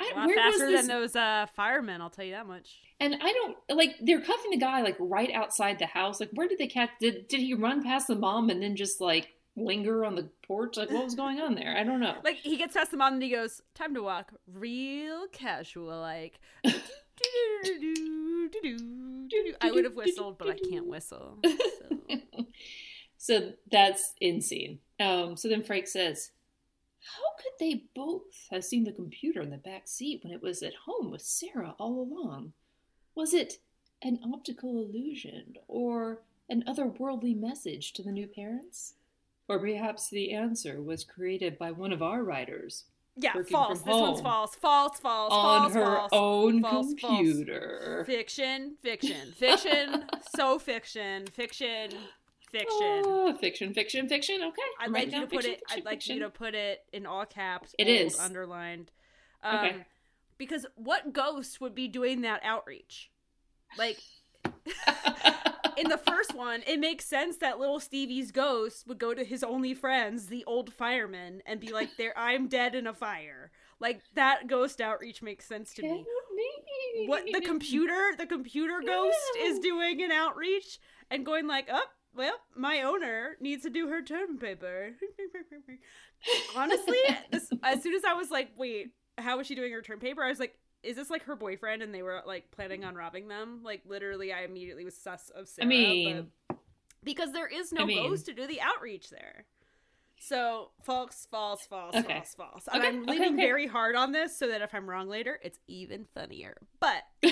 I, 0.02 0.12
A 0.14 0.16
lot 0.16 0.26
where 0.28 0.36
was 0.36 0.56
faster 0.56 0.72
than 0.72 0.86
those 0.86 1.14
uh, 1.14 1.44
firemen, 1.54 2.00
I'll 2.00 2.08
tell 2.08 2.24
you 2.24 2.32
that 2.32 2.46
much. 2.46 2.80
And 3.00 3.16
I 3.20 3.32
don't 3.32 3.56
like 3.68 3.96
they're 4.00 4.22
cuffing 4.22 4.50
the 4.50 4.56
guy 4.56 4.80
like 4.80 4.96
right 4.98 5.30
outside 5.30 5.78
the 5.78 5.84
house. 5.84 6.20
Like 6.20 6.30
where 6.32 6.48
did 6.48 6.56
they 6.56 6.68
catch? 6.68 6.88
Did 7.00 7.28
did 7.28 7.40
he 7.40 7.52
run 7.52 7.82
past 7.82 8.06
the 8.06 8.14
mom 8.14 8.48
and 8.48 8.62
then 8.62 8.76
just 8.76 9.02
like 9.02 9.28
linger 9.56 10.06
on 10.06 10.14
the 10.14 10.30
porch? 10.46 10.78
Like 10.78 10.90
what 10.90 11.04
was 11.04 11.14
going 11.14 11.38
on 11.40 11.54
there? 11.54 11.76
I 11.76 11.84
don't 11.84 12.00
know. 12.00 12.16
Like 12.24 12.36
he 12.36 12.56
gets 12.56 12.74
past 12.74 12.92
the 12.92 12.96
mom 12.96 13.14
and 13.14 13.22
he 13.22 13.30
goes, 13.30 13.60
"Time 13.74 13.92
to 13.94 14.02
walk, 14.02 14.32
real 14.46 15.26
casual, 15.28 16.00
like." 16.00 16.40
I 19.60 19.70
would 19.70 19.84
have 19.84 19.94
whistled, 19.94 20.38
but 20.38 20.50
I 20.50 20.58
can't 20.58 20.86
whistle. 20.86 21.38
So. 21.44 21.52
so 23.18 23.52
that's 23.70 24.14
insane. 24.20 24.78
Um, 24.98 25.36
so 25.36 25.48
then 25.48 25.62
Frank 25.62 25.86
says, 25.86 26.30
How 27.00 27.36
could 27.42 27.52
they 27.58 27.84
both 27.94 28.48
have 28.50 28.64
seen 28.64 28.84
the 28.84 28.92
computer 28.92 29.40
in 29.42 29.50
the 29.50 29.58
back 29.58 29.86
seat 29.86 30.20
when 30.22 30.32
it 30.32 30.42
was 30.42 30.62
at 30.62 30.74
home 30.86 31.10
with 31.10 31.22
Sarah 31.22 31.74
all 31.78 32.00
along? 32.00 32.52
Was 33.14 33.34
it 33.34 33.58
an 34.02 34.18
optical 34.24 34.82
illusion 34.82 35.54
or 35.68 36.22
an 36.48 36.64
otherworldly 36.66 37.38
message 37.38 37.92
to 37.92 38.02
the 38.02 38.12
new 38.12 38.26
parents? 38.26 38.94
Or 39.48 39.58
perhaps 39.58 40.08
the 40.08 40.32
answer 40.32 40.80
was 40.80 41.04
created 41.04 41.58
by 41.58 41.72
one 41.72 41.92
of 41.92 42.02
our 42.02 42.22
writers 42.22 42.84
Yeah, 43.20 43.32
false. 43.50 43.78
This 43.80 43.86
one's 43.86 44.20
false. 44.20 44.54
False. 44.54 44.98
False. 44.98 45.32
on 45.32 45.60
false. 45.62 45.74
her 45.74 45.84
false. 45.84 46.10
own 46.12 46.62
false, 46.62 46.72
false. 46.72 46.94
computer. 47.00 48.02
Fiction. 48.06 48.76
Fiction. 48.82 49.32
Fiction. 49.36 50.04
so 50.36 50.58
fiction. 50.58 51.26
Fiction. 51.26 51.90
Fiction. 52.50 53.02
Oh, 53.04 53.36
fiction, 53.40 53.74
fiction, 53.74 54.08
fiction. 54.08 54.42
Okay. 54.42 54.62
I'd 54.80 54.86
I'm 54.86 54.92
like 54.92 55.12
you 55.12 55.20
to 55.20 55.26
put 55.26 55.30
fiction, 55.30 55.52
it. 55.52 55.58
fiction, 55.60 55.78
I'd 55.78 55.84
like 55.84 55.94
fiction. 55.98 56.16
you 56.16 56.22
to 56.22 56.30
put 56.30 56.54
it 56.54 56.80
in 56.92 57.06
all 57.06 57.24
caps. 57.24 57.74
It 57.78 57.84
bold, 57.84 57.96
is. 58.06 58.18
underlined. 58.18 58.90
Um, 59.44 59.56
Okay. 59.58 59.76
Because 60.36 60.66
what 60.74 61.12
ghost 61.12 61.60
would 61.60 61.74
be 61.74 61.86
doing 61.86 62.22
that 62.22 62.40
outreach? 62.42 63.10
Like 63.78 63.98
in 65.80 65.88
the 65.88 65.98
first 65.98 66.34
one, 66.34 66.62
it 66.66 66.78
makes 66.78 67.06
sense 67.06 67.38
that 67.38 67.58
little 67.58 67.80
Stevie's 67.80 68.30
ghost 68.30 68.86
would 68.86 68.98
go 68.98 69.14
to 69.14 69.24
his 69.24 69.42
only 69.42 69.72
friends, 69.72 70.26
the 70.26 70.44
old 70.44 70.72
firemen, 70.72 71.42
and 71.46 71.58
be 71.58 71.72
like, 71.72 71.96
"There, 71.96 72.16
I'm 72.16 72.48
dead 72.48 72.74
in 72.74 72.86
a 72.86 72.92
fire." 72.92 73.50
Like 73.80 74.02
that 74.14 74.46
ghost 74.46 74.80
outreach 74.80 75.22
makes 75.22 75.46
sense 75.46 75.72
to 75.74 75.82
me. 75.82 76.04
Me. 76.34 77.06
What 77.06 77.24
the 77.32 77.40
computer, 77.40 78.12
the 78.16 78.26
computer 78.26 78.82
ghost 78.84 79.16
is 79.38 79.58
doing 79.58 80.02
an 80.02 80.10
outreach 80.10 80.78
and 81.10 81.24
going 81.24 81.46
like, 81.46 81.68
"Oh, 81.72 81.86
well, 82.14 82.36
my 82.54 82.82
owner 82.82 83.36
needs 83.40 83.62
to 83.62 83.70
do 83.70 83.88
her 83.88 84.02
term 84.02 84.38
paper." 84.38 84.90
Honestly, 86.56 86.98
this, 87.30 87.50
as 87.62 87.82
soon 87.82 87.94
as 87.94 88.04
I 88.04 88.12
was 88.12 88.30
like, 88.30 88.50
"Wait, 88.56 88.90
how 89.16 89.40
is 89.40 89.46
she 89.46 89.54
doing 89.54 89.72
her 89.72 89.82
term 89.82 89.98
paper?" 89.98 90.22
I 90.22 90.28
was 90.28 90.40
like, 90.40 90.59
"Is 90.82 90.96
this 90.96 91.10
like 91.10 91.22
her 91.24 91.36
boyfriend?" 91.36 91.82
And 91.82 91.94
they 91.94 92.02
were 92.02 92.22
like 92.26 92.50
planning 92.50 92.84
on 92.84 92.94
robbing 92.94 93.28
them. 93.28 93.60
Like 93.62 93.82
literally, 93.86 94.32
I 94.32 94.42
immediately 94.42 94.84
was 94.84 94.96
sus 94.96 95.30
of 95.34 95.48
Sarah. 95.48 95.66
I 95.66 95.68
mean, 95.68 96.26
but- 96.48 96.56
because 97.02 97.32
there 97.32 97.46
is 97.46 97.72
no 97.72 97.82
I 97.82 97.84
mean- 97.86 98.08
ghost 98.08 98.26
to 98.26 98.34
do 98.34 98.46
the 98.46 98.60
outreach 98.60 99.10
there. 99.10 99.46
So 100.22 100.70
false, 100.82 101.26
false, 101.30 101.64
false, 101.66 101.96
Okay. 101.96 102.12
false, 102.18 102.34
false. 102.34 102.68
And 102.70 102.82
Okay, 102.82 102.88
I'm 102.88 103.02
okay, 103.04 103.10
leaning 103.12 103.32
okay. 103.34 103.42
very 103.46 103.66
hard 103.66 103.96
on 103.96 104.12
this 104.12 104.38
so 104.38 104.48
that 104.48 104.60
if 104.60 104.74
I'm 104.74 104.88
wrong 104.88 105.08
later, 105.08 105.40
it's 105.42 105.58
even 105.66 106.04
funnier. 106.14 106.58
But 106.78 107.04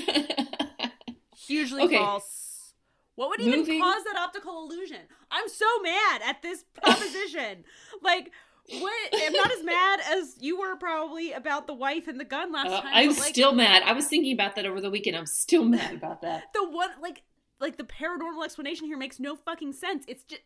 hugely 1.36 1.82
Okay. 1.84 1.98
false. 1.98 2.72
What 3.14 3.30
would 3.30 3.40
even 3.40 3.60
Moving- 3.60 3.80
cause 3.82 4.04
that 4.04 4.16
optical 4.16 4.64
illusion? 4.64 5.00
I'm 5.30 5.48
so 5.48 5.66
mad 5.82 6.22
at 6.24 6.40
this 6.40 6.64
proposition. 6.74 7.64
like, 8.02 8.32
what? 8.70 9.14
I'm 9.14 9.32
not 9.32 9.50
as 9.52 9.64
mad 9.64 10.00
as 10.10 10.36
you 10.40 10.58
were 10.58 10.76
probably 10.76 11.32
about 11.32 11.66
the 11.66 11.74
wife 11.74 12.06
and 12.08 12.18
the 12.20 12.24
gun 12.24 12.52
last 12.52 12.68
Uh, 12.68 12.80
time. 12.82 12.90
I'm 12.94 13.08
like, 13.08 13.18
still 13.18 13.52
mad. 13.52 13.82
I 13.84 13.92
was 13.92 14.06
thinking 14.06 14.32
about 14.32 14.56
that 14.56 14.66
over 14.66 14.80
the 14.80 14.90
weekend. 14.90 15.16
I'm 15.16 15.26
still 15.26 15.64
mad 15.64 15.94
about 15.94 16.22
that. 16.22 16.44
the 16.54 16.68
one 16.68 16.90
like 17.00 17.22
like 17.60 17.76
the 17.76 17.84
paranormal 17.84 18.44
explanation 18.44 18.86
here 18.86 18.96
makes 18.98 19.18
no 19.18 19.36
fucking 19.36 19.72
sense. 19.72 20.04
It's 20.06 20.24
just 20.24 20.42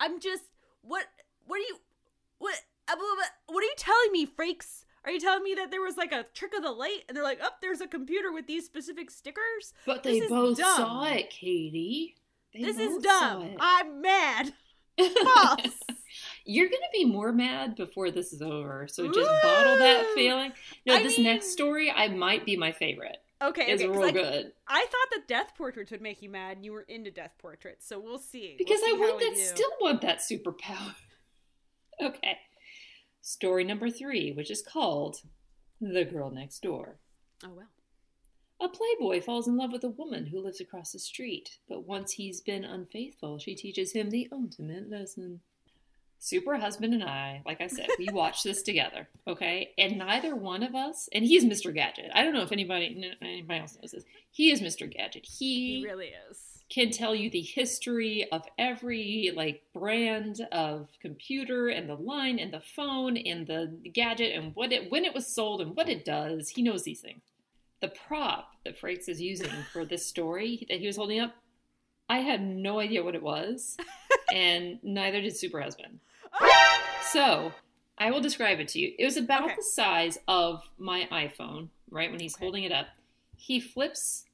I'm 0.00 0.20
just 0.20 0.44
what 0.82 1.04
what 1.46 1.56
are 1.56 1.62
you 1.64 1.76
what 2.38 2.54
uh, 2.88 2.96
what 3.46 3.62
are 3.62 3.66
you 3.66 3.74
telling 3.76 4.12
me, 4.12 4.26
freaks? 4.26 4.84
Are 5.04 5.10
you 5.10 5.18
telling 5.20 5.42
me 5.42 5.54
that 5.54 5.70
there 5.70 5.80
was 5.80 5.96
like 5.96 6.12
a 6.12 6.24
trick 6.34 6.52
of 6.56 6.62
the 6.62 6.70
light 6.70 7.00
and 7.08 7.16
they're 7.16 7.24
like, 7.24 7.40
oh, 7.42 7.48
there's 7.60 7.80
a 7.80 7.86
computer 7.88 8.32
with 8.32 8.46
these 8.46 8.64
specific 8.66 9.10
stickers? 9.10 9.72
But 9.84 10.02
This 10.04 10.20
they 10.20 10.26
both 10.28 10.58
dumb. 10.58 10.76
saw 10.76 11.04
it, 11.04 11.28
Katy. 11.30 12.14
They 12.54 12.62
this 12.62 12.78
is 12.78 13.02
dumb. 13.02 13.50
I'm 13.58 14.00
mad. 14.00 14.52
False. 15.24 15.78
You're 16.44 16.68
gonna 16.68 16.82
be 16.92 17.04
more 17.04 17.32
mad 17.32 17.76
before 17.76 18.10
this 18.10 18.32
is 18.32 18.42
over, 18.42 18.86
so 18.88 19.06
just 19.12 19.30
bottle 19.42 19.78
that 19.78 20.06
feeling. 20.14 20.52
No, 20.86 20.94
I 20.96 21.02
this 21.02 21.16
mean- 21.18 21.26
next 21.26 21.50
story 21.52 21.90
I 21.90 22.08
might 22.08 22.44
be 22.44 22.56
my 22.56 22.72
favorite. 22.72 23.18
Okay, 23.40 23.72
It's 23.72 23.82
okay. 23.82 23.90
real 23.90 24.00
like, 24.02 24.14
good 24.14 24.52
I 24.68 24.80
thought 24.86 25.10
that 25.18 25.26
death 25.26 25.52
portraits 25.56 25.90
would 25.90 26.00
make 26.00 26.22
you 26.22 26.30
mad, 26.30 26.58
and 26.58 26.64
you 26.64 26.72
were 26.72 26.82
into 26.82 27.10
death 27.10 27.32
portraits, 27.38 27.86
so 27.88 27.98
we'll 27.98 28.18
see. 28.20 28.54
because 28.58 28.80
We'll 28.82 28.94
I 28.94 28.98
see 28.98 29.02
how 29.02 29.08
want 29.08 29.20
that. 29.20 29.38
Still 29.38 29.70
want 29.80 30.00
that 30.02 30.18
superpower. 30.20 30.94
okay, 32.02 32.38
story 33.20 33.64
number 33.64 33.90
three, 33.90 34.32
which 34.32 34.50
is 34.50 34.62
called 34.62 35.22
"The 35.80 36.04
Girl 36.04 36.30
Next 36.30 36.60
Door." 36.62 36.98
Oh 37.44 37.50
well. 37.56 37.68
A 38.60 38.68
playboy 38.68 39.20
falls 39.20 39.48
in 39.48 39.56
love 39.56 39.72
with 39.72 39.82
a 39.82 39.88
woman 39.88 40.26
who 40.26 40.40
lives 40.40 40.60
across 40.60 40.92
the 40.92 41.00
street, 41.00 41.58
but 41.68 41.84
once 41.84 42.12
he's 42.12 42.40
been 42.40 42.64
unfaithful, 42.64 43.40
she 43.40 43.56
teaches 43.56 43.92
him 43.92 44.10
the 44.10 44.28
ultimate 44.30 44.88
lesson. 44.88 45.40
Super 46.24 46.56
husband 46.56 46.94
and 46.94 47.02
I, 47.02 47.42
like 47.44 47.60
I 47.60 47.66
said, 47.66 47.88
we 47.98 48.06
watched 48.12 48.44
this 48.44 48.62
together, 48.62 49.08
okay? 49.26 49.70
And 49.76 49.98
neither 49.98 50.36
one 50.36 50.62
of 50.62 50.72
us, 50.72 51.08
and 51.12 51.24
he's 51.24 51.44
Mr. 51.44 51.74
Gadget. 51.74 52.12
I 52.14 52.22
don't 52.22 52.32
know 52.32 52.42
if 52.42 52.52
anybody 52.52 53.12
anybody 53.20 53.58
else 53.58 53.76
knows 53.82 53.90
this. 53.90 54.04
He 54.30 54.52
is 54.52 54.60
Mr. 54.62 54.88
Gadget. 54.88 55.26
He, 55.26 55.80
He 55.80 55.84
really 55.84 56.12
is. 56.30 56.38
can 56.68 56.92
tell 56.92 57.12
you 57.12 57.28
the 57.28 57.40
history 57.40 58.24
of 58.30 58.44
every 58.56 59.32
like 59.34 59.64
brand 59.74 60.46
of 60.52 60.90
computer 61.00 61.66
and 61.66 61.88
the 61.88 61.96
line 61.96 62.38
and 62.38 62.52
the 62.52 62.60
phone 62.60 63.16
and 63.16 63.44
the 63.44 63.76
gadget 63.92 64.32
and 64.32 64.54
what 64.54 64.70
it 64.70 64.92
when 64.92 65.04
it 65.04 65.14
was 65.14 65.26
sold 65.26 65.60
and 65.60 65.74
what 65.74 65.88
it 65.88 66.04
does. 66.04 66.50
He 66.50 66.62
knows 66.62 66.84
these 66.84 67.00
things. 67.00 67.22
The 67.80 67.88
prop 67.88 68.52
that 68.64 68.80
Frakes 68.80 69.08
is 69.08 69.20
using 69.20 69.50
for 69.72 69.84
this 69.84 70.06
story 70.06 70.66
that 70.70 70.78
he 70.78 70.86
was 70.86 70.94
holding 70.98 71.18
up, 71.18 71.34
I 72.08 72.18
had 72.18 72.40
no 72.46 72.78
idea 72.78 73.02
what 73.02 73.16
it 73.16 73.24
was, 73.24 73.76
and 74.32 74.78
neither 74.84 75.20
did 75.20 75.36
Super 75.36 75.60
Husband. 75.60 75.98
So 77.02 77.52
I 77.98 78.10
will 78.10 78.20
describe 78.20 78.58
it 78.60 78.68
to 78.68 78.80
you. 78.80 78.94
It 78.98 79.04
was 79.04 79.16
about 79.16 79.44
Okay. 79.44 79.54
the 79.56 79.62
size 79.62 80.18
of 80.26 80.62
my 80.78 81.06
iPhone, 81.12 81.68
right? 81.90 82.10
When 82.10 82.20
he's 82.20 82.34
Okay. 82.34 82.44
holding 82.44 82.64
it 82.64 82.72
up, 82.72 82.88
he 83.36 83.60
flips, 83.60 84.24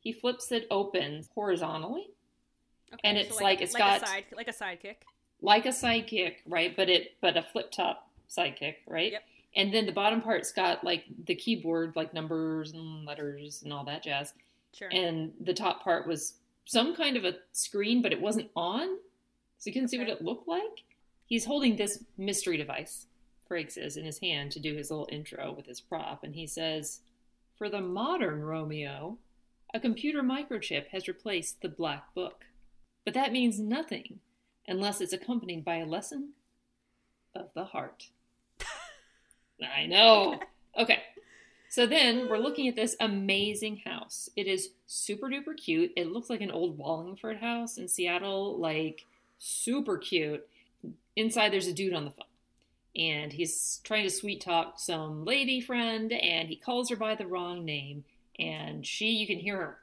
he 0.00 0.12
flips 0.12 0.52
it 0.52 0.66
open 0.70 1.26
horizontally, 1.34 2.08
Okay, 2.94 3.00
And 3.08 3.16
so 3.18 3.24
it's 3.24 3.40
like- 3.40 3.62
it's 3.62 3.74
got- 3.74 4.02
a 4.02 4.06
side, 4.06 4.26
like 4.32 4.48
a 4.48 4.52
sidekick. 4.52 4.96
like 5.40 5.64
a 5.64 5.70
sidekick, 5.70 6.36
right? 6.44 6.76
But 6.76 6.90
it, 6.90 7.16
but 7.22 7.38
a 7.38 7.42
flip 7.42 7.70
top 7.70 8.10
sidekick, 8.28 8.76
right? 8.86 9.12
Yep. 9.12 9.24
And 9.56 9.72
then 9.72 9.86
the 9.86 9.92
bottom 9.92 10.20
part's 10.20 10.52
got 10.52 10.84
like 10.84 11.06
the 11.24 11.34
keyboard, 11.34 11.96
like 11.96 12.12
numbers 12.12 12.72
and 12.72 13.06
letters 13.06 13.62
and 13.62 13.72
all 13.72 13.82
that 13.84 14.02
jazz. 14.02 14.34
Sure. 14.74 14.90
And 14.92 15.32
the 15.40 15.54
top 15.54 15.82
part 15.82 16.06
was 16.06 16.34
some 16.66 16.94
kind 16.94 17.16
of 17.16 17.24
a 17.24 17.38
screen, 17.52 18.02
but 18.02 18.12
it 18.12 18.20
wasn't 18.20 18.50
on, 18.54 18.98
so 19.56 19.68
you 19.70 19.72
couldn't 19.72 19.88
see 19.88 19.98
what 19.98 20.10
it 20.10 20.20
looked 20.22 20.46
like. 20.46 20.84
He's 21.32 21.46
holding 21.46 21.76
this 21.76 22.04
mystery 22.18 22.58
device, 22.58 23.06
Frakes 23.48 23.78
is, 23.78 23.96
in 23.96 24.04
his 24.04 24.18
hand 24.18 24.52
to 24.52 24.60
do 24.60 24.76
his 24.76 24.90
little 24.90 25.08
intro 25.10 25.50
with 25.50 25.64
his 25.64 25.80
prop, 25.80 26.22
and 26.22 26.34
he 26.34 26.46
says, 26.46 27.00
"For 27.56 27.70
the 27.70 27.80
modern 27.80 28.42
Romeo, 28.42 29.16
a 29.72 29.80
computer 29.80 30.22
microchip 30.22 30.88
has 30.88 31.08
replaced 31.08 31.62
the 31.62 31.70
black 31.70 32.12
book, 32.12 32.48
but 33.06 33.14
that 33.14 33.32
means 33.32 33.58
nothing 33.58 34.20
unless 34.68 35.00
it's 35.00 35.14
accompanied 35.14 35.64
by 35.64 35.76
a 35.76 35.86
lesson 35.86 36.34
of 37.34 37.54
the 37.54 37.64
heart." 37.64 38.10
I 39.62 39.86
know. 39.86 40.38
Okay. 40.76 41.02
So 41.70 41.86
then 41.86 42.28
we're 42.28 42.36
looking 42.36 42.68
at 42.68 42.76
this 42.76 42.94
amazing 43.00 43.78
house. 43.86 44.28
It 44.36 44.46
is 44.46 44.74
super 44.84 45.30
duper 45.30 45.56
cute. 45.56 45.94
It 45.96 46.12
looks 46.12 46.28
like 46.28 46.42
an 46.42 46.50
old 46.50 46.76
Wallingford 46.76 47.38
house 47.38 47.78
in 47.78 47.88
Seattle, 47.88 48.58
like 48.58 49.06
super 49.38 49.96
cute. 49.96 50.46
Inside, 51.16 51.52
there's 51.52 51.66
a 51.66 51.72
dude 51.72 51.94
on 51.94 52.04
the 52.04 52.10
phone, 52.10 52.24
and 52.96 53.32
he's 53.32 53.80
trying 53.84 54.04
to 54.04 54.10
sweet 54.10 54.40
talk 54.40 54.78
some 54.78 55.24
lady 55.24 55.60
friend, 55.60 56.12
and 56.12 56.48
he 56.48 56.56
calls 56.56 56.88
her 56.90 56.96
by 56.96 57.14
the 57.14 57.26
wrong 57.26 57.64
name. 57.64 58.04
And 58.38 58.86
she, 58.86 59.10
you 59.10 59.26
can 59.26 59.38
hear 59.38 59.56
her 59.56 59.78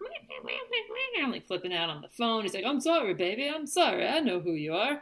like 1.40 1.48
flipping 1.48 1.74
out 1.74 1.90
on 1.90 2.02
the 2.02 2.10
phone. 2.10 2.44
He's 2.44 2.54
like, 2.54 2.66
"I'm 2.66 2.82
sorry, 2.82 3.14
baby. 3.14 3.50
I'm 3.50 3.66
sorry. 3.68 4.08
I 4.08 4.20
know 4.20 4.40
who 4.40 4.52
you 4.52 4.74
are." 4.74 5.02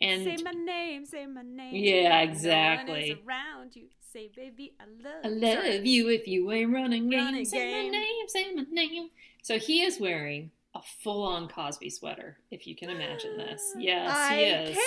And 0.00 0.24
say 0.24 0.36
my 0.42 0.52
name, 0.52 1.06
say 1.06 1.26
my 1.26 1.42
name. 1.42 1.74
Yeah, 1.74 2.20
exactly. 2.20 3.10
is 3.10 3.18
around 3.26 3.74
you. 3.74 3.86
Say, 4.12 4.30
baby, 4.34 4.72
I 4.80 4.84
love. 5.02 5.24
I 5.24 5.28
love 5.28 5.64
Sorry. 5.64 5.88
you 5.88 6.08
if 6.08 6.26
you 6.26 6.50
ain't 6.50 6.72
running 6.72 7.10
game. 7.10 7.44
Say 7.44 7.82
my 7.84 7.88
name, 7.88 8.28
say 8.28 8.54
my 8.54 8.64
name. 8.70 9.08
So 9.42 9.58
he 9.58 9.82
is 9.82 10.00
wearing 10.00 10.50
a 10.74 10.80
full 11.02 11.24
on 11.24 11.48
Cosby 11.48 11.90
sweater, 11.90 12.38
if 12.50 12.66
you 12.66 12.74
can 12.74 12.90
imagine 12.90 13.36
this. 13.36 13.74
Yes, 13.76 14.10
I 14.16 14.36
he 14.36 14.42
is. 14.44 14.76
can. 14.76 14.84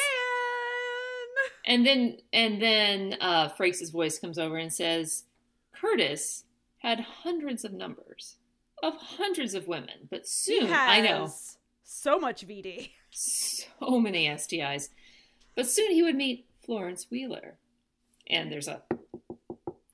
And 1.65 1.85
then 1.85 2.17
and 2.33 2.61
then 2.61 3.17
uh 3.21 3.49
Frakes' 3.49 3.91
voice 3.91 4.19
comes 4.19 4.37
over 4.37 4.57
and 4.57 4.73
says, 4.73 5.23
Curtis 5.73 6.43
had 6.79 6.99
hundreds 6.99 7.63
of 7.63 7.73
numbers 7.73 8.37
of 8.83 8.95
hundreds 8.97 9.53
of 9.53 9.67
women, 9.67 10.07
but 10.09 10.27
soon 10.27 10.71
I 10.71 11.01
know 11.01 11.29
So 11.83 12.17
much 12.19 12.45
VD. 12.47 12.91
so 13.11 13.99
many 13.99 14.27
STIs. 14.27 14.89
But 15.55 15.69
soon 15.69 15.91
he 15.91 16.01
would 16.01 16.15
meet 16.15 16.47
Florence 16.65 17.07
Wheeler. 17.11 17.57
And 18.27 18.51
there's 18.51 18.67
a 18.67 18.81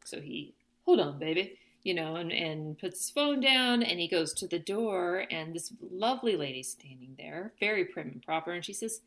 so 0.05 0.21
he 0.21 0.53
hold 0.85 0.99
on, 1.01 1.19
baby, 1.19 1.59
you 1.83 1.93
know, 1.93 2.15
and, 2.15 2.31
and 2.31 2.77
puts 2.77 2.99
his 2.99 3.09
phone 3.09 3.41
down 3.41 3.83
and 3.83 3.99
he 3.99 4.07
goes 4.07 4.33
to 4.35 4.47
the 4.47 4.59
door 4.59 5.25
and 5.29 5.53
this 5.53 5.73
lovely 5.91 6.37
lady's 6.37 6.71
standing 6.71 7.15
there, 7.17 7.51
very 7.59 7.83
prim 7.83 8.07
and 8.07 8.21
proper, 8.23 8.51
and 8.53 8.63
she 8.63 8.73
says, 8.73 9.01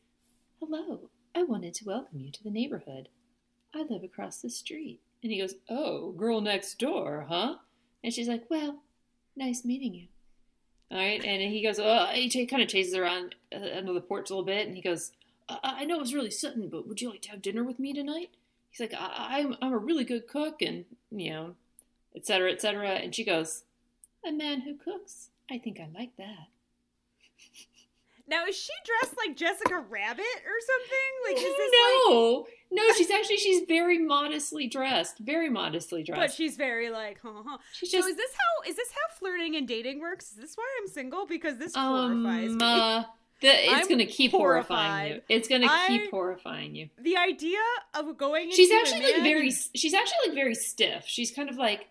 Hello, 0.58 1.08
I 1.34 1.42
wanted 1.44 1.74
to 1.74 1.84
welcome 1.84 2.20
you 2.20 2.30
to 2.32 2.42
the 2.42 2.50
neighborhood. 2.50 3.08
I 3.74 3.82
live 3.82 4.02
across 4.02 4.40
the 4.40 4.50
street. 4.50 5.00
And 5.22 5.30
he 5.30 5.38
goes, 5.40 5.54
Oh, 5.68 6.12
girl 6.12 6.40
next 6.40 6.78
door, 6.78 7.26
huh? 7.28 7.56
And 8.02 8.12
she's 8.12 8.28
like, 8.28 8.44
Well, 8.50 8.82
nice 9.36 9.64
meeting 9.64 9.94
you. 9.94 10.06
All 10.90 10.98
right, 10.98 11.24
and 11.24 11.40
he 11.40 11.62
goes, 11.62 11.78
oh, 11.78 12.06
he 12.12 12.46
kind 12.46 12.64
of 12.64 12.68
chases 12.68 12.96
around 12.96 13.36
uh, 13.54 13.78
under 13.78 13.92
the 13.92 14.00
porch 14.00 14.28
a 14.28 14.32
little 14.32 14.44
bit, 14.44 14.66
and 14.66 14.74
he 14.74 14.82
goes, 14.82 15.12
I-, 15.48 15.58
I 15.62 15.84
know 15.84 15.94
it 15.94 16.00
was 16.00 16.14
really 16.14 16.32
sudden, 16.32 16.68
but 16.68 16.88
would 16.88 17.00
you 17.00 17.10
like 17.10 17.22
to 17.22 17.30
have 17.30 17.40
dinner 17.42 17.62
with 17.62 17.78
me 17.78 17.92
tonight? 17.92 18.30
He's 18.72 18.80
like, 18.80 18.92
I- 19.00 19.38
I'm 19.38 19.54
I'm 19.62 19.72
a 19.72 19.78
really 19.78 20.02
good 20.02 20.26
cook, 20.26 20.60
and 20.62 20.84
you 21.12 21.30
know, 21.30 21.54
et 22.16 22.26
cetera, 22.26 22.50
et 22.50 22.60
cetera. 22.60 22.88
And 22.88 23.14
she 23.14 23.22
goes, 23.24 23.62
a 24.26 24.32
man 24.32 24.62
who 24.62 24.74
cooks. 24.74 25.28
I 25.48 25.58
think 25.58 25.78
I 25.78 25.88
like 25.96 26.16
that. 26.16 26.48
Now 28.30 28.46
is 28.46 28.56
she 28.56 28.72
dressed 28.86 29.16
like 29.18 29.36
Jessica 29.36 29.84
Rabbit 29.88 30.24
or 30.46 30.58
something? 30.66 31.12
Like 31.26 31.36
is 31.36 31.42
this 31.42 31.58
like 31.58 32.08
no, 32.08 32.46
no, 32.70 32.92
she's 32.94 33.10
actually 33.10 33.38
she's 33.38 33.66
very 33.66 33.98
modestly 33.98 34.68
dressed, 34.68 35.18
very 35.18 35.50
modestly 35.50 36.04
dressed. 36.04 36.20
but 36.20 36.32
she's 36.32 36.56
very 36.56 36.90
like, 36.90 37.18
huh, 37.22 37.42
huh. 37.44 37.58
she's 37.72 37.90
So 37.90 37.98
is 37.98 38.16
this 38.16 38.30
how 38.30 38.70
is 38.70 38.76
this 38.76 38.88
how 38.92 39.16
flirting 39.18 39.56
and 39.56 39.66
dating 39.66 40.00
works? 40.00 40.30
Is 40.30 40.36
this 40.36 40.54
why 40.54 40.64
I'm 40.80 40.86
single? 40.86 41.26
Because 41.26 41.58
this 41.58 41.74
horrifies 41.74 42.50
um, 42.50 42.58
me. 42.58 42.64
uh, 42.64 43.02
the, 43.40 43.48
it's 43.48 43.72
I'm 43.72 43.88
gonna 43.88 44.06
keep 44.06 44.30
horrifying 44.30 45.14
you. 45.14 45.20
It's 45.28 45.48
gonna 45.48 45.66
I- 45.68 45.88
keep 45.88 46.10
horrifying 46.10 46.76
you. 46.76 46.88
the 47.00 47.16
idea 47.16 47.58
of 47.94 48.16
going 48.16 48.52
she's 48.52 48.70
actually 48.70 49.12
like 49.12 49.22
very 49.22 49.50
she's 49.74 49.94
actually 49.94 50.28
like 50.28 50.34
very 50.36 50.54
stiff 50.54 51.04
she's 51.06 51.32
kind 51.32 51.50
of 51.50 51.56
like 51.56 51.88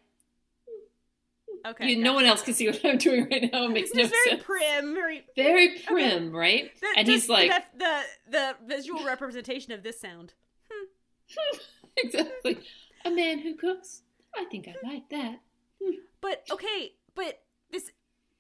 okay. 1.66 1.90
you, 1.90 2.04
no 2.04 2.14
one 2.14 2.26
else 2.26 2.42
can 2.42 2.54
see 2.54 2.68
what 2.68 2.84
i'm 2.86 2.98
doing 2.98 3.28
right 3.30 3.50
now. 3.52 3.66
It 3.66 3.72
makes 3.72 3.94
no 3.94 4.06
very 4.06 4.30
sense. 4.30 4.44
prim, 4.44 4.94
very 4.94 5.26
very 5.36 5.80
prim 5.86 6.36
right? 6.36 6.72
The- 6.80 6.94
and 6.98 7.08
he's 7.08 7.30
like 7.30 7.52
the, 7.78 7.84
the 7.86 8.02
the 8.30 8.76
visual 8.76 9.04
representation 9.04 9.74
of 9.74 9.84
this 9.84 10.00
sound. 10.00 10.34
Hmm. 10.72 11.58
exactly. 11.98 12.60
A 13.06 13.12
man 13.12 13.40
who 13.40 13.56
cooks. 13.56 14.02
I 14.36 14.46
think 14.46 14.68
i 14.68 14.76
like 14.88 15.10
that. 15.10 15.40
Hmm. 15.84 15.92
But 16.22 16.44
okay, 16.52 16.94
but 17.16 17.42
this 17.72 17.92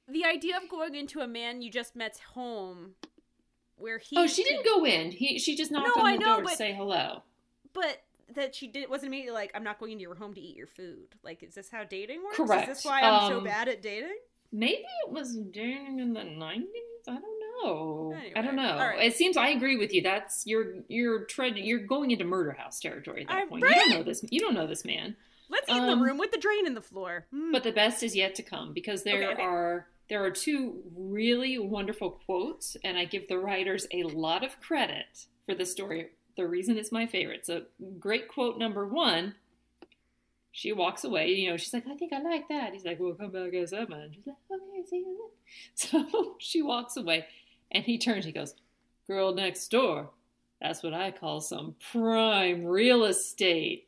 the 0.07 0.25
idea 0.25 0.57
of 0.57 0.69
going 0.69 0.95
into 0.95 1.19
a 1.19 1.27
man 1.27 1.61
you 1.61 1.71
just 1.71 1.95
met's 1.95 2.19
home 2.19 2.93
where 3.75 3.97
he 3.97 4.17
oh 4.17 4.27
she 4.27 4.43
didn't 4.43 4.65
go 4.65 4.85
in. 4.85 5.11
He 5.11 5.39
she 5.39 5.55
just 5.55 5.71
knocked 5.71 5.95
No, 5.95 6.03
on 6.03 6.11
the 6.13 6.17
know, 6.19 6.41
door 6.41 6.49
to 6.49 6.55
say 6.55 6.73
hello. 6.73 7.23
But 7.73 8.01
that 8.35 8.55
she 8.55 8.67
did 8.67 8.89
wasn't 8.89 9.07
immediately 9.09 9.33
like 9.33 9.51
I'm 9.55 9.63
not 9.63 9.79
going 9.79 9.91
into 9.93 10.01
your 10.03 10.15
home 10.15 10.33
to 10.33 10.41
eat 10.41 10.55
your 10.55 10.67
food. 10.67 11.15
Like 11.23 11.43
is 11.43 11.55
this 11.55 11.69
how 11.69 11.83
dating 11.83 12.23
works? 12.23 12.37
Correct. 12.37 12.69
Is 12.69 12.77
this 12.77 12.85
why 12.85 13.01
I'm 13.01 13.29
so 13.31 13.37
Um, 13.39 13.43
bad 13.43 13.67
at 13.67 13.81
dating? 13.81 14.17
maybe 14.51 14.83
it 15.05 15.11
was 15.11 15.35
dating 15.51 15.99
in 15.99 16.11
the 16.11 16.21
90s 16.21 16.63
i 17.07 17.11
don't 17.11 17.23
know 17.63 18.15
i 18.35 18.41
don't 18.41 18.55
know 18.55 18.77
right. 18.77 19.05
it 19.05 19.13
seems 19.15 19.37
i 19.37 19.49
agree 19.49 19.77
with 19.77 19.93
you 19.93 20.01
that's 20.01 20.41
you're 20.47 20.77
you're 20.87 21.25
tread 21.25 21.55
you're 21.55 21.85
going 21.85 22.09
into 22.09 22.25
murder 22.25 22.53
house 22.53 22.79
territory 22.79 23.21
at 23.21 23.27
that 23.27 23.37
I'm 23.43 23.49
point 23.49 23.63
you 23.63 23.69
don't 23.69 23.89
know 23.91 24.01
this 24.01 24.25
you 24.31 24.39
don't 24.39 24.55
know 24.55 24.65
this 24.65 24.83
man 24.83 25.15
Let's 25.51 25.69
eat 25.69 25.73
um, 25.79 25.85
the 25.99 26.03
room 26.03 26.17
with 26.17 26.31
the 26.31 26.37
drain 26.39 26.67
in 26.67 26.73
the 26.75 26.81
floor. 26.81 27.25
Hmm. 27.31 27.51
But 27.51 27.63
the 27.63 27.71
best 27.71 28.03
is 28.03 28.15
yet 28.15 28.35
to 28.35 28.43
come 28.43 28.71
because 28.73 29.03
there 29.03 29.23
Okay, 29.23 29.33
okay. 29.33 29.41
are 29.41 29.87
there 30.07 30.23
are 30.23 30.29
two 30.31 30.81
really 30.95 31.57
wonderful 31.57 32.11
quotes, 32.25 32.77
and 32.83 32.97
I 32.99 33.05
give 33.05 33.27
the 33.27 33.39
writers 33.39 33.87
a 33.91 34.03
lot 34.03 34.43
of 34.43 34.59
credit 34.59 35.25
for 35.45 35.55
the 35.55 35.65
story. 35.65 36.09
The 36.37 36.47
reason 36.47 36.77
it's 36.77 36.91
my 36.91 37.05
favorite. 37.05 37.45
So 37.45 37.63
great 37.99 38.27
quote 38.27 38.57
number 38.57 38.87
one. 38.87 39.35
She 40.51 40.71
walks 40.73 41.03
away. 41.03 41.29
You 41.29 41.51
know, 41.51 41.57
she's 41.57 41.73
like, 41.73 41.85
"I 41.87 41.95
think 41.95 42.11
I 42.11 42.21
like 42.21 42.47
that." 42.49 42.73
He's 42.73 42.83
like, 42.85 42.99
"Well, 42.99 43.13
come 43.13 43.31
back 43.31 43.53
at 43.53 43.69
seven. 43.69 44.11
She's 44.13 44.25
like, 44.25 44.35
"Okay, 44.51 44.83
see 44.89 44.97
you 44.97 45.17
then." 45.17 45.29
So 46.11 46.35
she 46.39 46.61
walks 46.61 46.97
away, 46.97 47.25
And 47.71 47.83
he 47.83 47.97
turns, 47.97 48.25
he 48.25 48.31
goes, 48.31 48.55
Girl 49.07 49.33
next 49.33 49.69
door. 49.69 50.09
That's 50.61 50.83
what 50.83 50.93
I 50.93 51.11
call 51.11 51.39
some 51.41 51.75
prime 51.91 52.65
real 52.65 53.05
estate. 53.05 53.87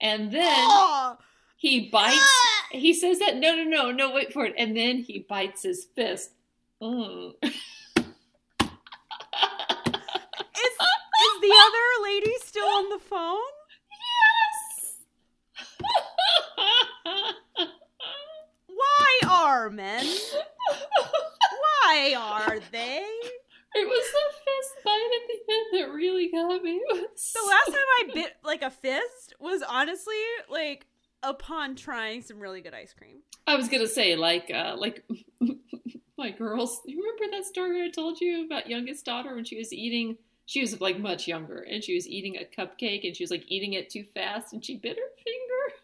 And 0.00 0.30
then 0.32 0.44
Oh! 0.46 1.16
he 1.56 1.88
bites, 1.88 2.42
he 2.72 2.92
says 2.94 3.18
that, 3.20 3.36
no, 3.36 3.54
no, 3.56 3.64
no, 3.64 3.90
no, 3.92 4.12
wait 4.12 4.32
for 4.32 4.44
it. 4.44 4.54
And 4.58 4.76
then 4.76 4.98
he 4.98 5.20
bites 5.20 5.62
his 5.62 5.84
fist. 5.94 6.30
Mm. 6.82 7.34
Is 10.60 10.74
is 10.74 11.40
the 11.40 11.52
other 11.52 12.02
lady 12.04 12.34
still 12.44 12.66
on 12.66 12.90
the 12.90 12.97
phone? 13.08 13.38
yes! 14.68 14.98
Why 18.66 19.20
are 19.28 19.70
men? 19.70 20.06
Why 21.60 22.14
are 22.16 22.58
they? 22.70 23.06
It 23.74 23.86
was 23.86 24.12
the 24.12 24.34
fist 24.44 24.84
bite 24.84 25.10
at 25.16 25.28
the 25.28 25.38
end 25.52 25.66
that 25.72 25.94
really 25.94 26.30
got 26.30 26.62
me. 26.62 26.80
The 26.90 27.46
last 27.46 27.66
time 27.66 27.74
I 27.76 28.10
bit 28.12 28.36
like 28.42 28.62
a 28.62 28.70
fist 28.70 29.34
was 29.38 29.62
honestly 29.62 30.14
like 30.50 30.86
upon 31.22 31.76
trying 31.76 32.22
some 32.22 32.38
really 32.40 32.60
good 32.60 32.74
ice 32.74 32.92
cream. 32.92 33.18
I 33.46 33.56
was 33.56 33.68
gonna 33.68 33.86
say, 33.86 34.16
like, 34.16 34.50
uh, 34.54 34.74
like 34.76 35.04
my 36.18 36.30
girls. 36.30 36.80
You 36.86 36.98
remember 36.98 37.36
that 37.36 37.46
story 37.46 37.84
I 37.84 37.90
told 37.90 38.20
you 38.20 38.44
about 38.46 38.68
youngest 38.68 39.04
daughter 39.04 39.34
when 39.34 39.44
she 39.44 39.56
was 39.56 39.72
eating? 39.72 40.16
She 40.48 40.62
was 40.62 40.80
like 40.80 40.98
much 40.98 41.28
younger, 41.28 41.58
and 41.58 41.84
she 41.84 41.94
was 41.94 42.08
eating 42.08 42.38
a 42.38 42.44
cupcake, 42.46 43.06
and 43.06 43.14
she 43.14 43.22
was 43.22 43.30
like 43.30 43.44
eating 43.48 43.74
it 43.74 43.90
too 43.90 44.06
fast, 44.14 44.54
and 44.54 44.64
she 44.64 44.76
bit 44.76 44.96
her 44.96 45.10
finger. 45.22 45.74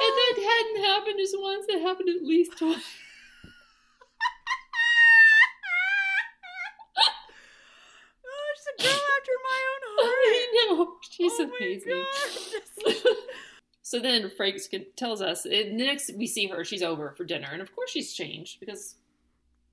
And 0.00 0.12
that 0.16 0.36
hadn't 0.38 0.84
happened 0.84 1.16
just 1.18 1.34
once; 1.36 1.66
it 1.68 1.80
happened 1.82 2.08
at 2.08 2.22
least 2.22 2.56
twice. 2.56 2.84
oh, 8.24 8.54
she's 8.54 8.68
a 8.78 8.82
girl 8.82 9.02
after 9.18 9.32
my 9.42 9.60
own 9.72 9.82
heart. 9.98 10.14
I 10.22 10.46
know 10.54 10.96
she's 11.10 11.40
Oh 11.40 11.50
amazing. 11.58 12.04
So 13.94 14.00
then 14.00 14.28
Frakes 14.28 14.68
tells 14.96 15.22
us 15.22 15.46
eh, 15.48 15.68
next 15.70 16.10
we 16.16 16.26
see 16.26 16.48
her, 16.48 16.64
she's 16.64 16.82
over 16.82 17.12
for 17.12 17.22
dinner, 17.22 17.46
and 17.52 17.62
of 17.62 17.72
course 17.76 17.90
she's 17.90 18.12
changed 18.12 18.58
because 18.58 18.96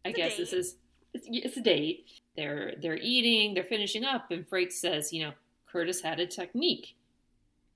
I 0.06 0.10
It's 0.10 0.16
guess 0.16 0.38
this 0.38 0.54
is 0.54 0.76
it's, 1.16 1.26
it's 1.28 1.58
a 1.58 1.62
date. 1.62 2.06
They're 2.38 2.76
they're 2.80 3.00
eating, 3.00 3.56
they're 3.56 3.64
finishing 3.64 4.06
up, 4.06 4.30
and 4.30 4.48
Frakes 4.48 4.74
says, 4.74 5.12
you 5.12 5.24
know, 5.24 5.32
Curtis 5.66 6.02
had 6.02 6.20
a 6.20 6.28
technique. 6.28 6.94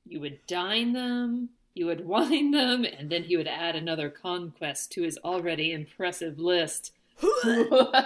You 0.06 0.20
would 0.20 0.38
dine 0.46 0.94
them, 0.94 1.50
you 1.74 1.88
would 1.88 2.06
wine 2.06 2.52
them, 2.52 2.86
and 2.86 3.10
then 3.10 3.24
he 3.24 3.38
would 3.38 3.48
add 3.48 3.76
another 3.76 4.12
conquest 4.12 4.92
to 4.92 5.02
his 5.02 5.18
already 5.26 5.72
impressive 5.72 6.38
list. 6.38 6.94
a 7.24 8.06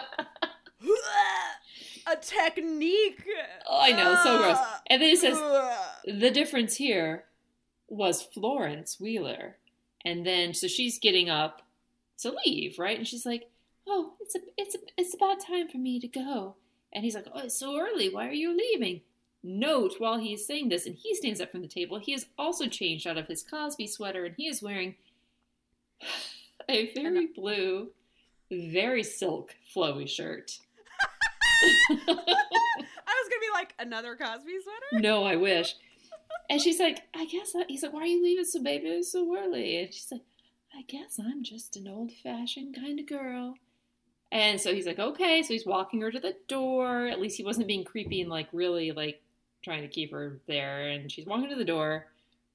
technique. 2.22 3.22
I 3.70 3.92
know, 3.92 4.16
so 4.24 4.38
gross. 4.38 4.58
And 4.88 5.02
then 5.02 5.10
it 5.10 5.20
says 5.20 5.38
the 6.06 6.32
difference 6.32 6.78
here 6.78 7.26
was 7.90 8.22
Florence 8.22 9.00
Wheeler. 9.00 9.58
And 10.06 10.26
then 10.26 10.54
so 10.54 10.68
she's 10.68 11.00
getting 11.00 11.30
up 11.30 11.62
to 12.20 12.36
leave, 12.46 12.80
right? 12.80 12.98
And 12.98 13.08
she's 13.08 13.26
like, 13.26 13.50
"Oh, 13.88 14.14
it's 14.22 14.36
a, 14.36 14.40
it's 14.58 14.76
a, 14.76 14.80
it's 14.98 15.14
about 15.14 15.46
time 15.46 15.68
for 15.68 15.78
me 15.78 16.00
to 16.00 16.08
go." 16.08 16.56
And 16.94 17.04
he's 17.04 17.16
like, 17.16 17.28
"Oh, 17.34 17.42
it's 17.42 17.58
so 17.58 17.78
early. 17.80 18.10
Why 18.10 18.28
are 18.28 18.34
you 18.34 18.56
leaving?" 18.56 19.02
Note 19.42 19.96
while 20.00 20.20
he 20.20 20.34
is 20.34 20.46
saying 20.46 20.68
this, 20.70 20.86
and 20.86 20.96
he 20.96 21.16
stands 21.16 21.40
up 21.40 21.50
from 21.52 21.62
the 21.62 21.68
table, 21.68 21.98
he 21.98 22.12
has 22.12 22.26
also 22.38 22.68
changed 22.68 23.08
out 23.08 23.18
of 23.18 23.28
his 23.28 23.42
Cosby 23.42 23.88
sweater, 23.88 24.26
and 24.26 24.36
he 24.38 24.48
is 24.48 24.62
wearing 24.62 24.96
a 26.70 26.94
very 26.94 27.28
blue, 27.28 27.90
very 28.52 29.04
silk 29.04 29.56
flowy 29.74 30.08
shirt. 30.10 30.60
I 31.90 32.06
was 32.08 32.16
gonna 32.16 33.42
be 33.42 33.54
like 33.54 33.74
another 33.80 34.16
Cosby 34.16 34.58
sweater. 34.62 35.02
no, 35.02 35.24
I 35.24 35.36
wish. 35.38 35.76
And 36.50 36.60
she's 36.60 36.80
like, 36.80 37.04
I 37.16 37.26
guess 37.26 37.54
I, 37.56 37.66
he's 37.68 37.84
like, 37.84 37.94
why 37.94 38.02
are 38.02 38.08
you 38.08 38.24
leaving 38.24 38.46
so 38.46 38.64
baby 38.64 39.04
so 39.04 39.38
early? 39.38 39.78
And 39.78 39.94
she's 39.94 40.12
like, 40.12 40.24
I 40.76 40.82
guess 40.84 41.20
I'm 41.20 41.44
just 41.44 41.76
an 41.78 41.88
old 41.88 42.12
fashioned 42.12 42.76
kind 42.76 43.00
of 43.00 43.08
girl. 43.08 43.56
And 44.32 44.60
so 44.60 44.74
he's 44.74 44.86
like, 44.86 45.00
okay. 45.00 45.44
So 45.44 45.54
he's 45.54 45.66
walking 45.66 46.02
her 46.02 46.12
to 46.12 46.20
the 46.20 46.36
door. 46.48 47.08
At 47.08 47.20
least 47.20 47.38
he 47.38 47.44
wasn't 47.44 47.68
being 47.68 47.84
creepy 47.84 48.22
and 48.22 48.30
like 48.30 48.48
really 48.52 48.92
like 48.92 49.22
trying 49.64 49.82
to 49.82 49.88
keep 49.88 50.12
her 50.12 50.40
there. 50.48 50.88
And 50.90 51.12
she's 51.12 51.26
walking 51.26 51.50
to 51.50 51.56
the 51.56 51.66
door. 51.66 52.08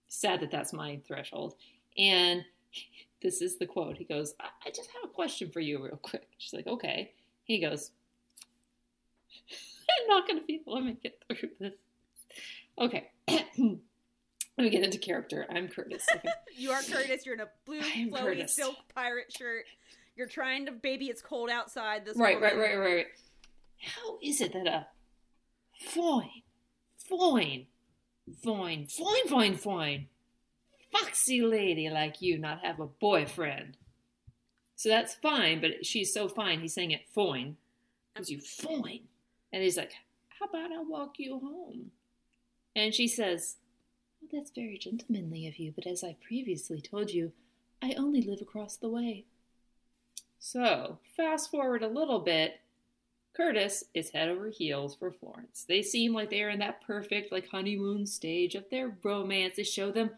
Sad 0.08 0.40
that 0.40 0.50
that's 0.50 0.72
my 0.72 1.00
threshold. 1.06 1.54
And 1.96 2.44
this 3.22 3.42
is 3.42 3.58
the 3.58 3.66
quote. 3.66 3.96
He 3.96 4.04
goes, 4.04 4.34
I, 4.40 4.48
I 4.66 4.70
just 4.70 4.90
have 4.90 5.10
a 5.10 5.12
question 5.12 5.50
for 5.50 5.60
you, 5.60 5.82
real 5.82 5.98
quick. 6.02 6.28
She's 6.38 6.52
like, 6.52 6.66
okay. 6.66 7.12
He 7.44 7.60
goes, 7.60 7.90
I'm 9.50 10.08
not 10.08 10.26
going 10.26 10.40
to 10.40 10.46
be 10.46 10.54
able 10.54 10.76
to 10.76 10.82
make 10.82 11.04
it 11.04 11.22
through 11.28 11.50
this. 11.60 11.74
Okay. 12.78 13.10
Let 13.28 14.64
me 14.64 14.70
get 14.70 14.84
into 14.84 14.98
character. 14.98 15.46
I'm 15.50 15.68
Curtis. 15.68 16.06
Okay. 16.14 16.28
You 16.56 16.70
are 16.70 16.82
Curtis. 16.82 17.26
You're 17.26 17.34
in 17.34 17.40
a 17.40 17.48
blue 17.66 17.80
flowy 17.80 18.16
Curtis. 18.16 18.54
silk 18.54 18.76
pirate 18.94 19.32
shirt. 19.36 19.64
You're 20.14 20.28
trying 20.28 20.66
to 20.66 20.72
baby. 20.72 21.06
It's 21.06 21.20
cold 21.20 21.50
outside. 21.50 22.04
This 22.04 22.16
right, 22.16 22.40
right, 22.40 22.56
right, 22.56 22.78
right, 22.78 22.94
right. 22.94 23.06
How 23.80 24.18
is 24.22 24.40
it 24.40 24.52
that 24.52 24.68
a 24.68 24.86
fine, 25.84 26.42
fine, 26.96 27.66
fine, 28.44 28.86
fine, 28.86 29.28
fine, 29.28 29.56
fine, 29.56 30.06
foxy 30.92 31.42
lady 31.42 31.90
like 31.90 32.22
you 32.22 32.38
not 32.38 32.64
have 32.64 32.78
a 32.78 32.86
boyfriend? 32.86 33.76
So 34.76 34.88
that's 34.88 35.14
fine, 35.14 35.60
but 35.60 35.84
she's 35.84 36.14
so 36.14 36.28
fine. 36.28 36.60
He's 36.60 36.74
saying 36.74 36.92
it 36.92 37.08
fine 37.12 37.56
because 38.14 38.28
um, 38.28 38.34
you 38.34 38.40
fine. 38.40 39.00
And 39.52 39.60
he's 39.60 39.76
like, 39.76 39.92
"How 40.38 40.46
about 40.46 40.70
I 40.70 40.82
walk 40.82 41.14
you 41.18 41.40
home?" 41.40 41.90
And 42.76 42.94
she 42.94 43.08
says, 43.08 43.56
well, 44.20 44.28
"That's 44.32 44.50
very 44.50 44.78
gentlemanly 44.78 45.46
of 45.46 45.58
you, 45.58 45.72
but 45.72 45.86
as 45.86 46.04
I 46.04 46.16
previously 46.26 46.80
told 46.80 47.10
you, 47.12 47.32
I 47.82 47.94
only 47.94 48.22
live 48.22 48.40
across 48.42 48.76
the 48.76 48.88
way." 48.88 49.24
So, 50.38 50.98
fast 51.16 51.50
forward 51.50 51.82
a 51.82 51.88
little 51.88 52.20
bit, 52.20 52.60
Curtis 53.34 53.84
is 53.94 54.10
head 54.10 54.28
over 54.28 54.48
heels 54.48 54.94
for 54.94 55.10
Florence. 55.10 55.64
They 55.66 55.82
seem 55.82 56.12
like 56.12 56.30
they 56.30 56.42
are 56.42 56.50
in 56.50 56.60
that 56.60 56.80
perfect, 56.82 57.32
like, 57.32 57.48
honeymoon 57.48 58.06
stage 58.06 58.54
of 58.54 58.70
their 58.70 58.96
romance. 59.02 59.56
They 59.56 59.64
show 59.64 59.90
them 59.90 60.10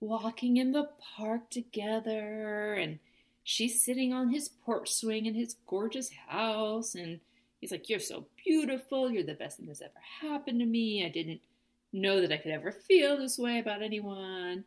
walking 0.00 0.58
in 0.58 0.72
the 0.72 0.90
park 1.16 1.50
together, 1.50 2.74
and 2.74 2.98
she's 3.42 3.82
sitting 3.82 4.12
on 4.12 4.30
his 4.30 4.48
porch 4.48 4.92
swing 4.92 5.26
in 5.26 5.34
his 5.34 5.56
gorgeous 5.66 6.10
house, 6.10 6.94
and 6.94 7.20
he's 7.60 7.70
like, 7.72 7.88
You're 7.88 8.00
so 8.00 8.26
beautiful. 8.44 9.10
You're 9.10 9.22
the 9.22 9.34
best 9.34 9.56
thing 9.58 9.66
that's 9.66 9.80
ever 9.80 10.00
happened 10.20 10.60
to 10.60 10.66
me. 10.66 11.04
I 11.04 11.08
didn't 11.08 11.40
know 11.92 12.20
that 12.20 12.32
I 12.32 12.36
could 12.36 12.52
ever 12.52 12.72
feel 12.72 13.16
this 13.16 13.38
way 13.38 13.58
about 13.58 13.82
anyone. 13.82 14.64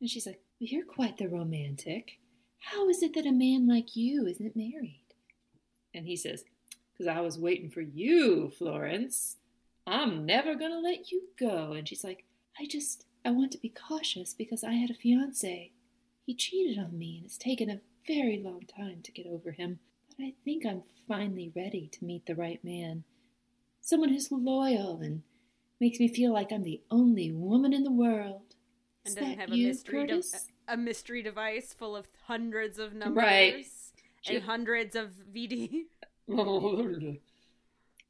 And 0.00 0.10
she's 0.10 0.26
like, 0.26 0.40
well, 0.60 0.68
You're 0.68 0.84
quite 0.84 1.18
the 1.18 1.28
romantic. 1.28 2.18
How 2.60 2.88
is 2.88 3.02
it 3.02 3.14
that 3.14 3.26
a 3.26 3.32
man 3.32 3.66
like 3.66 3.96
you 3.96 4.26
isn't 4.26 4.56
married? 4.56 5.06
And 5.94 6.06
he 6.06 6.16
says, 6.16 6.44
Because 6.92 7.08
I 7.08 7.20
was 7.20 7.38
waiting 7.38 7.70
for 7.70 7.80
you, 7.80 8.52
Florence. 8.56 9.36
I'm 9.86 10.24
never 10.24 10.54
going 10.54 10.70
to 10.70 10.78
let 10.78 11.10
you 11.10 11.22
go. 11.38 11.72
And 11.72 11.88
she's 11.88 12.04
like, 12.04 12.24
I 12.58 12.66
just, 12.66 13.04
I 13.24 13.30
want 13.30 13.50
to 13.52 13.58
be 13.58 13.68
cautious 13.68 14.32
because 14.32 14.62
I 14.62 14.74
had 14.74 14.90
a 14.90 14.94
fiance. 14.94 15.72
He 16.24 16.34
cheated 16.36 16.78
on 16.78 16.96
me 16.96 17.16
and 17.16 17.26
it's 17.26 17.36
taken 17.36 17.68
a 17.68 17.80
very 18.06 18.40
long 18.42 18.62
time 18.76 19.00
to 19.02 19.12
get 19.12 19.26
over 19.26 19.52
him. 19.52 19.80
But 20.16 20.24
I 20.24 20.34
think 20.44 20.64
I'm 20.64 20.82
finally 21.08 21.52
ready 21.54 21.88
to 21.92 22.04
meet 22.04 22.26
the 22.26 22.36
right 22.36 22.62
man. 22.62 23.04
Someone 23.80 24.10
who's 24.10 24.30
loyal 24.30 25.00
and 25.00 25.22
makes 25.82 25.98
me 25.98 26.06
feel 26.06 26.32
like 26.32 26.52
I'm 26.52 26.62
the 26.62 26.80
only 26.92 27.32
woman 27.32 27.72
in 27.72 27.82
the 27.82 27.90
world. 27.90 28.42
And 29.04 29.08
Is 29.08 29.14
doesn't 29.16 29.38
have 29.40 29.50
a 29.50 29.56
you, 29.56 29.66
mystery 29.66 30.06
de- 30.06 30.22
a 30.68 30.76
mystery 30.76 31.22
device 31.22 31.72
full 31.74 31.96
of 31.96 32.06
hundreds 32.26 32.78
of 32.78 32.94
numbers 32.94 33.24
Right. 33.24 33.66
and 34.28 34.44
hundreds 34.44 34.94
of 34.94 35.10
VD. 35.34 35.86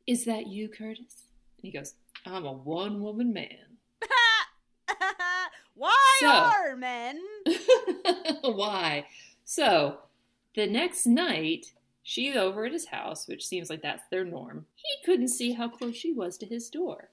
Is 0.06 0.26
that 0.26 0.48
you, 0.48 0.68
Curtis? 0.68 1.24
And 1.56 1.62
he 1.62 1.70
goes, 1.70 1.94
I'm 2.26 2.44
a 2.44 2.52
one 2.52 3.00
woman 3.02 3.32
man. 3.32 3.78
Why 5.74 5.96
So- 6.20 6.28
are 6.28 6.76
men? 6.76 7.20
Why? 8.42 9.06
So, 9.46 10.00
the 10.54 10.66
next 10.66 11.06
night, 11.06 11.72
she's 12.02 12.36
over 12.36 12.66
at 12.66 12.72
his 12.72 12.86
house, 12.88 13.26
which 13.26 13.46
seems 13.46 13.70
like 13.70 13.80
that's 13.80 14.06
their 14.10 14.26
norm. 14.26 14.66
He 14.74 15.04
couldn't 15.06 15.28
see 15.28 15.52
how 15.52 15.68
close 15.70 15.96
she 15.96 16.12
was 16.12 16.36
to 16.38 16.46
his 16.46 16.68
door. 16.68 17.08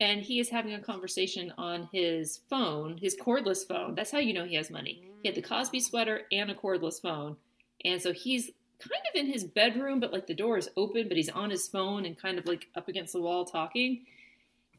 And 0.00 0.20
he 0.22 0.38
is 0.40 0.48
having 0.50 0.74
a 0.74 0.80
conversation 0.80 1.52
on 1.58 1.88
his 1.92 2.40
phone, 2.48 2.98
his 2.98 3.16
cordless 3.16 3.66
phone. 3.66 3.94
That's 3.94 4.12
how 4.12 4.18
you 4.18 4.32
know 4.32 4.44
he 4.44 4.54
has 4.54 4.70
money. 4.70 5.02
He 5.22 5.28
had 5.28 5.34
the 5.36 5.42
Cosby 5.42 5.80
sweater 5.80 6.22
and 6.30 6.50
a 6.50 6.54
cordless 6.54 7.00
phone. 7.02 7.36
And 7.84 8.00
so 8.00 8.12
he's 8.12 8.50
kind 8.78 9.02
of 9.08 9.14
in 9.14 9.26
his 9.26 9.44
bedroom, 9.44 9.98
but 10.00 10.12
like 10.12 10.26
the 10.28 10.34
door 10.34 10.56
is 10.56 10.70
open, 10.76 11.08
but 11.08 11.16
he's 11.16 11.28
on 11.30 11.50
his 11.50 11.66
phone 11.66 12.06
and 12.06 12.16
kind 12.16 12.38
of 12.38 12.46
like 12.46 12.68
up 12.76 12.88
against 12.88 13.12
the 13.12 13.20
wall 13.20 13.44
talking. 13.44 14.06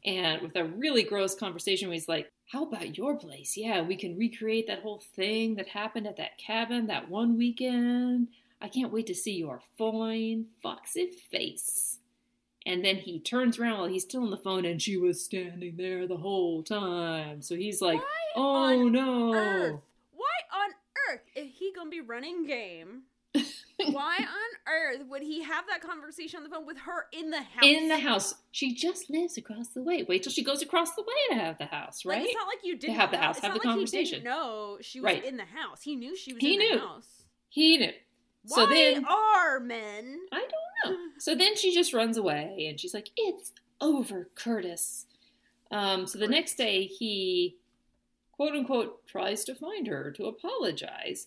and 0.04 0.40
with 0.42 0.56
a 0.56 0.64
really 0.64 1.02
gross 1.02 1.34
conversation 1.34 1.88
where 1.88 1.94
he's 1.94 2.08
like, 2.08 2.30
How 2.50 2.64
about 2.64 2.96
your 2.96 3.16
place? 3.16 3.56
Yeah, 3.56 3.82
we 3.82 3.96
can 3.96 4.16
recreate 4.16 4.66
that 4.68 4.80
whole 4.82 5.02
thing 5.16 5.56
that 5.56 5.68
happened 5.68 6.06
at 6.06 6.16
that 6.16 6.38
cabin 6.38 6.86
that 6.86 7.10
one 7.10 7.36
weekend. 7.36 8.28
I 8.62 8.68
can't 8.68 8.92
wait 8.92 9.06
to 9.08 9.14
see 9.14 9.32
your 9.32 9.62
fine, 9.78 10.46
foxy 10.62 11.08
face. 11.30 11.89
And 12.66 12.84
then 12.84 12.96
he 12.96 13.18
turns 13.20 13.58
around 13.58 13.78
while 13.78 13.86
he's 13.88 14.02
still 14.02 14.22
on 14.22 14.30
the 14.30 14.36
phone, 14.36 14.64
and 14.66 14.80
she 14.82 14.96
was 14.98 15.24
standing 15.24 15.76
there 15.76 16.06
the 16.06 16.16
whole 16.18 16.62
time. 16.62 17.40
So 17.42 17.54
he's 17.56 17.80
like, 17.80 18.00
Why 18.00 18.06
Oh 18.36 18.88
no. 18.88 19.34
Earth? 19.34 19.80
Why 20.12 20.60
on 20.64 20.70
earth 21.10 21.20
if 21.34 21.50
he 21.54 21.72
gonna 21.74 21.90
be 21.90 22.00
running 22.00 22.46
game? 22.46 23.02
why 23.92 24.16
on 24.18 24.72
earth 24.72 25.06
would 25.08 25.22
he 25.22 25.42
have 25.44 25.64
that 25.68 25.80
conversation 25.80 26.38
on 26.38 26.42
the 26.42 26.50
phone 26.50 26.66
with 26.66 26.78
her 26.78 27.06
in 27.12 27.30
the 27.30 27.38
house? 27.38 27.62
In 27.62 27.88
the 27.88 27.98
house. 27.98 28.34
She 28.50 28.74
just 28.74 29.08
lives 29.08 29.38
across 29.38 29.68
the 29.68 29.82
way. 29.82 30.04
Wait 30.08 30.22
till 30.24 30.32
she 30.32 30.42
goes 30.44 30.60
across 30.62 30.94
the 30.96 31.02
way 31.02 31.14
to 31.30 31.34
have 31.36 31.56
the 31.56 31.66
house, 31.66 32.04
right? 32.04 32.18
Like, 32.18 32.26
it's 32.26 32.34
not 32.34 32.46
like 32.48 32.58
you 32.64 32.76
didn't 32.76 32.96
have 32.96 33.10
the 33.12 33.18
house, 33.18 33.36
it's 33.36 33.46
have 33.46 33.54
not 33.54 33.62
the 33.62 33.68
like 33.68 33.74
He 33.76 33.80
conversation. 33.80 34.18
didn't 34.22 34.24
know 34.34 34.78
she 34.80 35.00
was 35.00 35.04
Right. 35.06 35.24
in 35.24 35.36
the 35.36 35.44
house. 35.44 35.82
He 35.82 35.96
knew 35.96 36.16
she 36.16 36.32
was 36.34 36.40
He 36.42 36.54
in 36.54 36.58
knew. 36.58 36.74
the 36.74 36.80
house. 36.80 37.08
he 37.48 37.78
knew. 37.78 37.92
So 38.46 38.64
Why 38.64 38.74
then- 38.74 39.04
are 39.04 39.60
men? 39.60 40.20
I 40.32 40.38
don't 40.40 40.50
So 41.18 41.34
then 41.34 41.54
she 41.54 41.74
just 41.74 41.92
runs 41.92 42.16
away 42.16 42.66
and 42.68 42.80
she's 42.80 42.94
like, 42.94 43.10
It's 43.16 43.52
over, 43.80 44.28
Curtis. 44.34 45.06
Um, 45.70 46.06
so 46.06 46.18
the 46.18 46.26
next 46.26 46.56
day 46.56 46.86
he 46.86 47.56
quote 48.32 48.54
unquote 48.54 49.06
tries 49.06 49.44
to 49.44 49.54
find 49.54 49.86
her 49.86 50.10
to 50.12 50.24
apologize. 50.26 51.26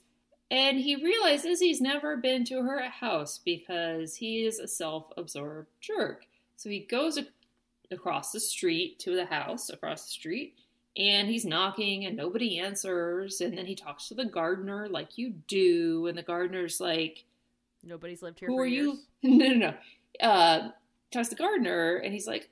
And 0.49 0.79
he 0.79 0.95
realizes 0.95 1.59
he's 1.59 1.81
never 1.81 2.17
been 2.17 2.43
to 2.45 2.61
her 2.63 2.81
house 2.89 3.39
because 3.43 4.15
he 4.15 4.45
is 4.45 4.59
a 4.59 4.67
self 4.67 5.11
absorbed 5.17 5.69
jerk. 5.79 6.25
So 6.55 6.69
he 6.69 6.79
goes 6.79 7.17
ac- 7.17 7.29
across 7.91 8.31
the 8.31 8.39
street 8.39 8.99
to 8.99 9.15
the 9.15 9.25
house 9.25 9.69
across 9.69 10.05
the 10.05 10.11
street 10.11 10.55
and 10.95 11.27
he's 11.27 11.45
knocking 11.45 12.05
and 12.05 12.15
nobody 12.15 12.59
answers. 12.59 13.41
And 13.41 13.57
then 13.57 13.65
he 13.65 13.75
talks 13.75 14.07
to 14.07 14.13
the 14.13 14.25
gardener 14.25 14.87
like 14.89 15.17
you 15.17 15.33
do. 15.47 16.07
And 16.07 16.17
the 16.17 16.23
gardener's 16.23 16.79
like, 16.79 17.25
Nobody's 17.83 18.21
lived 18.21 18.39
here. 18.39 18.47
who 18.47 18.57
are 18.59 18.65
years. 18.65 18.97
you? 19.21 19.29
No, 19.37 19.47
no, 19.47 19.55
no. 20.21 20.27
Uh, 20.27 20.69
talks 21.11 21.29
to 21.29 21.35
the 21.35 21.39
gardener, 21.41 21.97
and 21.97 22.13
he's 22.13 22.27
like, 22.27 22.49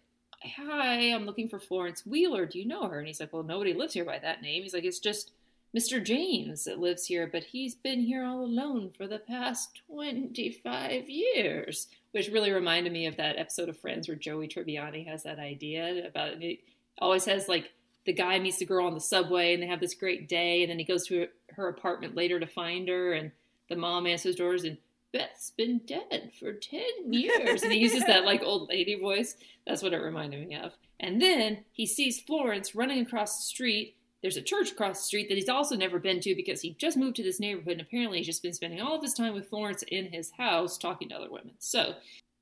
"Hi, 0.58 1.12
I'm 1.14 1.26
looking 1.26 1.48
for 1.50 1.60
Florence 1.60 2.06
Wheeler. 2.06 2.46
Do 2.46 2.60
you 2.60 2.66
know 2.66 2.88
her?" 2.88 3.00
And 3.00 3.08
he's 3.08 3.20
like, 3.20 3.32
"Well, 3.34 3.44
nobody 3.44 3.74
lives 3.74 3.94
here 3.94 4.06
by 4.06 4.20
that 4.20 4.42
name." 4.42 4.64
He's 4.64 4.74
like, 4.74 4.84
"It's 4.84 5.00
just 5.00 5.32
Mr. 5.78 6.04
James 6.04 6.66
that 6.66 6.80
lives 6.80 7.06
here, 7.06 7.28
but 7.32 7.44
he's 7.44 7.76
been 7.76 8.02
here 8.02 8.26
all 8.26 8.42
alone 8.44 8.92
for 8.96 9.08
the 9.08 9.20
past 9.20 9.82
twenty-five 9.88 11.10
years." 11.10 11.88
Which 12.12 12.28
really 12.30 12.52
reminded 12.52 12.92
me 12.92 13.06
of 13.06 13.16
that 13.18 13.38
episode 13.38 13.70
of 13.70 13.78
Friends 13.80 14.08
where 14.08 14.18
Joey 14.18 14.48
Tribbiani 14.50 15.08
has 15.08 15.24
that 15.24 15.40
idea 15.40 16.06
about 16.08 16.42
it. 16.44 16.60
Always 17.00 17.24
has 17.26 17.48
like 17.48 17.72
the 18.06 18.12
guy 18.14 18.38
meets 18.40 18.58
the 18.58 18.66
girl 18.66 18.86
on 18.88 18.94
the 18.96 19.00
subway, 19.00 19.54
and 19.54 19.62
they 19.64 19.68
have 19.68 19.80
this 19.80 19.94
great 19.94 20.28
day, 20.28 20.62
and 20.64 20.70
then 20.72 20.80
he 20.80 20.84
goes 20.86 21.06
to 21.08 21.28
her 21.52 21.68
apartment 21.70 22.16
later 22.16 22.40
to 22.40 22.48
find 22.48 22.88
her, 22.90 23.14
and 23.14 23.32
the 23.70 23.76
mom 23.76 24.08
answers 24.08 24.36
doors 24.36 24.64
and 24.66 24.78
Beth's 25.14 25.52
been 25.52 25.80
dead 25.80 26.32
for 26.40 26.54
10 26.54 26.82
years. 27.12 27.64
And 27.64 27.72
he 27.72 27.80
uses 27.80 28.06
that 28.06 28.26
like 28.26 28.44
old 28.44 28.70
lady 28.70 28.96
voice. 28.96 29.36
That's 29.68 29.84
what 29.84 29.94
it 29.94 29.98
reminded 29.98 30.48
me 30.48 30.56
of. 30.56 30.74
And 31.00 31.22
then 31.22 31.66
he 31.72 31.86
sees 31.86 32.22
Florence 32.22 32.76
running 32.76 33.02
across 33.02 33.38
the 33.38 33.44
street. 33.44 33.96
There's 34.22 34.38
a 34.38 34.42
church 34.42 34.72
across 34.72 35.00
the 35.00 35.06
street 35.06 35.30
that 35.30 35.38
he's 35.38 35.50
also 35.50 35.76
never 35.76 36.00
been 36.00 36.20
to 36.22 36.36
because 36.36 36.62
he 36.62 36.76
just 36.78 36.96
moved 36.96 37.16
to 37.16 37.24
this 37.24 37.40
neighborhood 37.40 37.74
and 37.74 37.82
apparently 37.82 38.20
he's 38.20 38.28
just 38.28 38.44
been 38.44 38.54
spending 38.54 38.80
all 38.80 38.96
of 38.96 39.02
his 39.02 39.16
time 39.16 39.34
with 39.34 39.50
Florence 39.50 39.84
in 39.88 40.12
his 40.12 40.32
house 40.32 40.78
talking 40.78 41.10
to 41.10 41.16
other 41.16 41.30
women. 41.32 41.54
So 41.58 41.96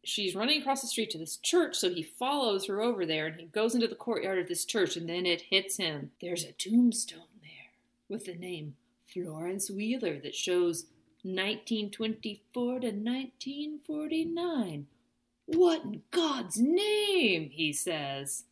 she's 0.03 0.35
running 0.35 0.61
across 0.61 0.81
the 0.81 0.87
street 0.87 1.09
to 1.11 1.17
this 1.17 1.37
church, 1.37 1.75
so 1.75 1.89
he 1.89 2.03
follows 2.03 2.65
her 2.65 2.81
over 2.81 3.05
there 3.05 3.27
and 3.27 3.39
he 3.39 3.45
goes 3.47 3.75
into 3.75 3.87
the 3.87 3.95
courtyard 3.95 4.39
of 4.39 4.49
this 4.49 4.65
church 4.65 4.97
and 4.97 5.07
then 5.07 5.25
it 5.25 5.43
hits 5.49 5.77
him. 5.77 6.11
There's 6.21 6.43
a 6.43 6.51
tombstone 6.51 7.39
there 7.41 7.71
with 8.09 8.25
the 8.25 8.35
name 8.35 8.75
Florence 9.13 9.69
Wheeler 9.71 10.19
that 10.19 10.35
shows 10.35 10.85
1924 11.23 12.79
to 12.79 12.87
1949. 12.87 14.87
What 15.45 15.83
in 15.83 16.01
God's 16.11 16.59
name? 16.59 17.49
He 17.49 17.73
says. 17.73 18.45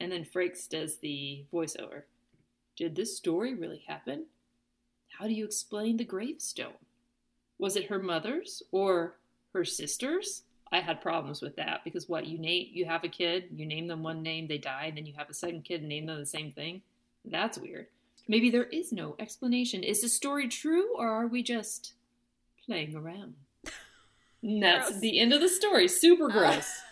And 0.00 0.12
then 0.12 0.24
Frakes 0.24 0.68
does 0.68 0.96
the 0.96 1.44
voiceover. 1.52 2.02
Did 2.76 2.96
this 2.96 3.16
story 3.16 3.54
really 3.54 3.84
happen? 3.86 4.26
How 5.18 5.26
do 5.26 5.32
you 5.32 5.44
explain 5.44 5.96
the 5.96 6.04
gravestone? 6.04 6.72
Was 7.58 7.76
it 7.76 7.86
her 7.86 8.00
mother's 8.00 8.62
or 8.72 9.16
her 9.52 9.64
sister's? 9.64 10.42
I 10.72 10.80
had 10.80 11.00
problems 11.00 11.40
with 11.40 11.54
that 11.56 11.84
because 11.84 12.08
what 12.08 12.26
you 12.26 12.36
name 12.36 12.68
you 12.72 12.84
have 12.84 13.04
a 13.04 13.08
kid, 13.08 13.44
you 13.54 13.64
name 13.64 13.86
them 13.86 14.02
one 14.02 14.22
name, 14.22 14.48
they 14.48 14.58
die, 14.58 14.86
and 14.86 14.96
then 14.96 15.06
you 15.06 15.14
have 15.16 15.30
a 15.30 15.34
second 15.34 15.62
kid 15.62 15.80
and 15.80 15.88
name 15.88 16.06
them 16.06 16.18
the 16.18 16.26
same 16.26 16.50
thing. 16.50 16.82
That's 17.24 17.58
weird. 17.58 17.86
Maybe 18.26 18.50
there 18.50 18.64
is 18.64 18.92
no 18.92 19.16
explanation. 19.18 19.82
Is 19.82 20.00
the 20.02 20.08
story 20.08 20.48
true 20.48 20.96
or 20.96 21.08
are 21.08 21.26
we 21.26 21.42
just 21.42 21.92
playing 22.64 22.96
around? 22.96 23.34
And 24.42 24.62
that's 24.62 24.88
Gross. 24.90 25.00
the 25.00 25.20
end 25.20 25.32
of 25.32 25.40
the 25.40 25.48
story. 25.48 25.88
Super 25.88 26.28
gross. 26.28 26.68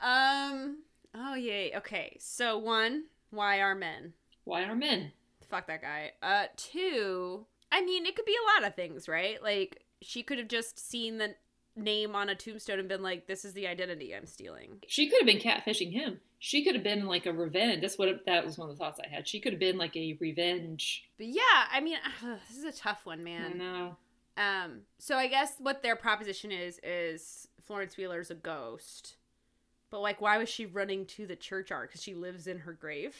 Um. 0.00 0.82
Oh 1.14 1.34
yay. 1.34 1.72
Okay. 1.76 2.16
So 2.20 2.56
one, 2.58 3.06
why 3.30 3.60
are 3.60 3.74
men? 3.74 4.12
Why 4.44 4.62
are 4.62 4.76
men? 4.76 5.10
Fuck 5.50 5.66
that 5.66 5.82
guy. 5.82 6.12
Uh. 6.22 6.44
Two. 6.56 7.46
I 7.72 7.80
mean, 7.84 8.06
it 8.06 8.14
could 8.14 8.24
be 8.24 8.36
a 8.36 8.60
lot 8.60 8.68
of 8.68 8.76
things, 8.76 9.08
right? 9.08 9.42
Like 9.42 9.82
she 10.00 10.22
could 10.22 10.38
have 10.38 10.46
just 10.46 10.78
seen 10.78 11.18
the 11.18 11.34
name 11.74 12.14
on 12.14 12.28
a 12.28 12.36
tombstone 12.36 12.78
and 12.78 12.88
been 12.88 13.02
like, 13.02 13.26
"This 13.26 13.44
is 13.44 13.54
the 13.54 13.66
identity 13.66 14.14
I'm 14.14 14.26
stealing." 14.26 14.78
She 14.86 15.08
could 15.08 15.18
have 15.20 15.26
been 15.26 15.38
catfishing 15.40 15.92
him. 15.92 16.20
She 16.40 16.64
could 16.64 16.74
have 16.74 16.84
been 16.84 17.06
like 17.06 17.26
a 17.26 17.32
revenge. 17.32 17.80
That's 17.80 17.98
what 17.98 18.24
that 18.26 18.44
was 18.44 18.56
one 18.58 18.70
of 18.70 18.76
the 18.78 18.84
thoughts 18.84 19.00
I 19.04 19.08
had. 19.12 19.26
She 19.26 19.40
could 19.40 19.52
have 19.52 19.60
been 19.60 19.76
like 19.76 19.96
a 19.96 20.16
revenge. 20.20 21.04
But 21.16 21.26
yeah, 21.26 21.66
I 21.72 21.80
mean, 21.80 21.96
this 22.48 22.56
is 22.58 22.64
a 22.64 22.72
tough 22.72 23.04
one, 23.04 23.20
I 23.20 23.24
man. 23.24 23.58
know. 23.58 23.96
Um. 24.36 24.80
So 24.98 25.16
I 25.16 25.26
guess 25.26 25.54
what 25.58 25.82
their 25.82 25.96
proposition 25.96 26.52
is 26.52 26.78
is 26.82 27.48
Florence 27.60 27.96
Wheeler's 27.96 28.30
a 28.30 28.34
ghost. 28.36 29.16
But 29.90 30.00
like, 30.00 30.20
why 30.20 30.38
was 30.38 30.48
she 30.48 30.66
running 30.66 31.06
to 31.06 31.26
the 31.26 31.34
churchyard? 31.34 31.88
Because 31.88 32.02
she 32.02 32.14
lives 32.14 32.46
in 32.46 32.58
her 32.60 32.72
grave. 32.72 33.16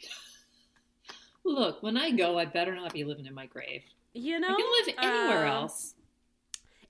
Look, 1.44 1.82
when 1.82 1.96
I 1.96 2.10
go, 2.10 2.38
I 2.38 2.44
better 2.44 2.74
not 2.74 2.92
be 2.92 3.04
living 3.04 3.26
in 3.26 3.34
my 3.34 3.46
grave. 3.46 3.82
You 4.14 4.40
know, 4.40 4.48
I 4.48 4.56
can 4.56 4.86
live 4.86 4.94
anywhere 5.12 5.46
Um, 5.46 5.52
else. 5.52 5.94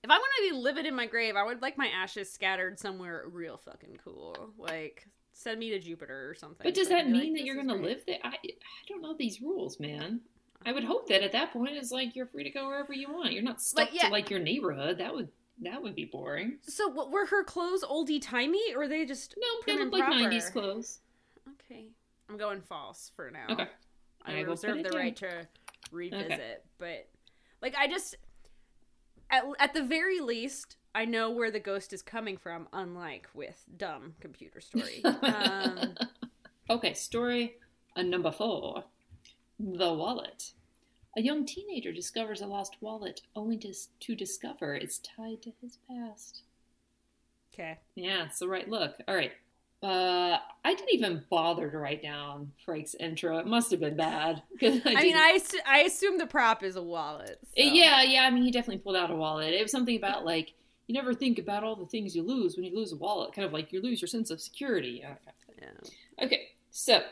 If 0.01 0.09
I 0.09 0.17
want 0.17 0.31
to 0.37 0.49
be 0.49 0.55
living 0.57 0.85
in 0.85 0.95
my 0.95 1.05
grave, 1.05 1.35
I 1.35 1.43
would 1.43 1.61
like 1.61 1.77
my 1.77 1.87
ashes 1.87 2.31
scattered 2.31 2.79
somewhere 2.79 3.23
real 3.29 3.57
fucking 3.57 3.99
cool. 4.03 4.51
Like 4.57 5.05
send 5.39 5.59
me 5.59 5.69
to 5.69 5.79
Jupiter 5.79 6.29
or 6.29 6.35
something. 6.35 6.63
But 6.63 6.75
does 6.75 6.87
so 6.87 6.95
that 6.95 7.09
mean 7.09 7.33
like, 7.33 7.33
that 7.33 7.45
you're 7.45 7.55
going 7.55 7.69
to 7.69 7.75
live 7.75 8.01
there? 8.05 8.19
I, 8.23 8.29
I 8.29 8.87
don't 8.87 9.01
know 9.01 9.15
these 9.17 9.41
rules, 9.41 9.79
man. 9.79 10.21
I 10.65 10.73
would 10.73 10.83
hope 10.83 11.07
that 11.07 11.23
at 11.23 11.31
that 11.31 11.53
point 11.53 11.77
it's 11.77 11.91
like 11.91 12.15
you're 12.15 12.25
free 12.25 12.43
to 12.43 12.49
go 12.49 12.67
wherever 12.67 12.93
you 12.93 13.11
want. 13.11 13.31
You're 13.31 13.43
not 13.43 13.61
stuck 13.61 13.85
Like, 13.87 13.95
yeah. 13.95 14.07
to 14.07 14.11
like 14.11 14.29
your 14.29 14.41
neighborhood. 14.41 14.97
That 14.97 15.13
would 15.13 15.29
that 15.61 15.81
would 15.81 15.95
be 15.95 16.05
boring. 16.05 16.57
So 16.63 16.87
what 16.89 17.11
were 17.11 17.25
her 17.25 17.43
clothes 17.43 17.83
oldie 17.83 18.21
timey 18.21 18.73
or 18.75 18.87
they 18.87 19.05
just 19.05 19.35
No, 19.37 19.47
they 19.65 19.81
look 19.81 19.93
like 19.93 20.03
'90s 20.03 20.51
clothes. 20.51 20.99
Okay. 21.47 21.87
I'm 22.29 22.37
going 22.37 22.61
false 22.61 23.11
for 23.15 23.31
now. 23.31 23.47
Okay. 23.49 23.67
I, 24.25 24.37
I 24.37 24.41
reserve 24.41 24.77
the 24.77 24.89
down. 24.89 24.97
right 24.97 25.15
to 25.17 25.47
revisit, 25.91 26.65
but 26.77 27.07
like 27.61 27.75
I 27.77 27.87
just 27.87 28.15
at 29.29 29.43
at 29.59 29.73
the 29.73 29.83
very 29.83 30.19
least 30.19 30.75
I 30.95 31.05
know 31.05 31.29
where 31.29 31.51
the 31.51 31.59
ghost 31.59 31.93
is 31.93 32.01
coming 32.01 32.37
from 32.37 32.67
unlike 32.73 33.27
with 33.33 33.63
dumb 33.77 34.15
computer 34.19 34.59
story. 34.61 35.03
um 35.03 35.95
okay, 36.69 36.93
story 36.93 37.55
uh, 37.95 38.01
number 38.03 38.31
four: 38.31 38.83
the 39.59 39.93
wallet. 39.93 40.51
A 41.17 41.21
young 41.21 41.45
teenager 41.45 41.91
discovers 41.91 42.41
a 42.41 42.45
lost 42.47 42.77
wallet, 42.81 43.21
only 43.35 43.57
to 43.57 43.73
to 44.01 44.15
discover 44.15 44.75
it's 44.75 44.99
tied 44.99 45.41
to 45.43 45.51
his 45.61 45.77
past. 45.89 46.43
okay. 47.53 47.79
Yeah, 47.95 48.25
it's 48.25 48.39
the 48.39 48.47
right 48.47 48.69
look. 48.69 48.95
All 49.07 49.15
right. 49.15 49.31
Uh, 49.81 50.37
I 50.65 50.73
didn't 50.73 50.93
even 50.93 51.23
bother 51.29 51.69
to 51.71 51.77
write 51.77 52.03
down 52.03 52.51
Frake's 52.65 52.95
intro. 52.95 53.37
It 53.37 53.47
must 53.47 53.71
have 53.71 53.79
been 53.79 53.95
bad. 53.95 54.43
I, 54.61 54.67
mean, 55.01 55.15
I 55.15 55.39
I 55.65 55.79
assume 55.79 56.17
the 56.17 56.27
prop 56.27 56.63
is 56.63 56.75
a 56.75 56.83
wallet. 56.83 57.39
so- 57.43 57.47
Yeah, 57.55 58.01
yeah. 58.03 58.23
I 58.25 58.29
mean, 58.29 58.43
he 58.43 58.51
definitely 58.51 58.79
pulled 58.83 58.97
out 58.97 59.09
a 59.09 59.15
wallet. 59.15 59.53
It 59.53 59.61
was 59.61 59.71
something 59.71 59.95
about 59.95 60.25
like 60.25 60.53
you 60.89 60.95
never 60.95 61.13
think 61.13 61.37
about 61.37 61.63
all 61.63 61.75
the 61.75 61.85
things 61.85 62.15
you 62.15 62.23
lose 62.23 62.55
when 62.55 62.65
you 62.65 62.75
lose 62.75 62.91
a 62.91 62.95
wallet. 62.95 63.31
Kind 63.31 63.45
of 63.45 63.53
like 63.53 63.71
you 63.71 63.79
lose 63.79 64.01
your 64.01 64.07
sense 64.07 64.31
of 64.31 64.41
security. 64.41 65.01
Yeah. 65.03 65.13
Yeah. 65.61 66.25
Okay, 66.25 66.47
so 66.71 67.03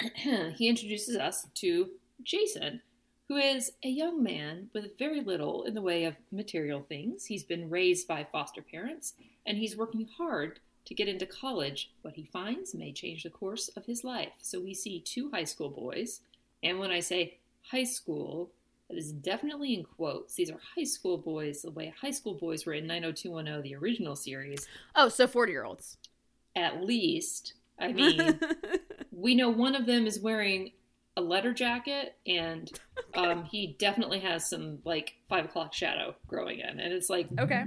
he 0.56 0.68
introduces 0.68 1.16
us 1.16 1.46
to 1.54 1.90
Jason, 2.24 2.82
who 3.28 3.36
is 3.36 3.70
a 3.84 3.88
young 3.88 4.20
man 4.20 4.68
with 4.74 4.98
very 4.98 5.20
little 5.20 5.62
in 5.62 5.74
the 5.74 5.80
way 5.80 6.06
of 6.06 6.16
material 6.32 6.82
things. 6.82 7.26
He's 7.26 7.44
been 7.44 7.70
raised 7.70 8.08
by 8.08 8.24
foster 8.24 8.62
parents, 8.62 9.14
and 9.46 9.56
he's 9.58 9.76
working 9.76 10.08
hard 10.18 10.58
to 10.86 10.94
get 10.94 11.06
into 11.06 11.24
college. 11.24 11.92
What 12.02 12.14
he 12.14 12.24
finds 12.24 12.74
may 12.74 12.90
change 12.90 13.22
the 13.22 13.30
course 13.30 13.68
of 13.76 13.86
his 13.86 14.02
life. 14.02 14.32
So 14.42 14.58
we 14.58 14.74
see 14.74 14.98
two 14.98 15.30
high 15.30 15.44
school 15.44 15.68
boys, 15.68 16.20
and 16.64 16.80
when 16.80 16.90
I 16.90 16.98
say 16.98 17.38
high 17.62 17.84
school, 17.84 18.50
that 18.88 18.96
is 18.96 19.12
definitely 19.12 19.74
in 19.74 19.84
quotes. 19.84 20.34
These 20.34 20.50
are 20.50 20.58
high 20.76 20.84
school 20.84 21.18
boys, 21.18 21.62
the 21.62 21.70
way 21.70 21.92
high 22.00 22.10
school 22.12 22.34
boys 22.34 22.64
were 22.66 22.72
in 22.74 22.86
90210, 22.86 23.62
the 23.62 23.74
original 23.76 24.14
series 24.16 24.66
Oh, 24.94 25.08
so 25.08 25.26
40 25.26 25.52
year 25.52 25.64
olds. 25.64 25.96
at 26.54 26.84
least 26.84 27.54
I 27.78 27.92
mean, 27.92 28.40
we 29.12 29.34
know 29.34 29.50
one 29.50 29.74
of 29.74 29.84
them 29.86 30.06
is 30.06 30.18
wearing 30.18 30.72
a 31.16 31.20
letter 31.20 31.52
jacket, 31.52 32.16
and 32.26 32.70
um, 33.14 33.44
he 33.44 33.76
definitely 33.78 34.20
has 34.20 34.48
some 34.48 34.78
like 34.84 35.14
five 35.28 35.44
o'clock 35.44 35.74
shadow 35.74 36.14
growing 36.26 36.60
in, 36.60 36.80
and 36.80 36.92
it's 36.92 37.10
like 37.10 37.28
okay. 37.38 37.64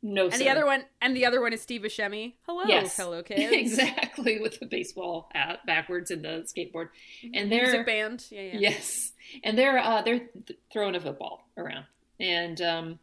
No, 0.00 0.24
and 0.26 0.32
sir. 0.34 0.38
the 0.38 0.48
other 0.50 0.64
one, 0.64 0.84
and 1.02 1.16
the 1.16 1.26
other 1.26 1.40
one 1.40 1.52
is 1.52 1.60
Steve 1.60 1.82
Buscemi. 1.82 2.34
Hello, 2.46 2.62
Yes. 2.66 2.96
hello, 2.96 3.22
kids. 3.24 3.52
exactly 3.52 4.38
with 4.40 4.60
the 4.60 4.66
baseball 4.66 5.28
hat 5.34 5.60
backwards 5.66 6.10
and 6.12 6.24
the 6.24 6.46
skateboard, 6.46 6.90
and 7.34 7.50
Music 7.50 7.72
they're 7.72 7.84
band. 7.84 8.24
Yeah, 8.30 8.42
yeah. 8.42 8.56
yes, 8.58 9.12
and 9.42 9.58
they're 9.58 9.78
uh, 9.78 10.02
they're 10.02 10.20
th- 10.46 10.58
throwing 10.72 10.94
a 10.94 11.00
football 11.00 11.48
around, 11.56 11.84
and 12.20 12.60
um, 12.62 12.98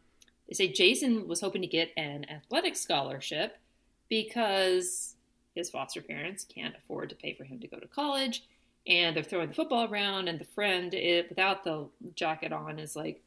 they 0.48 0.54
say 0.54 0.72
Jason 0.72 1.28
was 1.28 1.40
hoping 1.42 1.60
to 1.60 1.68
get 1.68 1.90
an 1.98 2.24
athletic 2.30 2.76
scholarship 2.76 3.58
because 4.08 5.14
his 5.54 5.68
foster 5.70 6.00
parents 6.02 6.44
can't 6.44 6.74
afford 6.76 7.10
to 7.10 7.14
pay 7.16 7.34
for 7.34 7.44
him 7.44 7.60
to 7.60 7.66
go 7.68 7.78
to 7.78 7.86
college, 7.88 8.42
and 8.86 9.14
they're 9.14 9.22
throwing 9.22 9.48
the 9.48 9.54
football 9.54 9.86
around, 9.90 10.28
and 10.28 10.38
the 10.38 10.44
friend 10.54 10.94
it, 10.94 11.28
without 11.28 11.62
the 11.64 11.88
jacket 12.14 12.52
on 12.52 12.78
is 12.78 12.96
like. 12.96 13.22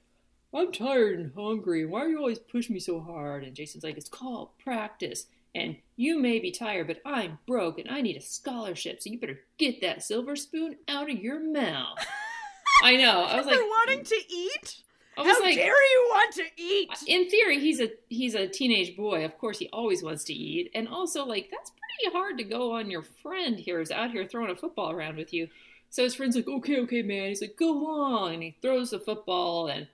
I'm 0.53 0.71
tired 0.71 1.19
and 1.19 1.31
hungry. 1.35 1.85
Why 1.85 2.01
are 2.01 2.09
you 2.09 2.17
always 2.17 2.39
pushing 2.39 2.73
me 2.73 2.79
so 2.79 2.99
hard? 2.99 3.43
And 3.43 3.55
Jason's 3.55 3.83
like, 3.83 3.97
It's 3.97 4.09
called 4.09 4.57
practice. 4.63 5.27
And 5.55 5.77
you 5.95 6.19
may 6.19 6.39
be 6.39 6.51
tired, 6.51 6.87
but 6.87 7.01
I'm 7.05 7.39
broke 7.47 7.79
and 7.79 7.89
I 7.89 8.01
need 8.01 8.17
a 8.17 8.21
scholarship. 8.21 9.01
So 9.01 9.09
you 9.09 9.19
better 9.19 9.39
get 9.57 9.81
that 9.81 10.03
silver 10.03 10.35
spoon 10.35 10.75
out 10.87 11.09
of 11.09 11.19
your 11.19 11.39
mouth. 11.39 11.97
I 12.83 12.95
know. 12.95 13.23
I 13.23 13.35
was 13.37 13.47
like, 13.47 13.57
wanting 13.57 14.03
to 14.03 14.15
eat. 14.29 14.83
I 15.17 15.23
was 15.23 15.37
How 15.37 15.43
like, 15.43 15.55
dare 15.55 15.67
you 15.67 16.07
want 16.11 16.33
to 16.35 16.43
eat? 16.55 16.89
in 17.07 17.29
theory, 17.29 17.59
he's 17.59 17.81
a 17.81 17.89
he's 18.07 18.35
a 18.35 18.47
teenage 18.47 18.95
boy. 18.95 19.25
Of 19.25 19.37
course, 19.37 19.59
he 19.59 19.67
always 19.73 20.01
wants 20.01 20.23
to 20.25 20.33
eat, 20.33 20.71
and 20.73 20.87
also 20.87 21.25
like 21.25 21.49
that's 21.51 21.71
pretty 21.71 22.15
hard 22.15 22.37
to 22.37 22.43
go 22.45 22.73
on 22.73 22.89
your 22.89 23.03
friend 23.03 23.59
here 23.59 23.79
who's 23.79 23.91
out 23.91 24.11
here 24.11 24.25
throwing 24.25 24.49
a 24.51 24.55
football 24.55 24.91
around 24.91 25.17
with 25.17 25.33
you. 25.33 25.49
So 25.89 26.03
his 26.03 26.15
friend's 26.15 26.35
like, 26.35 26.47
okay, 26.47 26.79
okay, 26.81 27.01
man. 27.01 27.29
He's 27.29 27.41
like, 27.41 27.57
go 27.57 27.87
on, 27.87 28.33
and 28.35 28.43
he 28.43 28.55
throws 28.61 28.91
the 28.91 28.99
football, 28.99 29.67
and 29.67 29.87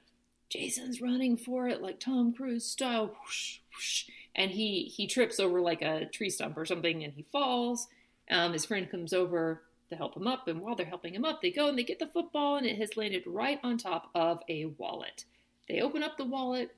Jason's 0.49 1.01
running 1.01 1.37
for 1.37 1.67
it 1.67 1.81
like 1.81 1.99
Tom 1.99 2.33
Cruise 2.33 2.65
style, 2.65 3.07
whoosh, 3.07 3.59
whoosh, 3.73 4.05
and 4.35 4.51
he 4.51 4.83
he 4.83 5.07
trips 5.07 5.39
over 5.39 5.59
like 5.59 5.81
a 5.81 6.05
tree 6.05 6.29
stump 6.29 6.57
or 6.57 6.65
something, 6.65 7.03
and 7.03 7.13
he 7.13 7.23
falls. 7.23 7.87
Um, 8.29 8.53
his 8.53 8.65
friend 8.65 8.89
comes 8.89 9.13
over 9.13 9.61
to 9.89 9.95
help 9.95 10.15
him 10.15 10.27
up, 10.27 10.47
and 10.47 10.61
while 10.61 10.75
they're 10.75 10.85
helping 10.85 11.13
him 11.13 11.25
up, 11.25 11.41
they 11.41 11.51
go 11.51 11.67
and 11.67 11.77
they 11.77 11.83
get 11.83 11.99
the 11.99 12.07
football, 12.07 12.57
and 12.57 12.65
it 12.65 12.77
has 12.77 12.97
landed 12.97 13.23
right 13.25 13.59
on 13.63 13.77
top 13.77 14.09
of 14.15 14.41
a 14.49 14.65
wallet. 14.65 15.25
They 15.67 15.81
open 15.81 16.03
up 16.03 16.17
the 16.17 16.25
wallet. 16.25 16.75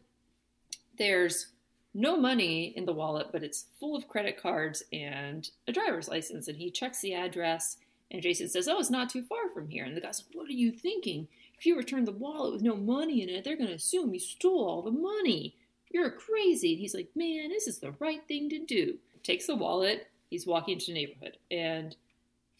There's 0.97 1.47
no 1.93 2.17
money 2.17 2.73
in 2.75 2.85
the 2.85 2.93
wallet, 2.93 3.27
but 3.31 3.43
it's 3.43 3.65
full 3.79 3.95
of 3.95 4.07
credit 4.07 4.41
cards 4.41 4.83
and 4.91 5.49
a 5.67 5.71
driver's 5.71 6.09
license. 6.09 6.47
And 6.47 6.57
he 6.57 6.69
checks 6.69 7.01
the 7.01 7.13
address, 7.13 7.77
and 8.11 8.21
Jason 8.21 8.49
says, 8.49 8.67
"Oh, 8.67 8.79
it's 8.79 8.89
not 8.89 9.09
too 9.09 9.23
far 9.23 9.49
from 9.49 9.69
here." 9.69 9.85
And 9.85 9.95
the 9.95 10.01
guy's 10.01 10.23
like, 10.23 10.35
"What 10.35 10.49
are 10.49 10.53
you 10.53 10.71
thinking? 10.71 11.27
If 11.57 11.65
you 11.65 11.75
return 11.75 12.05
the 12.05 12.11
wallet 12.11 12.53
with 12.53 12.61
no 12.61 12.75
money 12.75 13.21
in 13.21 13.29
it, 13.29 13.43
they're 13.43 13.57
going 13.57 13.69
to 13.69 13.75
assume 13.75 14.13
you 14.13 14.19
stole 14.19 14.67
all 14.67 14.81
the 14.81 14.91
money. 14.91 15.55
You're 15.89 16.11
crazy." 16.11 16.73
And 16.73 16.79
he's 16.79 16.93
like, 16.93 17.09
"Man, 17.15 17.49
this 17.49 17.67
is 17.67 17.79
the 17.79 17.95
right 17.99 18.21
thing 18.27 18.49
to 18.49 18.59
do." 18.59 18.99
Takes 19.23 19.47
the 19.47 19.55
wallet. 19.55 20.07
He's 20.29 20.45
walking 20.45 20.73
into 20.73 20.87
the 20.87 20.93
neighborhood, 20.93 21.37
and 21.49 21.95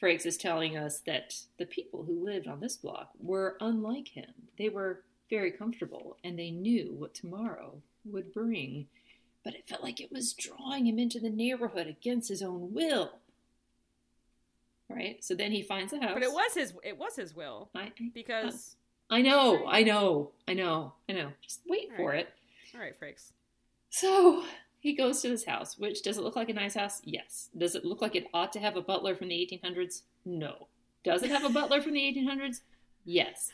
Frakes 0.02 0.26
is 0.26 0.38
telling 0.38 0.78
us 0.78 1.00
that 1.02 1.36
the 1.58 1.66
people 1.66 2.04
who 2.04 2.24
lived 2.24 2.48
on 2.48 2.60
this 2.60 2.78
block 2.78 3.12
were 3.20 3.58
unlike 3.60 4.10
him. 4.10 4.34
They 4.58 4.70
were 4.70 5.04
very 5.30 5.52
comfortable, 5.52 6.18
and 6.24 6.38
they 6.38 6.52
knew 6.52 6.96
what 6.98 7.14
tomorrow 7.14 7.82
would 8.06 8.34
bring. 8.34 8.88
But 9.44 9.56
it 9.56 9.68
felt 9.68 9.84
like 9.84 10.00
it 10.00 10.12
was 10.12 10.34
drawing 10.34 10.88
him 10.88 11.00
into 11.00 11.20
the 11.20 11.30
neighborhood 11.30 11.88
against 11.88 12.30
his 12.30 12.42
own 12.42 12.74
will. 12.74 13.20
Right? 14.90 15.24
So 15.24 15.36
then 15.36 15.52
he 15.52 15.62
finds 15.62 15.92
a 15.94 16.00
house. 16.00 16.14
But 16.14 16.24
it 16.24 16.32
was 16.32 16.54
his. 16.54 16.74
It 16.84 16.98
was 16.98 17.16
his 17.16 17.36
will 17.36 17.70
I, 17.76 17.92
because. 18.14 18.77
I 19.10 19.22
know, 19.22 19.66
I 19.68 19.84
know, 19.84 20.32
I 20.48 20.54
know, 20.54 20.94
I 21.08 21.14
know. 21.14 21.32
Just 21.42 21.62
wait 21.68 21.90
for 21.96 22.02
Alright. 22.02 22.28
it. 22.28 22.34
All 22.76 22.82
right, 22.82 22.98
freaks. 22.98 23.32
So 23.90 24.44
he 24.80 24.94
goes 24.96 25.22
to 25.22 25.30
this 25.30 25.46
house, 25.46 25.78
which 25.78 26.04
does 26.04 26.18
it 26.18 26.24
look 26.24 26.36
like 26.36 26.50
a 26.50 26.54
nice 26.54 26.76
house? 26.76 27.02
Yes. 27.04 27.50
Does 27.58 27.76
it 27.76 27.86
look 27.86 28.02
like 28.02 28.16
it 28.16 28.28
ought 28.34 28.52
to 28.54 28.60
have 28.60 28.76
a 28.76 28.82
butler 28.82 29.16
from 29.16 29.30
the 29.30 29.36
1800s? 29.36 30.02
No. 30.26 30.68
Does 31.04 31.24
it 31.24 31.30
have 31.30 31.46
a 31.46 31.50
butler 31.50 31.82
from 31.82 31.94
the 31.94 32.02
1800s? 32.02 32.62
Yes. 33.06 33.52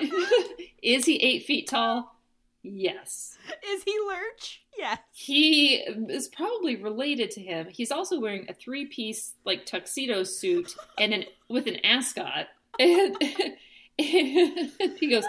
Is 0.82 1.04
he 1.04 1.16
eight 1.16 1.44
feet 1.44 1.68
tall? 1.68 2.16
Yes. 2.62 3.36
Is 3.66 3.82
he 3.84 3.96
Lurch? 4.06 4.62
Yes. 4.76 4.98
He 5.12 5.76
is 5.76 6.28
probably 6.28 6.76
related 6.76 7.30
to 7.32 7.40
him. 7.40 7.68
He's 7.70 7.90
also 7.90 8.18
wearing 8.20 8.46
a 8.48 8.54
three-piece 8.54 9.34
like 9.44 9.66
tuxedo 9.66 10.24
suit 10.24 10.74
and 10.98 11.12
an 11.12 11.24
with 11.48 11.66
an 11.66 11.84
ascot. 11.84 12.48
And, 12.78 13.16
he 13.98 15.08
goes. 15.10 15.24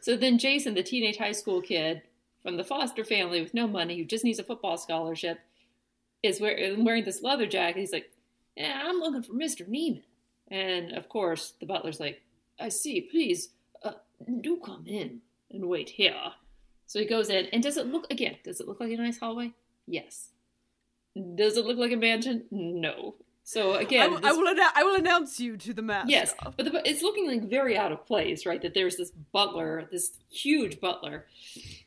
So 0.00 0.16
then 0.16 0.38
Jason, 0.38 0.74
the 0.74 0.82
teenage 0.82 1.16
high 1.16 1.32
school 1.32 1.60
kid 1.60 2.02
from 2.42 2.56
the 2.56 2.64
foster 2.64 3.04
family 3.04 3.42
with 3.42 3.54
no 3.54 3.66
money 3.66 3.98
who 3.98 4.04
just 4.04 4.24
needs 4.24 4.38
a 4.38 4.44
football 4.44 4.78
scholarship, 4.78 5.40
is 6.22 6.40
wear, 6.40 6.74
wearing 6.78 7.04
this 7.04 7.22
leather 7.22 7.46
jacket. 7.46 7.80
He's 7.80 7.92
like, 7.92 8.10
"Yeah, 8.56 8.82
I'm 8.84 9.00
looking 9.00 9.22
for 9.22 9.32
Mr. 9.32 9.68
Neiman." 9.68 10.02
And 10.48 10.92
of 10.92 11.08
course, 11.08 11.54
the 11.58 11.66
butler's 11.66 12.00
like, 12.00 12.22
"I 12.58 12.68
see. 12.68 13.00
Please, 13.00 13.50
uh, 13.82 13.94
do 14.40 14.58
come 14.64 14.84
in 14.86 15.22
and 15.50 15.68
wait 15.68 15.90
here." 15.90 16.32
So 16.86 17.00
he 17.00 17.04
goes 17.04 17.28
in, 17.28 17.46
and 17.46 17.62
does 17.62 17.76
it 17.76 17.86
look 17.86 18.06
again? 18.10 18.36
Does 18.44 18.60
it 18.60 18.68
look 18.68 18.80
like 18.80 18.92
a 18.92 18.96
nice 18.96 19.18
hallway? 19.18 19.52
Yes. 19.86 20.30
Does 21.34 21.56
it 21.56 21.64
look 21.64 21.78
like 21.78 21.92
a 21.92 21.96
mansion? 21.96 22.44
No. 22.50 23.16
So 23.48 23.74
again, 23.74 24.02
I 24.02 24.08
will, 24.08 24.26
I, 24.26 24.32
will 24.32 24.54
annou- 24.54 24.72
I 24.74 24.82
will 24.82 24.96
announce 24.96 25.38
you 25.38 25.56
to 25.56 25.72
the 25.72 25.80
master. 25.80 26.10
yes, 26.10 26.34
but 26.56 26.64
the, 26.64 26.82
it's 26.84 27.00
looking 27.00 27.28
like 27.28 27.48
very 27.48 27.78
out 27.78 27.92
of 27.92 28.04
place, 28.04 28.44
right? 28.44 28.60
That 28.60 28.74
there's 28.74 28.96
this 28.96 29.12
butler, 29.32 29.86
this 29.88 30.10
huge 30.32 30.80
butler. 30.80 31.26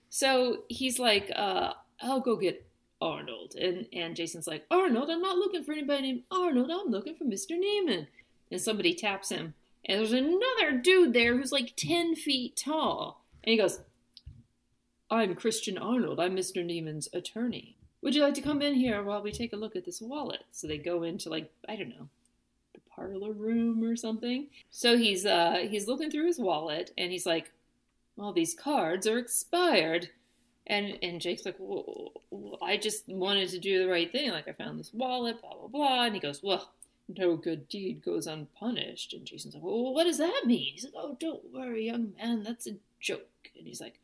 So 0.09 0.63
he's 0.69 0.99
like, 0.99 1.29
uh, 1.35 1.73
"I'll 2.01 2.21
go 2.21 2.37
get 2.37 2.65
Arnold," 3.01 3.55
and 3.55 3.87
and 3.91 4.15
Jason's 4.15 4.47
like, 4.47 4.65
"Arnold, 4.71 5.09
I'm 5.09 5.21
not 5.21 5.35
looking 5.35 5.65
for 5.65 5.73
anybody 5.73 6.01
named 6.01 6.23
Arnold. 6.31 6.71
I'm 6.71 6.91
looking 6.91 7.15
for 7.15 7.25
Mr. 7.25 7.59
Neiman." 7.59 8.07
And 8.49 8.61
somebody 8.61 8.93
taps 8.95 9.27
him, 9.27 9.53
and 9.83 9.99
there's 9.99 10.13
another 10.13 10.79
dude 10.81 11.11
there 11.11 11.35
who's 11.35 11.51
like 11.51 11.73
ten 11.75 12.15
feet 12.15 12.55
tall, 12.55 13.25
and 13.43 13.51
he 13.51 13.57
goes, 13.57 13.81
I'm 15.11 15.35
Christian 15.35 15.77
Arnold. 15.77 16.19
I'm 16.19 16.35
Mr. 16.35 16.63
Neiman's 16.63 17.09
attorney. 17.11 17.75
Would 18.01 18.15
you 18.15 18.23
like 18.23 18.33
to 18.35 18.41
come 18.41 18.61
in 18.61 18.75
here 18.75 19.03
while 19.03 19.21
we 19.21 19.31
take 19.31 19.53
a 19.53 19.57
look 19.57 19.75
at 19.75 19.85
this 19.85 20.01
wallet? 20.01 20.43
So 20.51 20.67
they 20.67 20.77
go 20.77 21.03
into 21.03 21.29
like, 21.29 21.51
I 21.67 21.75
don't 21.75 21.89
know, 21.89 22.07
the 22.73 22.79
parlor 22.89 23.33
room 23.33 23.83
or 23.83 23.95
something. 23.95 24.47
So 24.71 24.97
he's 24.97 25.25
uh 25.25 25.65
he's 25.69 25.87
looking 25.87 26.09
through 26.09 26.27
his 26.27 26.39
wallet 26.39 26.91
and 26.97 27.11
he's 27.11 27.25
like, 27.25 27.51
All 28.17 28.33
these 28.33 28.53
cards 28.53 29.07
are 29.07 29.17
expired. 29.17 30.09
And 30.67 30.97
and 31.01 31.19
Jake's 31.19 31.45
like, 31.45 31.55
well, 31.59 32.11
I 32.61 32.77
just 32.77 33.07
wanted 33.07 33.49
to 33.49 33.59
do 33.59 33.79
the 33.79 33.89
right 33.89 34.11
thing. 34.11 34.31
Like 34.31 34.47
I 34.47 34.53
found 34.53 34.79
this 34.79 34.93
wallet, 34.93 35.41
blah 35.41 35.55
blah 35.55 35.67
blah. 35.67 36.05
And 36.05 36.13
he 36.13 36.21
goes, 36.21 36.41
Well, 36.41 36.71
no 37.17 37.35
good 37.35 37.67
deed 37.67 38.03
goes 38.03 38.27
unpunished. 38.27 39.13
And 39.13 39.25
Jason's 39.25 39.55
like, 39.55 39.63
Well, 39.63 39.93
what 39.93 40.05
does 40.05 40.19
that 40.19 40.43
mean? 40.45 40.73
He's 40.73 40.85
like, 40.85 40.93
Oh, 40.95 41.17
don't 41.19 41.53
worry, 41.53 41.85
young 41.85 42.13
man, 42.17 42.43
that's 42.43 42.67
a 42.67 42.77
joke. 42.99 43.51
And 43.57 43.67
he's 43.67 43.81
like, 43.81 43.99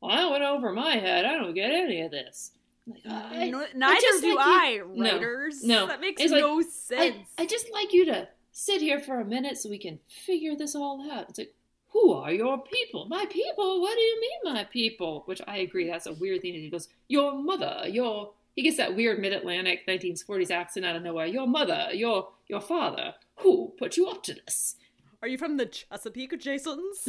well, 0.00 0.10
that 0.10 0.30
went 0.30 0.42
over 0.42 0.72
my 0.72 0.96
head. 0.96 1.24
I 1.24 1.36
don't 1.36 1.54
get 1.54 1.70
any 1.70 2.00
of 2.00 2.10
this. 2.10 2.50
I'm 2.88 2.96
I, 3.08 3.48
No- 3.50 3.60
I 3.62 3.68
neither 3.74 4.00
just 4.00 4.22
do 4.22 4.34
like 4.36 4.46
I, 4.46 4.70
you- 4.72 4.92
No, 4.94 5.12
writers. 5.12 5.62
no. 5.62 5.86
That 5.86 6.00
makes 6.00 6.20
It's 6.22 6.32
like, 6.32 6.40
no 6.40 6.58
I, 6.60 6.62
sense. 6.62 7.16
I 7.38 7.46
just 7.46 7.70
like 7.72 7.92
you 7.92 8.04
to 8.06 8.28
sit 8.52 8.80
here 8.80 9.00
for 9.00 9.20
a 9.20 9.24
minute 9.24 9.56
so 9.58 9.70
we 9.70 9.78
can 9.78 9.98
figure 10.26 10.56
this 10.56 10.74
all 10.74 11.08
out. 11.10 11.28
It's 11.30 11.38
like, 11.38 11.54
who 11.88 12.12
are 12.12 12.32
your 12.32 12.62
people? 12.62 13.06
My 13.08 13.26
people? 13.26 13.80
What 13.80 13.94
do 13.94 14.00
you 14.00 14.20
mean, 14.20 14.54
my 14.54 14.64
people? 14.64 15.22
Which 15.26 15.40
I 15.46 15.58
agree, 15.58 15.86
that's 15.88 16.06
a 16.06 16.14
weird 16.14 16.40
thing. 16.42 16.54
And 16.54 16.62
he 16.64 16.70
goes, 16.70 16.88
your 17.08 17.34
mother, 17.34 17.84
your. 17.88 18.32
He 18.56 18.62
gets 18.62 18.76
that 18.76 18.94
weird 18.96 19.18
mid-Atlantic 19.18 19.86
1940s 19.86 20.50
accent 20.50 20.84
out 20.84 20.94
of 20.96 21.02
nowhere. 21.02 21.24
Your 21.26 21.46
mother, 21.46 21.88
your 21.92 22.28
your 22.48 22.60
father. 22.60 23.14
Who 23.36 23.72
put 23.78 23.96
you 23.96 24.08
up 24.08 24.22
to 24.24 24.34
this? 24.34 24.76
Are 25.22 25.28
you 25.28 25.38
from 25.38 25.56
the 25.56 25.66
Chesapeake 25.66 26.38
Jasons? 26.38 27.06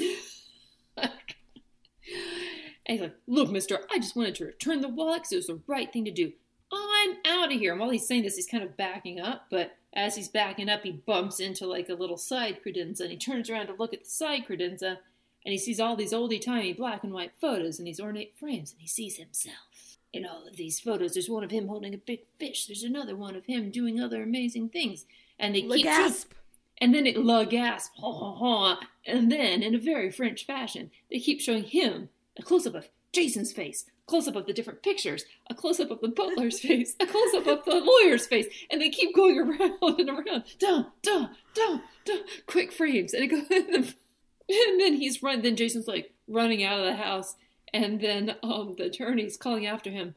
And 2.85 2.97
he's 2.97 3.01
like, 3.01 3.15
Look, 3.27 3.49
mister, 3.49 3.81
I 3.91 3.99
just 3.99 4.15
wanted 4.15 4.35
to 4.35 4.45
return 4.45 4.81
the 4.81 4.89
wallet 4.89 5.21
because 5.21 5.31
it 5.31 5.37
was 5.37 5.47
the 5.47 5.61
right 5.67 5.91
thing 5.91 6.05
to 6.05 6.11
do. 6.11 6.33
I'm 6.71 7.17
out 7.25 7.51
of 7.53 7.59
here. 7.59 7.71
And 7.71 7.79
while 7.79 7.89
he's 7.89 8.07
saying 8.07 8.23
this, 8.23 8.35
he's 8.35 8.47
kind 8.47 8.63
of 8.63 8.77
backing 8.77 9.19
up, 9.19 9.45
but 9.49 9.75
as 9.93 10.15
he's 10.15 10.27
backing 10.27 10.69
up, 10.69 10.83
he 10.83 10.91
bumps 10.91 11.39
into 11.39 11.67
like 11.67 11.89
a 11.89 11.93
little 11.93 12.17
side 12.17 12.59
credenza 12.65 13.01
and 13.01 13.11
he 13.11 13.17
turns 13.17 13.49
around 13.49 13.67
to 13.67 13.73
look 13.73 13.93
at 13.93 14.03
the 14.03 14.09
side 14.09 14.45
credenza 14.47 14.97
and 15.45 15.51
he 15.51 15.57
sees 15.57 15.79
all 15.79 15.95
these 15.95 16.13
oldie 16.13 16.43
timey 16.43 16.73
black 16.73 17.03
and 17.03 17.13
white 17.13 17.33
photos 17.39 17.77
and 17.77 17.87
these 17.87 17.99
ornate 17.99 18.33
frames 18.39 18.71
and 18.71 18.81
he 18.81 18.87
sees 18.87 19.17
himself. 19.17 19.97
In 20.11 20.25
all 20.25 20.47
of 20.47 20.57
these 20.57 20.79
photos, 20.79 21.13
there's 21.13 21.29
one 21.29 21.43
of 21.43 21.51
him 21.51 21.67
holding 21.67 21.93
a 21.93 21.97
big 21.97 22.21
fish. 22.39 22.65
There's 22.65 22.83
another 22.83 23.15
one 23.15 23.35
of 23.35 23.45
him 23.45 23.71
doing 23.71 23.99
other 23.99 24.21
amazing 24.21 24.69
things. 24.69 25.05
And 25.39 25.55
they 25.55 25.63
keep 25.63 25.85
gasp. 25.85 26.33
and 26.77 26.93
then 26.93 27.07
it 27.07 27.17
la 27.17 27.45
gasp, 27.45 27.93
ha 27.97 28.11
ha 28.11 28.35
ha. 28.35 28.79
And 29.07 29.31
then, 29.31 29.63
in 29.63 29.73
a 29.73 29.79
very 29.79 30.11
French 30.11 30.45
fashion, 30.45 30.91
they 31.09 31.17
keep 31.17 31.41
showing 31.41 31.63
him 31.63 32.09
a 32.37 32.43
close 32.43 32.65
up 32.65 32.75
of 32.75 32.89
Jason's 33.13 33.51
face, 33.51 33.85
close 34.07 34.27
up 34.27 34.35
of 34.35 34.45
the 34.45 34.53
different 34.53 34.81
pictures, 34.83 35.23
a 35.49 35.53
close 35.53 35.79
up 35.79 35.91
of 35.91 36.01
the 36.01 36.07
butler's 36.07 36.59
face, 36.67 36.95
a 36.99 37.05
close 37.05 37.33
up 37.33 37.47
of 37.47 37.65
the 37.65 37.75
lawyer's 37.79 38.27
face, 38.27 38.47
and 38.71 38.81
they 38.81 38.89
keep 38.89 39.15
going 39.15 39.37
around 39.39 39.99
and 39.99 40.09
around. 40.09 40.43
Duh, 40.59 40.85
duh, 41.01 41.27
duh, 41.53 41.79
duh. 42.05 42.17
Quick 42.47 42.71
frames, 42.71 43.13
and 43.13 43.23
it 43.23 43.27
goes. 43.27 43.93
And 44.49 44.77
then 44.77 44.95
he's 44.95 45.23
run. 45.23 45.41
Then 45.41 45.55
Jason's 45.55 45.87
like 45.87 46.13
running 46.27 46.65
out 46.65 46.79
of 46.79 46.85
the 46.85 47.01
house, 47.01 47.35
and 47.73 48.01
then 48.01 48.35
um 48.43 48.75
the 48.77 48.87
attorney's 48.87 49.37
calling 49.37 49.65
after 49.65 49.89
him. 49.89 50.15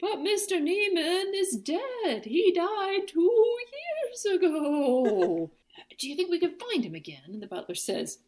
But 0.00 0.16
Mr. 0.18 0.60
Neiman 0.60 1.32
is 1.34 1.56
dead. 1.56 2.24
He 2.24 2.52
died 2.52 3.06
two 3.06 3.56
years 3.72 4.24
ago. 4.36 5.50
Do 5.98 6.08
you 6.08 6.16
think 6.16 6.30
we 6.30 6.40
can 6.40 6.58
find 6.58 6.84
him 6.84 6.94
again? 6.96 7.22
And 7.26 7.42
the 7.42 7.46
butler 7.46 7.74
says, 7.76 8.18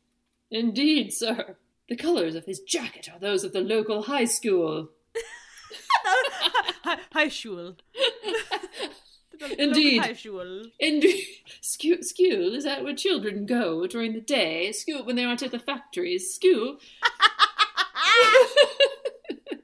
Indeed, 0.51 1.13
sir. 1.13 1.57
The 1.89 1.97
colors 1.97 2.35
of 2.35 2.47
his 2.47 2.61
jacket 2.61 3.09
are 3.13 3.19
those 3.19 3.45
of 3.45 3.53
the 3.53 3.61
local 3.61 4.05
high 4.05 4.25
school. 4.25 4.89
high 7.13 7.29
school. 7.29 7.77
Indeed. 9.59 10.03
High 10.03 10.13
school. 10.15 10.65
Indeed. 10.79 11.25
School, 11.61 11.99
school, 12.03 12.55
is 12.55 12.65
that 12.65 12.85
where 12.85 12.95
children 12.95 13.47
go 13.47 13.87
during 13.87 14.13
the 14.13 14.21
day? 14.21 14.73
School 14.73 15.05
when 15.05 15.17
they 15.17 15.25
aren't 15.25 15.43
at 15.43 15.51
the 15.51 15.59
factories. 15.59 16.35
School. 16.35 16.79
and 19.51 19.61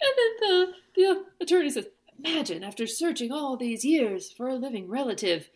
then 0.00 0.30
the, 0.40 0.72
the 0.94 1.06
uh, 1.06 1.14
attorney 1.40 1.70
says, 1.70 1.86
Imagine 2.18 2.64
after 2.64 2.86
searching 2.86 3.30
all 3.30 3.56
these 3.56 3.84
years 3.84 4.32
for 4.32 4.48
a 4.48 4.54
living 4.54 4.88
relative, 4.88 5.50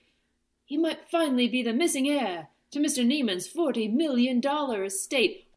he 0.64 0.76
might 0.76 1.10
finally 1.10 1.48
be 1.48 1.62
the 1.62 1.72
missing 1.72 2.08
heir 2.08 2.48
to 2.70 2.78
Mr. 2.78 3.04
Neiman's 3.04 3.52
$40 3.52 3.92
million 3.92 4.40
estate. 4.84 5.48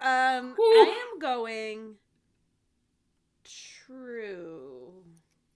Um, 0.00 0.54
Woo. 0.58 0.64
I 0.64 1.06
am 1.12 1.18
going 1.18 1.94
true. 3.86 4.92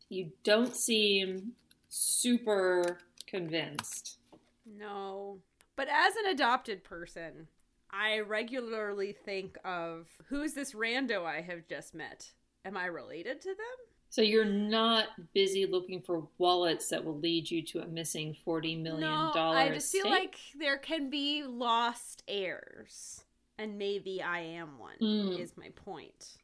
You 0.09 0.31
don't 0.45 0.75
seem 0.75 1.53
super 1.89 2.99
convinced. 3.27 4.19
No. 4.67 5.39
But 5.77 5.89
as 5.89 6.15
an 6.17 6.31
adopted 6.31 6.85
person, 6.85 7.49
I 7.91 8.21
regularly 8.21 9.13
think 9.13 9.59
of 9.65 10.07
who's 10.29 10.55
this 10.55 10.75
rando 10.75 11.25
I 11.25 11.41
have 11.41 11.67
just 11.69 11.95
met? 11.95 12.33
Am 12.65 12.77
I 12.77 12.87
related 12.87 13.41
to 13.43 13.49
them? 13.49 13.91
So 14.11 14.23
you're 14.23 14.45
not 14.45 15.07
busy 15.35 15.67
looking 15.67 16.03
for 16.03 16.27
wallets 16.39 16.89
that 16.89 17.05
will 17.05 17.19
lead 17.19 17.49
you 17.49 17.63
to 17.63 17.81
a 17.81 17.87
missing 17.87 18.37
forty 18.45 18.75
million 18.75 19.09
dollar. 19.09 19.55
no, 19.55 19.61
I 19.61 19.69
just 19.71 19.93
feel 19.93 20.11
like 20.11 20.37
there 20.59 20.79
can 20.79 21.11
be 21.11 21.45
lost 21.45 22.25
heirs. 22.27 23.23
And 23.61 23.77
maybe 23.77 24.23
I 24.23 24.41
am 24.41 24.79
one, 24.79 24.97
Mm. 25.03 25.39
is 25.39 25.55
my 25.57 25.69
point. 25.85 26.39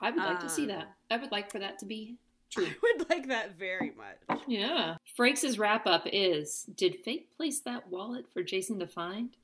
I 0.00 0.10
would 0.10 0.22
like 0.24 0.40
to 0.40 0.48
see 0.48 0.62
um, 0.62 0.68
that. 0.68 0.94
I 1.10 1.18
would 1.18 1.30
like 1.30 1.52
for 1.52 1.58
that 1.58 1.78
to 1.80 1.84
be 1.84 2.16
true. 2.50 2.64
I 2.66 2.74
would 2.82 3.10
like 3.10 3.28
that 3.28 3.58
very 3.58 3.92
much. 3.96 4.40
Yeah. 4.48 4.96
Frakes' 5.18 5.58
wrap 5.58 5.86
up 5.86 6.06
is 6.10 6.64
Did 6.74 6.96
fate 7.04 7.28
place 7.36 7.60
that 7.60 7.88
wallet 7.90 8.24
for 8.32 8.42
Jason 8.42 8.78
to 8.78 8.86
find? 8.86 9.36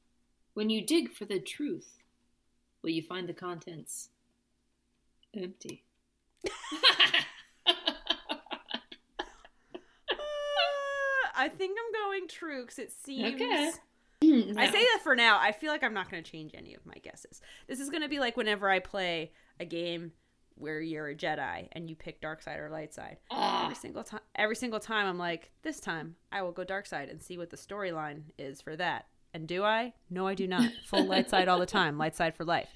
When 0.55 0.71
you 0.71 0.81
dig 0.85 1.13
for 1.13 1.27
the 1.27 1.39
truth, 1.39 1.99
will 2.83 2.91
you 2.91 3.03
find 3.03 3.29
the 3.29 3.35
contents 3.35 4.09
empty? 5.35 5.85
Uh, 10.09 11.29
I 11.37 11.49
think 11.49 11.79
I'm 11.79 11.93
going 12.09 12.29
true 12.29 12.63
because 12.63 12.79
it 12.79 12.93
seems. 12.93 13.35
Okay. 13.35 13.71
I 14.57 14.71
say 14.71 14.83
that 14.83 15.01
for 15.03 15.17
now. 15.17 15.39
I 15.41 15.53
feel 15.53 15.71
like 15.71 15.83
I'm 15.83 15.95
not 15.95 16.11
going 16.11 16.23
to 16.23 16.31
change 16.31 16.55
any 16.55 16.75
of 16.75 16.85
my 16.85 16.95
guesses. 17.03 17.41
This 17.67 17.81
is 17.81 17.91
going 17.91 18.03
to 18.03 18.09
be 18.09 18.19
like 18.21 18.37
whenever 18.37 18.69
I 18.69 18.79
play 18.79 19.33
a 19.59 19.65
game 19.65 20.13
where 20.57 20.81
you're 20.81 21.09
a 21.09 21.15
Jedi 21.15 21.69
and 21.73 21.89
you 21.89 21.97
pick 21.97 22.21
dark 22.21 22.43
side 22.43 22.59
or 22.59 22.69
light 22.69 22.93
side. 22.93 23.17
Ah, 23.31 23.65
Every 23.65 23.77
single 23.77 24.05
time, 24.05 24.21
every 24.35 24.57
single 24.57 24.81
time, 24.81 25.07
I'm 25.07 25.19
like, 25.19 25.51
this 25.63 25.81
time 25.81 26.17
I 26.31 26.43
will 26.43 26.53
go 26.53 26.65
dark 26.65 26.87
side 26.87 27.09
and 27.09 27.23
see 27.23 27.39
what 27.39 27.51
the 27.51 27.57
storyline 27.57 28.25
is 28.39 28.61
for 28.61 28.77
that. 28.77 29.07
And 29.33 29.47
do 29.49 29.65
I? 29.65 29.95
No, 30.11 30.27
I 30.27 30.35
do 30.35 30.47
not. 30.47 30.71
Full 30.87 31.07
light 31.07 31.31
side 31.31 31.49
all 31.49 31.59
the 31.59 31.67
time. 31.67 31.97
Light 31.97 32.15
side 32.17 32.35
for 32.35 32.45
life. 32.45 32.69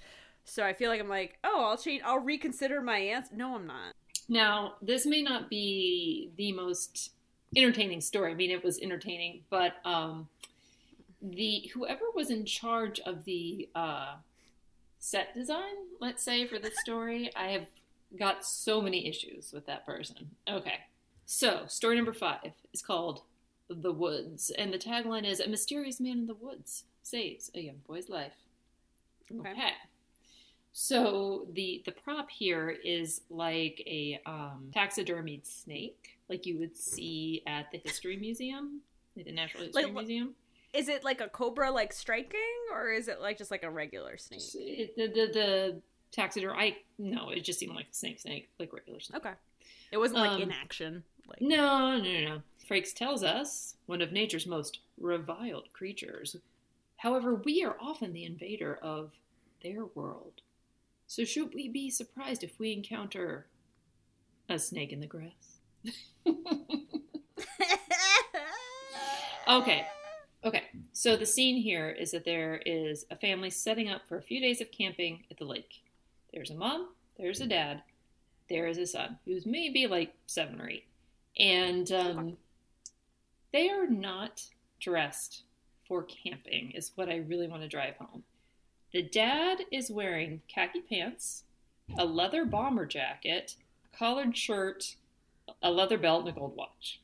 So 0.44 0.64
I 0.64 0.72
feel 0.72 0.88
like 0.90 1.00
I'm 1.00 1.08
like, 1.08 1.38
oh, 1.44 1.64
I'll 1.64 1.76
change. 1.76 2.02
I'll 2.04 2.20
reconsider 2.20 2.80
my 2.80 2.98
answer. 2.98 3.34
No, 3.34 3.54
I'm 3.54 3.66
not. 3.66 3.94
Now, 4.28 4.74
this 4.80 5.04
may 5.04 5.20
not 5.20 5.50
be 5.50 6.30
the 6.36 6.52
most 6.52 7.10
entertaining 7.56 8.00
story. 8.00 8.32
I 8.32 8.34
mean, 8.34 8.50
it 8.50 8.64
was 8.64 8.78
entertaining, 8.80 9.42
but 9.50 9.74
um, 9.84 10.28
the 11.24 11.70
whoever 11.72 12.04
was 12.14 12.30
in 12.30 12.44
charge 12.44 13.00
of 13.00 13.24
the 13.24 13.68
uh, 13.74 14.16
set 15.00 15.34
design, 15.34 15.74
let's 16.00 16.22
say 16.22 16.46
for 16.46 16.58
this 16.58 16.78
story, 16.80 17.30
I 17.34 17.48
have 17.48 17.66
got 18.18 18.44
so 18.44 18.80
many 18.80 19.08
issues 19.08 19.52
with 19.52 19.66
that 19.66 19.86
person. 19.86 20.30
Okay, 20.48 20.80
so 21.24 21.64
story 21.66 21.96
number 21.96 22.12
five 22.12 22.52
is 22.72 22.82
called 22.82 23.22
"The 23.68 23.92
Woods," 23.92 24.50
and 24.50 24.72
the 24.72 24.78
tagline 24.78 25.24
is: 25.24 25.40
"A 25.40 25.48
mysterious 25.48 25.98
man 25.98 26.18
in 26.18 26.26
the 26.26 26.34
woods 26.34 26.84
saves 27.02 27.50
a 27.54 27.60
young 27.60 27.80
boy's 27.86 28.08
life." 28.10 28.36
Okay. 29.34 29.50
okay. 29.50 29.72
So 30.72 31.46
the 31.52 31.82
the 31.86 31.92
prop 31.92 32.30
here 32.30 32.68
is 32.68 33.22
like 33.30 33.82
a 33.86 34.20
um, 34.26 34.70
taxidermied 34.74 35.46
snake, 35.46 36.18
like 36.28 36.44
you 36.44 36.58
would 36.58 36.76
see 36.76 37.42
at 37.46 37.70
the 37.70 37.78
History 37.78 38.16
Museum, 38.16 38.82
the 39.16 39.32
Natural 39.32 39.64
History 39.64 39.84
Like, 39.84 39.94
Museum. 39.94 40.34
Is 40.74 40.88
it 40.88 41.04
like 41.04 41.20
a 41.20 41.28
cobra 41.28 41.70
like 41.70 41.92
striking, 41.92 42.40
or 42.72 42.90
is 42.92 43.08
it 43.08 43.20
like 43.20 43.38
just 43.38 43.50
like 43.50 43.62
a 43.62 43.70
regular 43.70 44.16
snake? 44.18 44.40
It- 44.54 44.96
the, 44.96 45.06
the 45.08 45.32
the 45.32 45.82
taxidermy. 46.10 46.54
I 46.58 46.76
no, 46.98 47.30
it 47.30 47.40
just 47.44 47.58
seemed 47.58 47.74
like 47.74 47.86
a 47.90 47.94
snake, 47.94 48.20
snake, 48.20 48.48
like 48.58 48.72
regular 48.72 49.00
snake. 49.00 49.20
Okay. 49.24 49.34
It 49.92 49.98
wasn't 49.98 50.20
like 50.20 50.30
Um, 50.32 50.42
in 50.42 50.50
action. 50.52 51.04
Like 51.28 51.40
No, 51.40 51.96
no, 51.98 52.02
no, 52.02 52.20
no. 52.28 52.42
Frakes 52.68 52.92
tells 52.94 53.22
us 53.22 53.76
one 53.86 54.02
of 54.02 54.10
nature's 54.12 54.46
most 54.46 54.80
reviled 54.98 55.72
creatures. 55.72 56.36
However, 56.98 57.34
we 57.34 57.62
are 57.64 57.76
often 57.80 58.12
the 58.12 58.24
invader 58.24 58.74
of 58.82 59.12
their 59.62 59.84
world. 59.84 60.40
So 61.06 61.24
should 61.24 61.54
we 61.54 61.68
be 61.68 61.90
surprised 61.90 62.42
if 62.42 62.58
we 62.58 62.72
encounter 62.72 63.46
a 64.48 64.58
snake 64.58 64.92
in 64.92 65.00
the 65.00 65.06
grass? 65.06 65.58
Okay. 69.46 69.86
Okay, 70.44 70.64
so 70.92 71.16
the 71.16 71.24
scene 71.24 71.56
here 71.56 71.88
is 71.88 72.10
that 72.10 72.26
there 72.26 72.60
is 72.66 73.06
a 73.10 73.16
family 73.16 73.48
setting 73.48 73.88
up 73.88 74.02
for 74.06 74.18
a 74.18 74.22
few 74.22 74.40
days 74.40 74.60
of 74.60 74.70
camping 74.70 75.24
at 75.30 75.38
the 75.38 75.46
lake. 75.46 75.82
There's 76.34 76.50
a 76.50 76.54
mom, 76.54 76.88
there's 77.16 77.40
a 77.40 77.46
dad, 77.46 77.82
there 78.50 78.66
is 78.66 78.76
a 78.76 78.86
son 78.86 79.18
who's 79.24 79.46
maybe 79.46 79.86
like 79.86 80.12
seven 80.26 80.60
or 80.60 80.68
eight. 80.68 80.84
And 81.38 81.90
um, 81.92 82.36
they 83.54 83.70
are 83.70 83.86
not 83.86 84.42
dressed 84.80 85.44
for 85.88 86.02
camping, 86.02 86.72
is 86.72 86.92
what 86.94 87.08
I 87.08 87.16
really 87.16 87.48
want 87.48 87.62
to 87.62 87.68
drive 87.68 87.96
home. 87.96 88.22
The 88.92 89.02
dad 89.02 89.60
is 89.72 89.90
wearing 89.90 90.42
khaki 90.46 90.82
pants, 90.82 91.44
a 91.96 92.04
leather 92.04 92.44
bomber 92.44 92.84
jacket, 92.84 93.56
collared 93.96 94.36
shirt, 94.36 94.96
a 95.62 95.70
leather 95.70 95.96
belt, 95.96 96.26
and 96.26 96.36
a 96.36 96.38
gold 96.38 96.54
watch. 96.54 97.00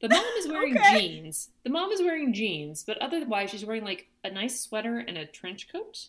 The 0.00 0.08
mom 0.08 0.24
is 0.38 0.48
wearing 0.48 0.76
Okay. 0.78 1.00
jeans. 1.00 1.50
The 1.64 1.70
mom 1.70 1.90
is 1.90 2.00
wearing 2.00 2.32
jeans, 2.32 2.84
but 2.84 2.98
otherwise 2.98 3.50
she's 3.50 3.64
wearing 3.64 3.84
like 3.84 4.08
a 4.24 4.30
nice 4.30 4.60
sweater 4.60 4.98
and 4.98 5.16
a 5.16 5.26
trench 5.26 5.70
coat. 5.70 6.06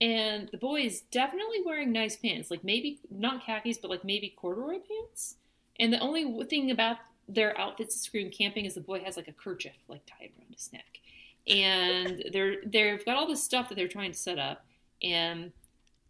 And 0.00 0.48
the 0.50 0.58
boy 0.58 0.80
is 0.82 1.02
definitely 1.02 1.58
wearing 1.64 1.92
nice 1.92 2.16
pants, 2.16 2.50
like 2.50 2.64
maybe 2.64 2.98
not 3.10 3.44
khakis, 3.44 3.78
but 3.78 3.90
like 3.90 4.04
maybe 4.04 4.34
corduroy 4.36 4.78
pants. 4.78 5.36
And 5.78 5.92
the 5.92 6.00
only 6.00 6.44
thing 6.44 6.70
about 6.70 6.96
their 7.28 7.58
outfits 7.58 7.94
to 7.94 8.00
scream 8.00 8.30
camping 8.30 8.64
is 8.64 8.74
the 8.74 8.80
boy 8.80 9.00
has 9.00 9.16
like 9.16 9.28
a 9.28 9.32
kerchief 9.32 9.76
like 9.88 10.04
tied 10.06 10.30
around 10.38 10.52
his 10.52 10.72
neck. 10.72 11.00
And 11.46 12.24
they're 12.32 12.56
they've 12.64 13.04
got 13.04 13.16
all 13.16 13.26
this 13.28 13.42
stuff 13.42 13.68
that 13.68 13.76
they're 13.76 13.88
trying 13.88 14.12
to 14.12 14.18
set 14.18 14.38
up, 14.38 14.64
and 15.02 15.52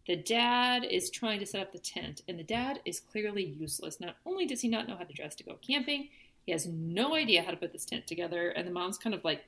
the 0.07 0.15
dad 0.15 0.83
is 0.83 1.09
trying 1.09 1.39
to 1.39 1.45
set 1.45 1.61
up 1.61 1.71
the 1.71 1.79
tent, 1.79 2.21
and 2.27 2.37
the 2.39 2.43
dad 2.43 2.79
is 2.85 2.99
clearly 2.99 3.43
useless. 3.43 3.99
Not 3.99 4.15
only 4.25 4.45
does 4.45 4.61
he 4.61 4.67
not 4.67 4.87
know 4.87 4.95
how 4.97 5.03
to 5.03 5.13
dress 5.13 5.35
to 5.35 5.43
go 5.43 5.57
camping, 5.65 6.09
he 6.45 6.51
has 6.51 6.65
no 6.67 7.15
idea 7.15 7.41
how 7.43 7.51
to 7.51 7.57
put 7.57 7.71
this 7.73 7.85
tent 7.85 8.05
together, 8.07 8.49
and 8.49 8.67
the 8.67 8.71
mom's 8.71 8.97
kind 8.97 9.13
of 9.15 9.23
like, 9.23 9.43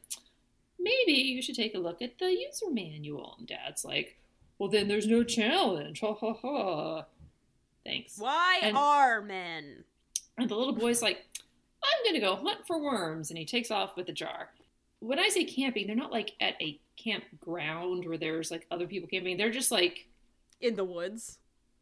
maybe 0.79 1.13
you 1.13 1.41
should 1.41 1.55
take 1.55 1.75
a 1.75 1.79
look 1.79 2.01
at 2.01 2.17
the 2.19 2.25
user 2.31 2.71
manual. 2.71 3.35
And 3.37 3.47
dad's 3.47 3.85
like, 3.85 4.17
well, 4.57 4.69
then 4.69 4.87
there's 4.87 5.07
no 5.07 5.23
challenge. 5.23 5.99
Ha 6.01 6.13
ha 6.13 6.33
ha. 6.33 7.05
Thanks. 7.85 8.17
Why 8.17 8.59
And- 8.63 8.75
are 8.77 9.21
men? 9.21 9.83
And 10.37 10.49
the 10.49 10.55
little 10.55 10.73
boy's 10.75 11.01
like, 11.01 11.23
I'm 11.83 12.03
going 12.03 12.15
to 12.15 12.19
go 12.19 12.35
hunt 12.35 12.65
for 12.67 12.79
worms. 12.81 13.29
And 13.31 13.37
he 13.37 13.45
takes 13.45 13.71
off 13.71 13.95
with 13.95 14.07
the 14.07 14.11
jar. 14.13 14.49
When 14.99 15.19
I 15.19 15.29
say 15.29 15.43
camping, 15.45 15.87
they're 15.87 15.95
not 15.95 16.11
like 16.11 16.33
at 16.41 16.59
a 16.61 16.79
campground 16.95 18.05
where 18.07 18.17
there's 18.17 18.51
like 18.51 18.65
other 18.71 18.87
people 18.87 19.07
camping. 19.07 19.37
They're 19.37 19.51
just 19.51 19.71
like, 19.71 20.07
In 20.59 20.75
the 20.75 20.83
woods. 20.83 21.37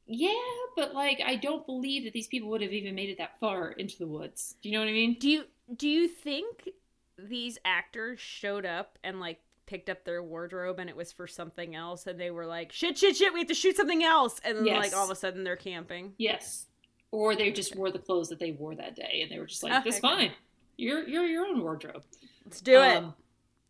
Yeah, 0.07 0.31
but 0.75 0.93
like, 0.93 1.21
I 1.25 1.35
don't 1.35 1.65
believe 1.65 2.03
that 2.03 2.13
these 2.13 2.27
people 2.27 2.49
would 2.49 2.61
have 2.61 2.71
even 2.73 2.95
made 2.95 3.09
it 3.09 3.17
that 3.17 3.39
far 3.39 3.71
into 3.71 3.97
the 3.97 4.07
woods. 4.07 4.55
Do 4.61 4.69
you 4.69 4.73
know 4.75 4.81
what 4.81 4.89
I 4.89 4.93
mean? 4.93 5.17
Do 5.19 5.29
you 5.29 5.43
do 5.75 5.87
you 5.87 6.07
think 6.07 6.69
these 7.17 7.57
actors 7.65 8.19
showed 8.19 8.65
up 8.65 8.99
and 9.03 9.19
like 9.19 9.39
picked 9.65 9.89
up 9.89 10.03
their 10.05 10.21
wardrobe 10.21 10.77
and 10.79 10.89
it 10.89 10.95
was 10.95 11.11
for 11.11 11.25
something 11.25 11.75
else 11.75 12.05
and 12.05 12.19
they 12.19 12.29
were 12.29 12.45
like 12.45 12.71
shit 12.71 12.97
shit 12.99 13.15
shit 13.15 13.33
we 13.33 13.39
have 13.39 13.47
to 13.47 13.55
shoot 13.55 13.75
something 13.75 14.03
else 14.03 14.39
and 14.43 14.57
then 14.59 14.65
Yes. 14.67 14.77
like 14.83 14.95
all 14.95 15.05
of 15.05 15.09
a 15.09 15.15
sudden 15.15 15.43
they're 15.43 15.55
camping 15.55 16.13
Yes. 16.19 16.67
Or 17.11 17.35
they 17.35 17.51
just 17.51 17.75
wore 17.75 17.89
the 17.89 17.97
clothes 17.97 18.29
that 18.29 18.37
they 18.37 18.51
wore 18.51 18.75
that 18.75 18.95
day 18.95 19.21
and 19.23 19.31
they 19.31 19.39
were 19.39 19.45
just 19.47 19.63
like, 19.63 19.71
Okay, 19.73 19.81
That's 19.89 20.01
cool. 20.01 20.09
fine. 20.11 20.31
You're 20.77 21.07
you're 21.07 21.25
your 21.25 21.45
own 21.47 21.61
wardrobe. 21.61 22.03
let's 22.45 22.61
do 22.61 22.75
it 22.79 22.97
Um, 22.97 23.13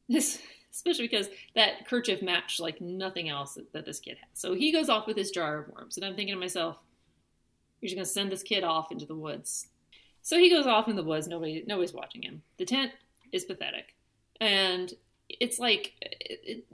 This 0.10 0.42
especially 0.76 1.08
because 1.08 1.30
that 1.56 1.88
kerchief 1.88 2.22
matched 2.22 2.60
like 2.60 2.82
nothing 2.82 3.30
else 3.30 3.54
that, 3.54 3.72
that 3.72 3.86
this 3.86 4.00
kid 4.00 4.18
had. 4.20 4.28
So 4.34 4.54
he 4.54 4.74
goes 4.74 4.90
off 4.90 5.08
with 5.08 5.16
his 5.16 5.32
jar 5.32 5.60
of 5.60 5.70
worms, 5.70 5.96
and 5.96 6.06
I'm 6.06 6.16
thinking 6.16 6.36
to 6.36 6.40
myself, 6.40 6.78
you're 7.80 7.88
just 7.88 7.96
gonna 7.96 8.06
send 8.06 8.32
this 8.32 8.44
kid 8.44 8.64
off 8.64 8.92
into 8.92 9.06
the 9.06 9.16
woods. 9.16 9.68
So 10.22 10.38
he 10.38 10.50
goes 10.50 10.68
off 10.68 10.90
in 10.90 10.96
the 10.96 11.04
woods. 11.04 11.28
Nobody 11.28 11.64
nobody's 11.66 11.94
watching 11.94 12.24
him. 12.24 12.42
The 12.58 12.66
tent 12.66 12.92
is 13.32 13.46
pathetic, 13.46 13.96
and 14.42 14.94
it's 15.30 15.60
like 15.60 15.94
it, 16.02 16.42
it, 16.44 16.66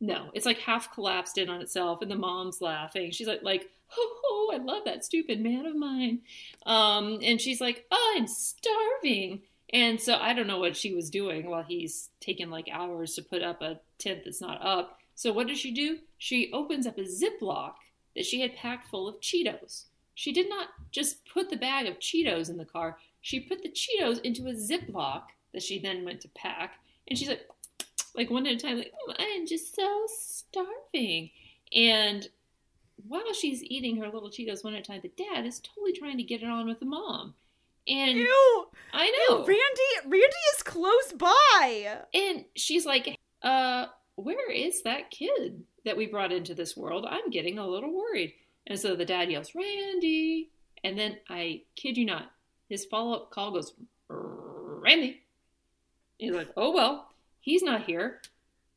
no, 0.00 0.30
it's 0.32 0.46
like 0.46 0.58
half 0.58 0.92
collapsed 0.94 1.36
in 1.36 1.48
on 1.48 1.60
itself, 1.60 2.02
and 2.02 2.10
the 2.10 2.16
mom's 2.16 2.60
laughing. 2.60 3.10
She's 3.10 3.28
like 3.28 3.42
like. 3.42 3.68
Oh, 3.96 4.50
I 4.52 4.56
love 4.56 4.84
that 4.86 5.04
stupid 5.04 5.40
man 5.40 5.66
of 5.66 5.76
mine. 5.76 6.20
Um, 6.66 7.20
and 7.22 7.40
she's 7.40 7.60
like, 7.60 7.86
oh, 7.92 8.14
I'm 8.16 8.26
starving. 8.26 9.42
And 9.74 10.00
so 10.00 10.14
I 10.14 10.32
don't 10.32 10.46
know 10.46 10.60
what 10.60 10.76
she 10.76 10.94
was 10.94 11.10
doing 11.10 11.50
while 11.50 11.64
he's 11.64 12.10
taking 12.20 12.48
like 12.48 12.68
hours 12.70 13.16
to 13.16 13.22
put 13.22 13.42
up 13.42 13.60
a 13.60 13.80
tent 13.98 14.20
that's 14.24 14.40
not 14.40 14.64
up. 14.64 15.00
So 15.16 15.32
what 15.32 15.48
does 15.48 15.58
she 15.58 15.72
do? 15.72 15.98
She 16.16 16.52
opens 16.52 16.86
up 16.86 16.96
a 16.96 17.02
Ziploc 17.02 17.74
that 18.14 18.24
she 18.24 18.40
had 18.40 18.54
packed 18.54 18.88
full 18.88 19.08
of 19.08 19.20
Cheetos. 19.20 19.86
She 20.14 20.32
did 20.32 20.48
not 20.48 20.68
just 20.92 21.26
put 21.26 21.50
the 21.50 21.56
bag 21.56 21.86
of 21.86 21.98
Cheetos 21.98 22.48
in 22.48 22.56
the 22.56 22.64
car. 22.64 22.98
She 23.20 23.40
put 23.40 23.64
the 23.64 23.68
Cheetos 23.68 24.20
into 24.20 24.46
a 24.46 24.52
Ziploc 24.52 25.24
that 25.52 25.62
she 25.62 25.80
then 25.80 26.04
went 26.04 26.20
to 26.20 26.28
pack. 26.28 26.74
And 27.08 27.18
she's 27.18 27.28
like, 27.28 27.48
like 28.14 28.30
one 28.30 28.46
at 28.46 28.54
a 28.54 28.58
time, 28.58 28.78
like, 28.78 28.92
"Mm, 29.08 29.16
I'm 29.18 29.46
just 29.46 29.74
so 29.74 30.06
starving. 30.06 31.30
And 31.74 32.28
while 33.08 33.34
she's 33.34 33.64
eating 33.64 33.96
her 33.96 34.08
little 34.08 34.30
Cheetos 34.30 34.62
one 34.62 34.74
at 34.74 34.80
a 34.80 34.84
time, 34.84 35.00
the 35.02 35.10
dad 35.16 35.44
is 35.44 35.58
totally 35.58 35.92
trying 35.92 36.18
to 36.18 36.22
get 36.22 36.44
it 36.44 36.48
on 36.48 36.68
with 36.68 36.78
the 36.78 36.86
mom. 36.86 37.34
And 37.86 38.18
Ew! 38.18 38.66
I 38.92 39.06
Ew, 39.06 39.34
know. 39.34 39.38
Randy 39.38 39.58
Randy 40.04 40.36
is 40.56 40.62
close 40.62 41.12
by. 41.12 41.98
And 42.14 42.44
she's 42.54 42.86
like, 42.86 43.18
uh, 43.42 43.86
where 44.16 44.50
is 44.50 44.82
that 44.82 45.10
kid 45.10 45.62
that 45.84 45.96
we 45.96 46.06
brought 46.06 46.32
into 46.32 46.54
this 46.54 46.76
world? 46.76 47.06
I'm 47.08 47.30
getting 47.30 47.58
a 47.58 47.66
little 47.66 47.92
worried. 47.92 48.34
And 48.66 48.78
so 48.78 48.96
the 48.96 49.04
dad 49.04 49.30
yells, 49.30 49.54
Randy. 49.54 50.50
And 50.82 50.98
then 50.98 51.18
I 51.28 51.62
kid 51.76 51.96
you 51.96 52.06
not, 52.06 52.30
his 52.68 52.84
follow 52.84 53.14
up 53.14 53.30
call 53.30 53.52
goes, 53.52 53.72
Randy. 54.08 55.22
He's 56.18 56.32
like, 56.32 56.48
oh, 56.56 56.72
well, 56.72 57.08
he's 57.40 57.62
not 57.62 57.84
here. 57.84 58.20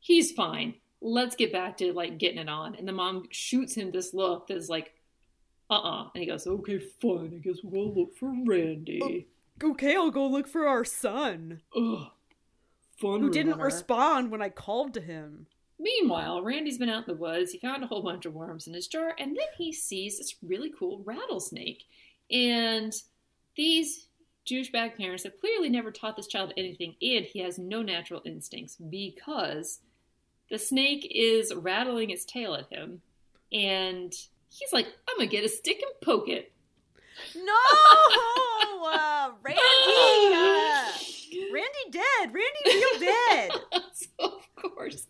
He's 0.00 0.32
fine. 0.32 0.74
Let's 1.00 1.36
get 1.36 1.52
back 1.52 1.76
to 1.78 1.92
like 1.92 2.18
getting 2.18 2.38
it 2.38 2.48
on. 2.48 2.74
And 2.74 2.88
the 2.88 2.92
mom 2.92 3.28
shoots 3.30 3.74
him 3.74 3.90
this 3.90 4.12
look 4.12 4.48
that's 4.48 4.68
like, 4.68 4.92
uh 5.70 5.74
uh 5.74 6.08
And 6.14 6.22
he 6.22 6.26
goes, 6.26 6.46
okay, 6.46 6.78
fine. 6.78 7.32
I 7.34 7.38
guess 7.38 7.58
we'll 7.62 7.90
go 7.90 8.00
look 8.00 8.16
for 8.16 8.32
Randy. 8.46 9.26
Okay, 9.62 9.96
I'll 9.96 10.10
go 10.10 10.26
look 10.26 10.48
for 10.48 10.66
our 10.66 10.84
son. 10.84 11.62
Ugh. 11.76 12.06
Fun 12.96 13.20
Who 13.20 13.30
didn't 13.30 13.52
runner. 13.52 13.64
respond 13.64 14.30
when 14.30 14.42
I 14.42 14.48
called 14.48 14.94
to 14.94 15.00
him. 15.00 15.46
Meanwhile, 15.78 16.42
Randy's 16.42 16.78
been 16.78 16.88
out 16.88 17.08
in 17.08 17.14
the 17.14 17.20
woods. 17.20 17.52
He 17.52 17.58
found 17.58 17.84
a 17.84 17.86
whole 17.86 18.02
bunch 18.02 18.26
of 18.26 18.34
worms 18.34 18.66
in 18.66 18.74
his 18.74 18.88
jar, 18.88 19.14
and 19.18 19.36
then 19.36 19.46
he 19.56 19.72
sees 19.72 20.18
this 20.18 20.34
really 20.42 20.72
cool 20.76 21.02
rattlesnake. 21.04 21.84
And 22.30 22.92
these 23.56 24.08
douchebag 24.44 24.96
parents 24.96 25.22
have 25.22 25.38
clearly 25.40 25.68
never 25.68 25.92
taught 25.92 26.16
this 26.16 26.26
child 26.26 26.52
anything, 26.56 26.96
and 27.00 27.24
he 27.24 27.38
has 27.40 27.58
no 27.58 27.82
natural 27.82 28.22
instincts 28.24 28.76
because 28.90 29.80
the 30.50 30.58
snake 30.58 31.06
is 31.14 31.54
rattling 31.54 32.10
its 32.10 32.24
tail 32.24 32.54
at 32.54 32.72
him, 32.72 33.02
and 33.52 34.12
he's 34.50 34.72
like, 34.72 34.86
I'm 35.08 35.16
gonna 35.18 35.28
get 35.28 35.44
a 35.44 35.48
stick 35.48 35.80
and 35.82 36.00
poke 36.00 36.28
it. 36.28 36.52
No! 37.34 37.52
uh, 38.84 39.30
Randy! 39.42 40.34
Uh, 40.34 40.92
Randy 41.52 41.90
dead! 41.90 42.32
Randy 42.32 42.64
real 42.66 43.00
dead! 43.00 43.50
so 43.92 44.08
of 44.18 44.54
course 44.56 45.06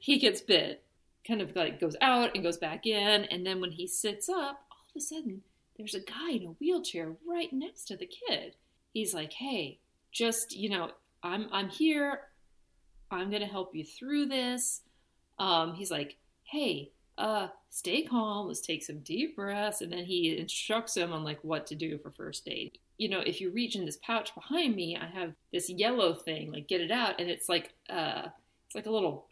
he 0.00 0.18
gets 0.18 0.40
bit 0.40 0.82
kind 1.26 1.40
of 1.40 1.54
like 1.54 1.80
goes 1.80 1.96
out 2.00 2.34
and 2.34 2.42
goes 2.42 2.58
back 2.58 2.86
in 2.86 3.24
and 3.24 3.46
then 3.46 3.60
when 3.60 3.70
he 3.70 3.86
sits 3.86 4.28
up 4.28 4.64
all 4.70 4.86
of 4.88 4.96
a 4.96 5.00
sudden 5.00 5.42
there's 5.76 5.94
a 5.94 6.00
guy 6.00 6.30
in 6.32 6.46
a 6.46 6.54
wheelchair 6.60 7.12
right 7.28 7.52
next 7.52 7.84
to 7.84 7.96
the 7.96 8.06
kid 8.06 8.56
he's 8.92 9.14
like 9.14 9.32
hey 9.34 9.78
just 10.10 10.56
you 10.56 10.68
know 10.68 10.90
i'm 11.22 11.46
i'm 11.52 11.68
here 11.68 12.20
i'm 13.10 13.30
gonna 13.30 13.46
help 13.46 13.74
you 13.74 13.84
through 13.84 14.26
this 14.26 14.80
um 15.38 15.74
he's 15.74 15.90
like 15.90 16.16
hey 16.44 16.90
uh 17.20 17.48
stay 17.68 18.02
calm 18.02 18.48
let's 18.48 18.60
take 18.60 18.82
some 18.82 18.98
deep 19.00 19.36
breaths. 19.36 19.82
And 19.82 19.92
then 19.92 20.04
he 20.04 20.38
instructs 20.38 20.96
him 20.96 21.12
on 21.12 21.22
like 21.22 21.38
what 21.42 21.66
to 21.66 21.74
do 21.74 21.98
for 21.98 22.10
first 22.10 22.48
aid. 22.48 22.78
You 22.98 23.10
know 23.10 23.20
if 23.20 23.40
you 23.40 23.50
reach 23.50 23.76
in 23.76 23.84
this 23.84 23.98
pouch 24.02 24.34
behind 24.34 24.74
me 24.74 24.96
i 24.96 25.06
have 25.06 25.34
this 25.52 25.70
yellow 25.70 26.14
thing 26.14 26.50
like 26.50 26.66
get 26.66 26.80
it 26.80 26.90
out. 26.90 27.20
And 27.20 27.30
it's 27.30 27.48
like 27.48 27.74
uh 27.88 28.28
it's 28.66 28.74
like 28.74 28.86
a 28.86 28.90
little 28.90 29.26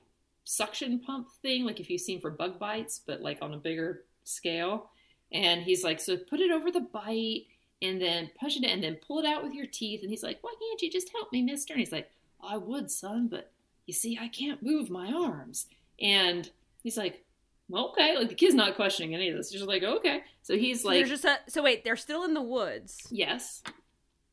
suction 0.45 1.01
pump 1.01 1.29
thing 1.43 1.65
like 1.65 1.81
if 1.81 1.91
you've 1.91 2.01
seen 2.01 2.21
for 2.21 2.31
bug 2.31 2.59
bites 2.59 3.01
but 3.07 3.21
like 3.21 3.39
on 3.41 3.55
a 3.55 3.59
bigger 3.59 4.05
scale. 4.25 4.91
And 5.33 5.63
he's 5.63 5.83
like 5.83 5.99
so 5.99 6.17
put 6.17 6.41
it 6.41 6.51
over 6.51 6.71
the 6.71 6.81
bite 6.81 7.47
and 7.81 8.01
then 8.01 8.31
push 8.39 8.57
it 8.57 8.65
in 8.65 8.71
and 8.71 8.83
then 8.83 8.97
pull 8.97 9.19
it 9.19 9.27
out 9.27 9.43
with 9.43 9.55
your 9.55 9.67
teeth. 9.67 10.03
And 10.03 10.11
he's 10.11 10.23
like 10.23 10.39
why 10.43 10.55
can't 10.61 10.83
you 10.83 10.91
just 10.91 11.11
help 11.11 11.33
me 11.33 11.43
mister? 11.43 11.73
And 11.73 11.81
he's 11.81 11.93
like 11.93 12.11
i 12.43 12.57
would 12.57 12.91
son 12.91 13.27
but 13.27 13.51
you 13.87 13.95
see 13.95 14.19
i 14.21 14.29
can't 14.29 14.63
move 14.63 14.91
my 14.91 15.11
arms. 15.11 15.67
And 16.01 16.51
he's 16.83 16.97
like 16.97 17.25
okay 17.73 18.17
like 18.17 18.29
the 18.29 18.35
kid's 18.35 18.55
not 18.55 18.75
questioning 18.77 19.15
any 19.15 19.29
of 19.29 19.37
this 19.37 19.51
he's 19.51 19.61
just 19.61 19.69
like 19.69 19.83
okay 19.83 20.23
so 20.43 20.57
he's 20.57 20.83
So 20.83 20.89
like 20.89 21.07
just 21.07 21.25
a 21.25 21.39
so 21.49 21.63
wait, 21.63 21.85
they're 21.85 21.97
still 21.97 22.25
in 22.25 22.35
the 22.35 22.43
woods, 22.43 23.07
yes 23.11 23.63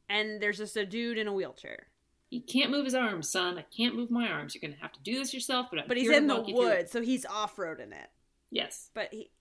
and 0.09 0.41
there's 0.41 0.57
just 0.57 0.77
a 0.77 0.85
dude 0.85 1.17
in 1.17 1.27
a 1.27 1.33
wheelchair. 1.33 1.87
he 2.29 2.39
can't 2.39 2.71
move 2.71 2.85
his 2.85 2.95
arms 2.95 3.29
son 3.29 3.57
i 3.57 3.65
can't 3.75 3.95
move 3.95 4.11
my 4.11 4.27
arms 4.29 4.53
you're 4.55 4.61
gonna 4.61 4.79
have 4.81 4.91
to 4.93 5.01
do 5.03 5.17
this 5.17 5.33
yourself 5.33 5.67
but 5.69 5.79
I'm 5.79 5.87
But 5.87 5.97
he's 5.97 6.09
in 6.09 6.27
the 6.27 6.39
woods, 6.41 6.91
so 6.91 7.01
he's 7.01 7.25
off 7.25 7.55
roading 7.57 7.91
it. 7.91 8.09
yes 8.51 8.89
But 8.93 9.09
he, 9.11 9.31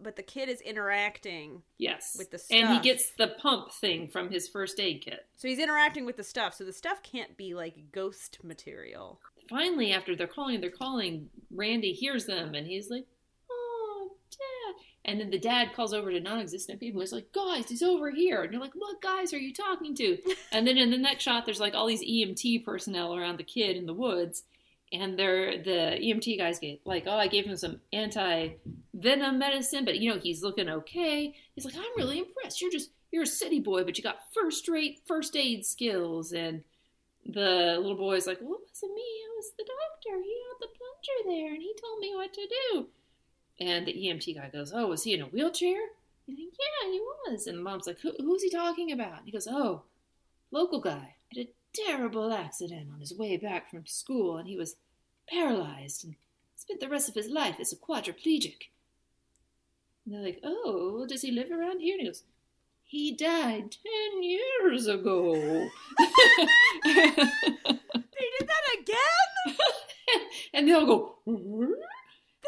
but 0.00 0.16
the 0.16 0.22
kid 0.24 0.48
is 0.48 0.60
interacting 0.60 1.62
Yes. 1.78 2.16
with 2.18 2.32
the 2.32 2.38
stuff. 2.38 2.58
And 2.58 2.68
he 2.74 2.80
gets 2.80 3.12
the 3.18 3.28
pump 3.40 3.70
thing 3.72 4.08
from 4.08 4.30
his 4.32 4.48
first 4.48 4.80
aid 4.80 5.00
kit. 5.04 5.26
So 5.36 5.46
he's 5.46 5.60
interacting 5.60 6.04
with 6.06 6.16
the 6.16 6.24
stuff. 6.24 6.54
So 6.54 6.64
the 6.64 6.72
stuff 6.72 7.04
can't 7.04 7.36
be 7.36 7.54
like 7.54 7.92
ghost 7.92 8.38
material. 8.42 9.20
Finally, 9.48 9.92
after 9.92 10.16
they're 10.16 10.26
calling, 10.26 10.60
they're 10.60 10.70
calling, 10.70 11.30
Randy 11.54 11.92
hears 11.92 12.26
them 12.26 12.54
and 12.56 12.66
he's 12.66 12.90
like. 12.90 13.06
And 15.04 15.20
then 15.20 15.30
the 15.30 15.38
dad 15.38 15.72
calls 15.74 15.92
over 15.92 16.12
to 16.12 16.20
non 16.20 16.40
existent 16.40 16.78
people. 16.78 17.00
He's 17.00 17.12
like, 17.12 17.32
Guys, 17.32 17.68
he's 17.68 17.82
over 17.82 18.10
here. 18.10 18.42
And 18.42 18.52
you're 18.52 18.60
like, 18.60 18.74
What 18.74 19.00
guys 19.00 19.32
are 19.32 19.38
you 19.38 19.52
talking 19.52 19.94
to? 19.96 20.18
and 20.52 20.66
then 20.66 20.78
in 20.78 20.90
the 20.90 20.98
next 20.98 21.24
shot, 21.24 21.44
there's 21.44 21.60
like 21.60 21.74
all 21.74 21.86
these 21.86 22.04
EMT 22.04 22.64
personnel 22.64 23.14
around 23.14 23.38
the 23.38 23.44
kid 23.44 23.76
in 23.76 23.86
the 23.86 23.94
woods. 23.94 24.44
And 24.92 25.18
they're 25.18 25.62
the 25.62 25.98
EMT 26.02 26.36
guys 26.36 26.58
get 26.58 26.80
like, 26.84 27.04
oh, 27.06 27.16
I 27.16 27.26
gave 27.26 27.46
him 27.46 27.56
some 27.56 27.80
anti 27.94 28.50
venom 28.92 29.38
medicine, 29.38 29.86
but 29.86 29.98
you 29.98 30.10
know 30.10 30.20
he's 30.20 30.42
looking 30.42 30.68
okay. 30.68 31.34
He's 31.54 31.64
like, 31.64 31.76
I'm 31.76 31.96
really 31.96 32.18
impressed. 32.18 32.60
You're 32.60 32.70
just 32.70 32.90
you're 33.10 33.22
a 33.22 33.26
city 33.26 33.58
boy, 33.58 33.84
but 33.84 33.96
you 33.96 34.04
got 34.04 34.20
first 34.34 34.68
rate 34.68 35.00
first 35.06 35.34
aid 35.34 35.64
skills. 35.64 36.32
And 36.32 36.62
the 37.24 37.78
little 37.80 37.96
boy's 37.96 38.26
like, 38.26 38.38
well, 38.40 38.54
it 38.54 38.68
wasn't 38.68 38.94
me. 38.94 39.02
It 39.02 39.32
was 39.36 39.52
the 39.56 39.64
doctor. 39.64 40.22
He 40.22 40.36
had 40.48 40.60
the 40.60 40.68
plunger 40.76 41.36
there, 41.40 41.54
and 41.54 41.62
he 41.62 41.74
told 41.80 42.00
me 42.00 42.14
what 42.14 42.32
to 42.34 42.48
do. 42.72 42.86
And 43.60 43.86
the 43.86 43.92
EMT 43.92 44.36
guy 44.36 44.50
goes, 44.50 44.72
oh, 44.74 44.88
was 44.88 45.04
he 45.04 45.14
in 45.14 45.22
a 45.22 45.26
wheelchair? 45.26 45.78
Like, 46.28 46.38
yeah, 46.38 46.90
he 46.90 47.00
was. 47.00 47.46
And 47.46 47.58
the 47.58 47.62
mom's 47.62 47.86
like, 47.86 48.00
Who, 48.00 48.12
who's 48.18 48.42
he 48.42 48.50
talking 48.50 48.90
about? 48.90 49.18
And 49.18 49.26
he 49.26 49.32
goes, 49.32 49.48
oh, 49.48 49.82
local 50.50 50.80
guy 50.80 51.16
had 51.34 51.46
a 51.46 51.50
terrible 51.74 52.32
accident 52.32 52.88
on 52.92 53.00
his 53.00 53.14
way 53.14 53.36
back 53.36 53.70
from 53.70 53.86
school, 53.86 54.36
and 54.36 54.48
he 54.48 54.56
was 54.56 54.76
paralyzed 55.28 56.04
and 56.04 56.16
spent 56.56 56.80
the 56.80 56.88
rest 56.88 57.08
of 57.08 57.14
his 57.14 57.28
life 57.28 57.56
as 57.60 57.72
a 57.72 57.76
quadriplegic. 57.76 58.68
And 60.04 60.14
they're 60.14 60.22
like, 60.22 60.40
oh, 60.42 61.06
does 61.08 61.22
he 61.22 61.30
live 61.30 61.50
around 61.50 61.80
here? 61.80 61.94
And 61.94 62.02
he 62.02 62.08
goes, 62.08 62.24
he 62.84 63.14
died 63.14 63.76
ten 63.82 64.22
years 64.22 64.86
ago. 64.86 65.68
They 68.22 68.28
did 68.38 68.48
that 68.48 68.66
again. 68.80 69.56
and 70.54 70.68
they'll 70.68 70.86
go, 70.86 71.16
"What?" 71.24 71.78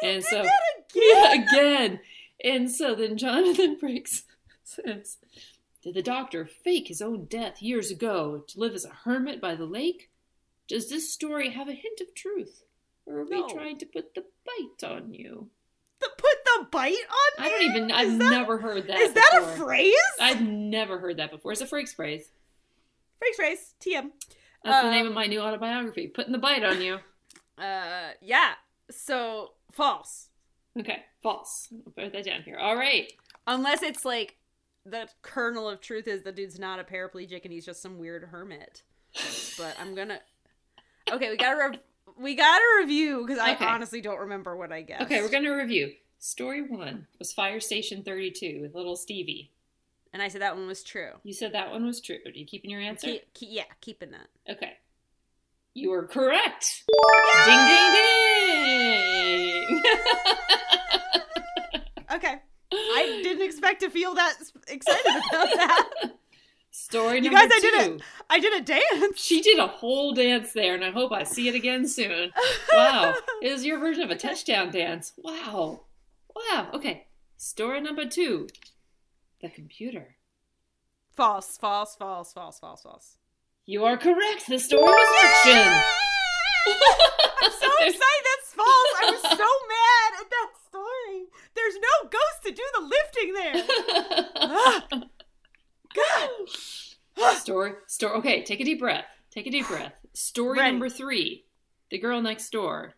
and 0.02 0.22
Did 0.22 0.24
so 0.24 0.36
that 0.36 0.60
again. 0.76 0.83
Yeah, 0.94 1.32
again. 1.34 2.00
And 2.42 2.70
so 2.70 2.94
then 2.94 3.16
Jonathan 3.16 3.76
Frakes 3.82 4.22
says, 4.62 5.18
Did 5.82 5.94
the 5.94 6.02
doctor 6.02 6.44
fake 6.46 6.88
his 6.88 7.02
own 7.02 7.24
death 7.26 7.62
years 7.62 7.90
ago 7.90 8.44
to 8.48 8.60
live 8.60 8.74
as 8.74 8.84
a 8.84 8.90
hermit 9.04 9.40
by 9.40 9.54
the 9.54 9.64
lake? 9.66 10.10
Does 10.68 10.88
this 10.88 11.12
story 11.12 11.50
have 11.50 11.68
a 11.68 11.72
hint 11.72 12.00
of 12.00 12.14
truth? 12.14 12.64
Or 13.06 13.20
are 13.20 13.24
No. 13.28 13.46
we 13.46 13.52
trying 13.52 13.78
to 13.78 13.86
put 13.86 14.14
the 14.14 14.24
bite 14.46 14.88
on 14.88 15.12
you? 15.12 15.48
The, 16.00 16.08
put 16.16 16.44
the 16.44 16.66
bite 16.70 16.92
on. 16.92 17.42
Me? 17.44 17.46
I 17.46 17.48
don't 17.50 17.62
even, 17.62 17.90
Is 17.90 17.96
I've 17.96 18.18
that- 18.18 18.30
never 18.30 18.58
heard 18.58 18.86
that 18.88 18.98
Is 18.98 19.12
that 19.12 19.30
a 19.42 19.46
phrase? 19.58 19.94
I've 20.20 20.40
never 20.42 20.98
heard 20.98 21.18
that 21.18 21.30
before. 21.30 21.52
It's 21.52 21.60
a 21.60 21.66
Frakes 21.66 21.94
phrase. 21.94 22.30
Phrase 23.18 23.36
phrase. 23.36 23.74
TM. 23.80 24.10
That's 24.64 24.82
the 24.84 24.90
name 24.90 25.04
of 25.06 25.10
Um, 25.10 25.14
my 25.14 25.26
new 25.26 25.40
autobiography, 25.40 26.06
Putting 26.08 26.32
the 26.32 26.38
Bite 26.38 26.64
on 26.64 26.80
You. 26.82 26.98
Uh, 27.56 28.10
yeah. 28.20 28.54
So 28.90 29.52
false. 29.70 30.28
Okay, 30.78 31.02
false. 31.22 31.68
I'll 31.86 31.92
put 31.92 32.12
that 32.12 32.24
down 32.24 32.42
here. 32.42 32.58
All 32.58 32.76
right. 32.76 33.12
Unless 33.46 33.82
it's 33.82 34.04
like 34.04 34.36
the 34.84 35.08
kernel 35.22 35.68
of 35.68 35.80
truth 35.80 36.08
is 36.08 36.22
the 36.22 36.32
dude's 36.32 36.58
not 36.58 36.78
a 36.80 36.84
paraplegic 36.84 37.44
and 37.44 37.52
he's 37.52 37.64
just 37.64 37.80
some 37.80 37.98
weird 37.98 38.24
hermit. 38.24 38.82
But 39.56 39.76
I'm 39.80 39.94
gonna. 39.94 40.18
Okay, 41.12 41.30
we 41.30 41.36
gotta 41.36 41.70
re- 41.70 41.80
we 42.18 42.34
gotta 42.34 42.64
review 42.80 43.24
because 43.26 43.38
I 43.38 43.52
Okay. 43.54 43.64
honestly 43.64 44.00
don't 44.00 44.18
remember 44.20 44.56
what 44.56 44.72
I 44.72 44.82
guess. 44.82 45.02
Okay, 45.02 45.22
we're 45.22 45.28
going 45.30 45.44
to 45.44 45.52
review. 45.52 45.92
Story 46.18 46.62
one 46.62 47.06
was 47.18 47.32
Fire 47.32 47.60
Station 47.60 48.02
32 48.02 48.60
with 48.62 48.74
little 48.74 48.96
Stevie. 48.96 49.52
And 50.12 50.22
I 50.22 50.28
said 50.28 50.40
that 50.42 50.56
one 50.56 50.66
was 50.66 50.82
true. 50.82 51.10
You 51.22 51.32
said 51.34 51.52
that 51.54 51.70
one 51.70 51.84
was 51.84 52.00
true. 52.00 52.18
Are 52.24 52.30
you 52.30 52.46
keeping 52.46 52.70
your 52.70 52.80
answer? 52.80 53.08
Keep, 53.08 53.34
keep, 53.34 53.48
yeah, 53.52 53.64
keeping 53.80 54.10
that. 54.12 54.28
Okay. 54.48 54.72
You 55.74 55.92
are 55.92 56.06
correct. 56.06 56.84
Ding, 57.44 57.66
ding, 57.66 57.94
ding. 59.66 59.82
I 63.04 63.20
didn't 63.22 63.42
expect 63.44 63.80
to 63.80 63.90
feel 63.90 64.14
that 64.14 64.34
excited 64.68 65.06
about 65.06 65.48
that. 65.56 65.88
Story 66.70 67.20
You 67.22 67.30
guys, 67.30 67.50
I 67.52 67.60
two. 67.60 67.70
did 67.70 67.90
it. 67.92 68.02
I 68.28 68.40
did 68.40 68.52
a 68.52 68.60
dance. 68.60 69.20
She 69.20 69.40
did 69.40 69.58
a 69.60 69.66
whole 69.68 70.12
dance 70.12 70.52
there, 70.52 70.74
and 70.74 70.84
I 70.84 70.90
hope 70.90 71.12
I 71.12 71.22
see 71.22 71.48
it 71.48 71.54
again 71.54 71.86
soon. 71.86 72.30
Wow. 72.72 73.14
it 73.42 73.52
was 73.52 73.64
your 73.64 73.78
version 73.78 74.02
of 74.02 74.10
a 74.10 74.16
touchdown 74.16 74.70
dance. 74.72 75.12
Wow. 75.16 75.82
Wow. 76.34 76.68
Okay. 76.74 77.06
Story 77.36 77.80
number 77.80 78.06
two 78.06 78.48
The 79.40 79.48
computer. 79.50 80.16
false, 81.16 81.56
false, 81.58 81.94
false, 81.96 82.32
false, 82.32 82.58
false, 82.58 82.82
false. 82.82 83.16
You 83.66 83.84
are 83.84 83.96
correct. 83.96 84.46
The 84.48 84.58
story 84.58 84.82
was 84.82 85.20
fiction. 85.22 85.62
I'm 86.66 87.50
so 87.52 87.68
excited 87.80 88.24
that's 88.24 88.52
false. 88.54 88.94
I 89.00 89.10
was 89.10 89.20
so 89.22 89.28
mad 89.68 90.20
at 90.20 90.30
that 90.30 90.48
story. 90.56 90.63
There's 91.54 91.74
no 91.74 92.08
ghost 92.10 92.42
to 92.46 92.50
do 92.52 92.62
the 92.74 92.80
lifting 92.82 93.32
there. 93.34 94.30
Ah, 94.36 94.86
God. 95.94 97.36
story. 97.36 97.72
Story. 97.86 98.12
Okay, 98.18 98.42
take 98.44 98.60
a 98.60 98.64
deep 98.64 98.80
breath. 98.80 99.04
Take 99.30 99.46
a 99.46 99.50
deep 99.50 99.66
breath. 99.68 99.94
Story 100.12 100.58
Ready. 100.58 100.70
number 100.72 100.88
three 100.88 101.44
The 101.90 101.98
girl 101.98 102.20
next 102.22 102.50
door. 102.50 102.94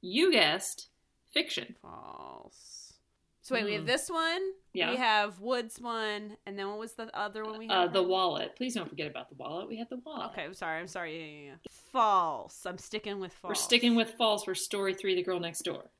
You 0.00 0.32
guessed 0.32 0.88
fiction. 1.32 1.76
False. 1.80 2.94
So 3.42 3.54
wait, 3.54 3.64
we 3.64 3.72
have 3.72 3.82
Hmm. 3.82 3.86
this 3.86 4.08
one. 4.10 4.40
Yeah. 4.72 4.90
We 4.90 4.96
have 4.96 5.40
Woods 5.40 5.80
one, 5.80 6.36
and 6.46 6.58
then 6.58 6.68
what 6.68 6.78
was 6.78 6.92
the 6.94 7.10
other 7.16 7.44
one 7.44 7.58
we 7.58 7.68
Uh, 7.68 7.82
had? 7.82 7.92
the 7.92 8.02
wallet. 8.02 8.54
Please 8.56 8.74
don't 8.74 8.88
forget 8.88 9.06
about 9.08 9.28
the 9.30 9.34
wallet. 9.34 9.68
We 9.68 9.76
had 9.78 9.88
the 9.90 9.96
wallet. 9.96 10.30
Okay, 10.32 10.44
I'm 10.44 10.54
sorry. 10.54 10.78
I'm 10.80 10.86
sorry. 10.86 11.18
Yeah, 11.18 11.26
yeah, 11.26 11.46
yeah. 11.50 11.54
False. 11.92 12.64
I'm 12.66 12.78
sticking 12.78 13.18
with 13.20 13.32
false. 13.34 13.50
We're 13.50 13.54
sticking 13.54 13.94
with 13.96 14.12
false 14.14 14.44
for 14.44 14.54
story 14.54 14.94
three, 14.94 15.14
the 15.14 15.22
girl 15.22 15.40
next 15.40 15.62
door. 15.62 15.90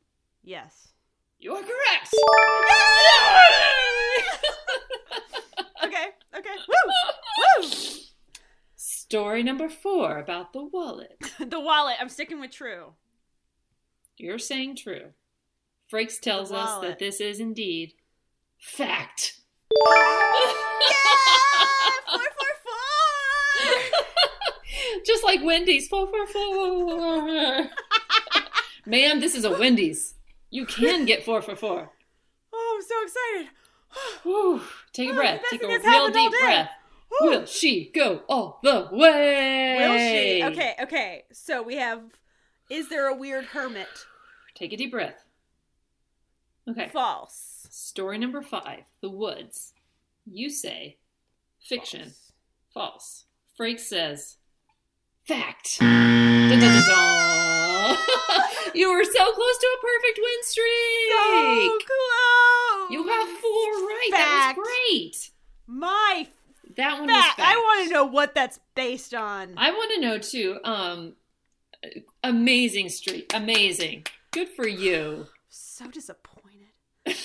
Yes. 0.45 0.92
You 1.43 1.55
are 1.55 1.63
correct. 1.63 2.15
Okay. 5.85 6.07
Okay. 6.39 6.57
Woo! 6.69 7.63
Woo! 7.63 7.69
story 8.77 9.43
number 9.43 9.69
four 9.69 10.19
about 10.19 10.53
the 10.53 10.63
wallet. 10.63 11.19
the 11.41 11.61
wallet. 11.61 11.97
I'm 12.01 12.09
sticking 12.09 12.41
with 12.41 12.53
true. 12.53 12.95
You're 14.17 14.39
saying 14.39 14.77
true. 14.77 15.11
Frakes 15.93 16.19
tells 16.21 16.53
us 16.53 16.81
that 16.81 16.99
this 16.99 17.21
is 17.21 17.41
indeed 17.41 17.93
fact. 18.59 19.41
yeah! 19.71 20.53
Four, 22.09 22.21
four, 22.39 22.55
four. 22.65 23.75
Just 25.05 25.25
like 25.25 25.43
Wendy's. 25.43 25.89
Four, 25.89 26.07
four, 26.07 26.27
four. 26.29 27.69
Ma'am, 28.87 29.21
this 29.21 29.35
is 29.35 29.45
a 29.45 29.51
Wendy's. 29.51 30.15
You 30.53 30.67
can 30.67 31.07
get 31.07 31.25
four 31.25 31.43
for 31.43 31.57
four. 31.57 31.91
Oh, 32.55 32.77
I'm 32.77 32.83
so 32.83 32.95
excited. 33.03 33.57
Whew. 34.25 34.61
Take 34.93 35.09
a 35.09 35.13
Oh, 35.13 35.17
breath. 35.17 35.41
Take 35.51 35.63
a 35.63 35.67
real 35.67 36.11
deep 36.11 36.33
breath. 36.39 36.69
Will 37.23 37.47
she 37.47 37.91
go 37.95 38.23
all 38.29 38.61
the 38.63 38.89
way? 38.93 39.77
Will 39.81 39.97
she? 39.99 40.45
Okay, 40.53 40.75
okay. 40.83 41.25
So 41.33 41.63
we 41.63 41.77
have 41.77 42.03
is 42.69 42.91
there 42.91 43.07
a 43.09 43.15
weird 43.17 43.47
hermit? 43.47 43.89
Take 44.55 44.75
a 44.75 44.77
deep 44.77 44.91
breath. 44.91 45.25
Okay. 46.69 46.91
False. 46.93 47.67
Story 47.71 48.19
number 48.19 48.43
five 48.43 48.83
The 49.01 49.09
Woods. 49.11 49.73
You 50.27 50.51
say 50.51 50.99
fiction. 51.59 52.13
False. 52.75 53.25
False. 53.57 53.83
Says 53.83 54.37
fact. 55.27 55.79
Dun, 55.81 56.51
dun, 56.51 56.61
dun. 56.61 57.52
you 58.75 58.93
were 58.93 59.05
so 59.05 59.33
close 59.33 59.59
to 59.59 59.67
a 59.67 59.81
perfect 59.83 60.19
win 60.23 60.43
streak. 60.43 61.13
So 61.13 61.79
close. 61.87 62.91
You 62.91 63.09
have 63.09 63.29
four 63.29 63.73
right. 63.87 64.09
Fact. 64.11 64.21
That 64.23 64.55
was 64.57 64.67
great. 64.91 65.31
My 65.67 66.29
That 66.77 66.99
one 67.01 67.09
fact. 67.09 67.37
fact. 67.37 67.49
I 67.53 67.57
want 67.57 67.89
to 67.89 67.95
know 67.95 68.05
what 68.05 68.35
that's 68.35 68.59
based 68.75 69.15
on. 69.15 69.55
I 69.57 69.71
want 69.71 69.93
to 69.95 70.01
know 70.01 70.19
too. 70.19 70.59
Um, 70.65 71.15
amazing 72.23 72.89
streak. 72.89 73.33
Amazing. 73.35 74.07
Good 74.31 74.49
for 74.49 74.67
you. 74.69 75.27
so 75.51 75.87
disappointed. 75.89 76.39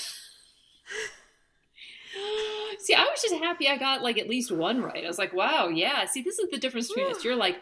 See, 2.79 2.93
I 2.93 3.03
was 3.03 3.21
just 3.21 3.35
happy 3.35 3.67
I 3.67 3.77
got 3.77 4.01
like 4.01 4.17
at 4.17 4.29
least 4.29 4.51
one 4.51 4.81
right. 4.81 5.03
I 5.03 5.07
was 5.07 5.17
like, 5.19 5.33
wow, 5.33 5.67
yeah. 5.67 6.05
See, 6.05 6.21
this 6.21 6.39
is 6.39 6.49
the 6.49 6.57
difference 6.57 6.87
between 6.87 7.11
us. 7.13 7.23
You're 7.23 7.35
like, 7.35 7.57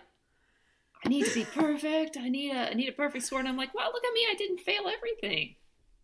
I 1.06 1.08
need 1.08 1.26
to 1.26 1.34
be 1.34 1.45
perfect. 1.45 2.18
I 2.18 2.30
need 2.30 2.51
a 2.51 2.72
I 2.72 2.74
need 2.74 2.89
a 2.89 2.93
perfect 2.93 3.26
score, 3.26 3.39
and 3.39 3.47
I'm 3.47 3.58
like, 3.58 3.74
wow, 3.76 3.89
look 3.93 4.03
at 4.03 4.14
me. 4.14 4.26
I 4.30 4.34
didn't 4.36 4.60
fail 4.60 4.84
everything. 4.91 5.56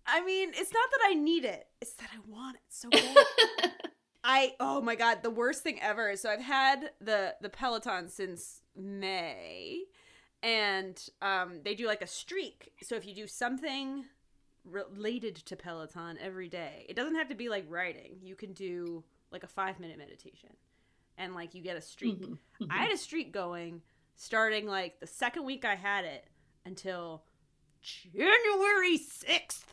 I 0.06 0.24
mean, 0.24 0.50
it's 0.54 0.72
not 0.72 0.90
that 0.92 1.00
I 1.06 1.14
need 1.16 1.44
it; 1.44 1.68
it's 1.82 1.94
that 1.94 2.10
I 2.14 2.20
want 2.28 2.58
it 2.58 2.62
so 2.70 2.90
bad. 2.90 3.72
I 4.24 4.54
oh 4.60 4.82
my 4.82 4.96
god, 4.96 5.24
the 5.24 5.32
worst 5.32 5.64
thing 5.64 5.80
ever. 5.82 6.16
So 6.16 6.30
I've 6.30 6.42
had 6.42 6.92
the 7.02 7.36
the 7.42 7.50
Peloton 7.50 8.10
since 8.10 8.62
May, 8.76 9.86
and 10.44 11.04
um, 11.22 11.62
they 11.64 11.74
do 11.74 11.88
like 11.88 12.04
a 12.04 12.08
streak. 12.08 12.72
So 12.84 12.96
if 12.96 13.06
you 13.06 13.16
do 13.16 13.26
something 13.26 14.06
related 14.64 15.36
to 15.38 15.56
Peloton 15.56 16.20
every 16.22 16.48
day, 16.48 16.86
it 16.88 16.96
doesn't 16.96 17.16
have 17.16 17.30
to 17.30 17.36
be 17.36 17.50
like 17.50 17.66
writing. 17.68 18.18
You 18.22 18.36
can 18.36 18.54
do 18.54 19.04
like 19.32 19.44
a 19.44 19.48
five 19.48 19.80
minute 19.80 19.98
meditation, 19.98 20.52
and 21.18 21.34
like 21.34 21.56
you 21.56 21.64
get 21.64 21.76
a 21.76 21.82
streak. 21.82 22.22
Mhm, 22.22 22.38
I 22.70 22.84
had 22.84 22.92
a 22.92 22.98
streak 22.98 23.32
going 23.32 23.82
starting 24.22 24.68
like 24.68 25.00
the 25.00 25.08
second 25.08 25.46
week 25.46 25.66
I 25.66 25.74
had 25.76 26.06
it 26.06 26.26
until 26.66 27.24
January 27.82 28.98
6th. 29.00 29.64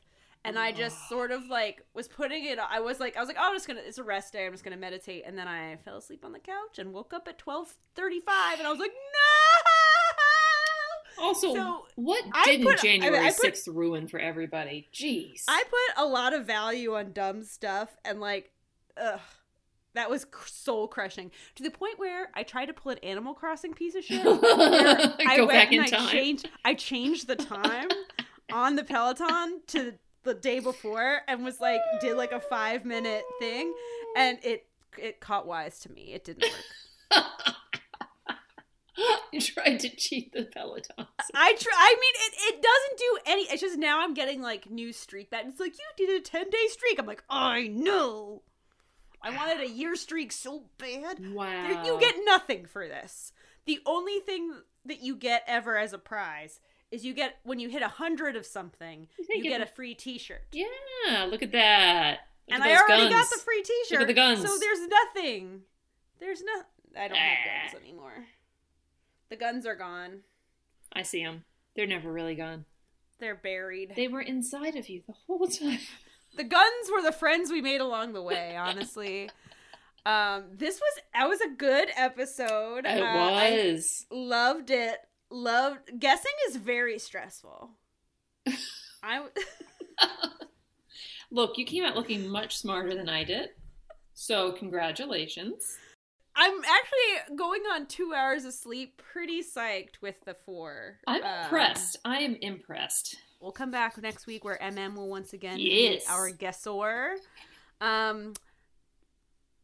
And 0.44 0.58
I 0.58 0.72
just 0.72 1.08
sort 1.10 1.30
of 1.30 1.46
like 1.48 1.84
was 1.92 2.08
putting 2.08 2.46
it 2.46 2.58
I 2.58 2.80
was 2.80 2.98
like 3.00 3.16
I 3.18 3.20
was 3.20 3.28
like, 3.28 3.36
oh 3.38 3.48
I'm 3.50 3.54
just 3.54 3.66
gonna 3.66 3.82
it's 3.84 3.98
a 3.98 4.02
rest 4.02 4.32
day, 4.32 4.46
I'm 4.46 4.52
just 4.52 4.64
gonna 4.64 4.78
meditate 4.78 5.24
and 5.26 5.36
then 5.36 5.46
I 5.46 5.76
fell 5.84 5.98
asleep 5.98 6.24
on 6.24 6.32
the 6.32 6.38
couch 6.38 6.78
and 6.78 6.94
woke 6.94 7.12
up 7.12 7.28
at 7.28 7.36
twelve 7.36 7.74
thirty 7.94 8.20
five 8.20 8.58
and 8.58 8.66
I 8.66 8.70
was 8.70 8.80
like, 8.80 8.92
No 11.18 11.24
Also, 11.24 11.52
So, 11.54 11.86
what 11.96 12.24
didn't 12.44 12.64
put- 12.64 12.78
I- 12.78 12.82
January 12.82 13.18
I 13.26 13.30
put- 13.32 13.52
6th 13.54 13.66
ruin 13.74 14.06
for 14.08 14.18
everybody? 14.20 14.88
Jeez. 14.94 15.42
I 15.48 15.64
put 15.68 16.02
a 16.02 16.06
lot 16.06 16.32
of 16.32 16.46
value 16.46 16.94
on 16.94 17.12
dumb 17.12 17.42
stuff 17.42 17.94
and 18.04 18.20
like 18.20 18.52
ugh. 18.96 19.20
That 19.98 20.10
was 20.10 20.26
soul 20.46 20.86
crushing 20.86 21.32
to 21.56 21.64
the 21.64 21.72
point 21.72 21.98
where 21.98 22.28
I 22.32 22.44
tried 22.44 22.66
to 22.66 22.72
pull 22.72 22.92
an 22.92 22.98
Animal 22.98 23.34
Crossing 23.34 23.74
piece 23.74 23.96
of 23.96 24.04
shit. 24.04 24.20
I 24.24 25.34
went 25.38 25.48
back 25.50 25.72
in 25.72 25.82
and 25.82 25.92
I 25.92 25.98
time. 25.98 26.08
changed 26.08 26.48
I 26.64 26.74
changed 26.74 27.26
the 27.26 27.34
time 27.34 27.88
on 28.52 28.76
the 28.76 28.84
Peloton 28.84 29.60
to 29.66 29.94
the 30.22 30.34
day 30.34 30.60
before 30.60 31.22
and 31.26 31.44
was 31.44 31.60
like 31.60 31.80
did 32.00 32.16
like 32.16 32.30
a 32.30 32.38
five 32.38 32.84
minute 32.84 33.24
thing 33.40 33.74
and 34.16 34.38
it 34.44 34.68
it 34.96 35.18
caught 35.18 35.48
wise 35.48 35.80
to 35.80 35.90
me. 35.90 36.12
It 36.12 36.22
didn't 36.22 36.44
work. 36.44 37.80
you 39.32 39.40
tried 39.40 39.80
to 39.80 39.88
cheat 39.96 40.32
the 40.32 40.44
Peloton. 40.44 41.08
I 41.34 41.56
try 41.58 41.72
I 41.76 41.96
mean 42.00 42.14
it, 42.14 42.54
it 42.54 42.62
doesn't 42.62 42.98
do 42.98 43.18
any 43.26 43.42
it's 43.52 43.60
just 43.60 43.76
now 43.76 44.00
I'm 44.04 44.14
getting 44.14 44.42
like 44.42 44.70
new 44.70 44.92
streak 44.92 45.30
that 45.30 45.46
it's 45.46 45.58
like 45.58 45.74
you 45.76 46.06
did 46.06 46.20
a 46.20 46.24
ten 46.24 46.48
day 46.50 46.68
streak. 46.68 47.00
I'm 47.00 47.06
like, 47.06 47.24
I 47.28 47.66
know. 47.66 48.42
I 49.22 49.34
wanted 49.36 49.60
a 49.60 49.68
year 49.68 49.96
streak 49.96 50.32
so 50.32 50.64
bad. 50.78 51.32
Wow. 51.32 51.44
There- 51.68 51.84
You 51.84 52.00
get 52.00 52.14
nothing 52.24 52.66
for 52.66 52.86
this. 52.86 53.32
The 53.66 53.80
only 53.86 54.20
thing 54.20 54.52
that 54.86 55.00
you 55.02 55.16
get 55.16 55.42
ever 55.46 55.76
as 55.76 55.92
a 55.92 55.98
prize 55.98 56.60
is 56.90 57.04
you 57.04 57.12
get 57.12 57.38
when 57.42 57.58
you 57.58 57.68
hit 57.68 57.82
a 57.82 57.88
hundred 57.88 58.34
of 58.36 58.46
something, 58.46 59.08
you 59.28 59.42
get 59.42 59.60
a 59.60 59.66
free 59.66 59.94
T-shirt. 59.94 60.42
Yeah, 60.52 61.24
look 61.30 61.42
at 61.42 61.52
that. 61.52 62.20
Look 62.48 62.54
and 62.54 62.62
at 62.62 62.68
I 62.70 62.80
already 62.80 63.10
guns. 63.10 63.28
got 63.28 63.36
the 63.36 63.42
free 63.44 63.62
T-shirt. 63.62 64.06
the 64.06 64.14
guns. 64.14 64.40
So 64.40 64.58
there's 64.58 64.86
nothing. 64.88 65.62
There's 66.20 66.42
no. 66.42 66.62
I 66.98 67.08
don't 67.08 67.18
have 67.18 67.38
Ah. 67.46 67.70
guns 67.72 67.82
anymore. 67.82 68.26
The 69.28 69.36
guns 69.36 69.66
are 69.66 69.74
gone. 69.76 70.20
I 70.92 71.02
see 71.02 71.22
them. 71.22 71.44
They're 71.76 71.86
never 71.86 72.10
really 72.10 72.34
gone. 72.34 72.64
They're 73.20 73.34
buried. 73.34 73.92
They 73.94 74.08
were 74.08 74.22
inside 74.22 74.74
of 74.76 74.88
you 74.88 75.02
the 75.06 75.12
whole 75.26 75.46
time. 75.48 75.80
The 76.36 76.44
guns 76.44 76.90
were 76.92 77.02
the 77.02 77.12
friends 77.12 77.50
we 77.50 77.60
made 77.62 77.80
along 77.80 78.12
the 78.12 78.22
way. 78.22 78.56
Honestly. 78.56 79.30
Um, 80.06 80.44
this 80.54 80.76
was 80.80 81.02
that 81.12 81.28
was 81.28 81.40
a 81.42 81.50
good 81.50 81.88
episode. 81.94 82.86
It 82.86 83.02
Uh, 83.02 83.04
I 83.04 83.50
was. 83.74 84.06
loved 84.10 84.70
it. 84.70 84.96
Loved 85.30 85.98
guessing 86.00 86.32
is 86.48 86.56
very 86.56 86.98
stressful. 86.98 87.72
I 89.02 89.26
Look, 91.30 91.58
you 91.58 91.66
came 91.66 91.84
out 91.84 91.94
looking 91.94 92.26
much 92.26 92.56
smarter 92.56 92.94
than 92.94 93.10
I 93.10 93.22
did. 93.24 93.50
So, 94.14 94.52
congratulations. 94.52 95.76
I'm 96.34 96.54
actually 96.64 97.36
going 97.36 97.62
on 97.72 97.84
two 97.86 98.14
hours 98.16 98.44
of 98.46 98.54
sleep, 98.54 99.02
pretty 99.12 99.42
psyched 99.42 100.00
with 100.00 100.14
the 100.24 100.34
four. 100.46 101.00
I'm 101.06 101.22
Um, 101.22 101.42
impressed. 101.44 101.98
I 102.06 102.20
am 102.20 102.36
impressed. 102.36 103.16
We'll 103.40 103.52
come 103.52 103.70
back 103.70 103.96
next 103.98 104.26
week 104.26 104.44
where 104.44 104.58
MM 104.60 104.94
will 104.96 105.08
once 105.08 105.32
again 105.32 105.58
Yes. 105.60 106.04
be 106.04 106.10
our 106.10 106.30
guessor. 106.30 107.16
Um, 107.80 108.34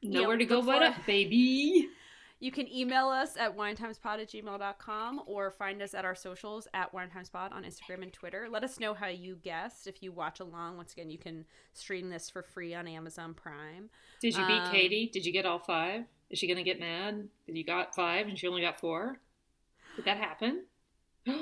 Nowhere 0.02 0.36
to 0.36 0.44
go 0.44 0.62
but 0.62 0.82
up, 0.82 0.94
baby. 1.06 1.88
you 2.40 2.52
can 2.52 2.70
email 2.72 3.08
us 3.08 3.36
at 3.36 3.56
winetimespod 3.56 4.20
at 4.20 4.28
gmail.com 4.30 5.22
or 5.26 5.50
find 5.50 5.80
us 5.82 5.94
at 5.94 6.04
our 6.04 6.14
socials 6.14 6.68
at 6.74 6.92
winetimespod 6.92 7.52
on 7.52 7.64
Instagram 7.64 8.02
and 8.02 8.12
Twitter. 8.12 8.46
Let 8.50 8.62
us 8.62 8.78
know 8.78 8.94
how 8.94 9.08
you 9.08 9.36
guessed. 9.42 9.86
If 9.86 10.02
you 10.02 10.12
watch 10.12 10.40
along, 10.40 10.76
once 10.76 10.92
again, 10.92 11.10
you 11.10 11.18
can 11.18 11.44
stream 11.72 12.10
this 12.10 12.28
for 12.30 12.42
free 12.42 12.74
on 12.74 12.86
Amazon 12.86 13.34
Prime. 13.34 13.88
Did 14.20 14.36
you 14.36 14.46
beat 14.46 14.60
Um, 14.60 14.70
Katy? 14.72 15.10
Did 15.12 15.24
you 15.26 15.32
get 15.32 15.46
all 15.46 15.58
five? 15.58 16.04
Is 16.30 16.38
she 16.38 16.46
going 16.46 16.58
to 16.58 16.62
get 16.62 16.78
mad 16.78 17.28
you 17.46 17.64
got 17.64 17.94
five 17.94 18.26
and 18.28 18.38
she 18.38 18.46
only 18.46 18.62
got 18.62 18.78
four? 18.78 19.18
Did 19.96 20.04
that 20.04 20.18
happen? 20.18 20.64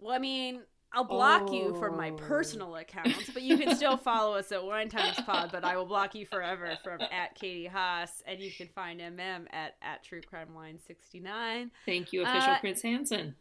Well, 0.00 0.14
I 0.14 0.18
mean, 0.18 0.60
I'll 0.94 1.04
block 1.04 1.52
you 1.52 1.74
from 1.78 1.96
my 1.96 2.10
Oh. 2.10 2.16
personal 2.16 2.76
accounts, 2.76 3.30
but 3.32 3.42
you 3.42 3.58
can 3.58 3.74
still 3.76 3.96
follow 4.10 4.36
us 4.36 4.52
at 4.52 4.64
Wine 4.64 4.88
Times 4.88 5.16
Pod. 5.26 5.50
But 5.52 5.64
I 5.64 5.76
will 5.76 5.86
block 5.86 6.14
you 6.14 6.24
forever 6.26 6.76
from 6.84 7.00
at 7.00 7.34
Katy 7.34 7.66
Hoss, 7.66 8.22
and 8.26 8.40
you 8.40 8.50
can 8.52 8.68
find 8.68 9.00
MM 9.00 9.46
at 9.52 9.76
at 9.82 10.04
True 10.04 10.22
Crime 10.22 10.54
Wine 10.54 10.78
sixty 10.86 11.20
nine. 11.20 11.70
Thank 11.86 12.12
you, 12.12 12.22
official 12.22 12.50
Uh, 12.52 12.58
Chris 12.60 12.82
Hansen. 12.82 13.34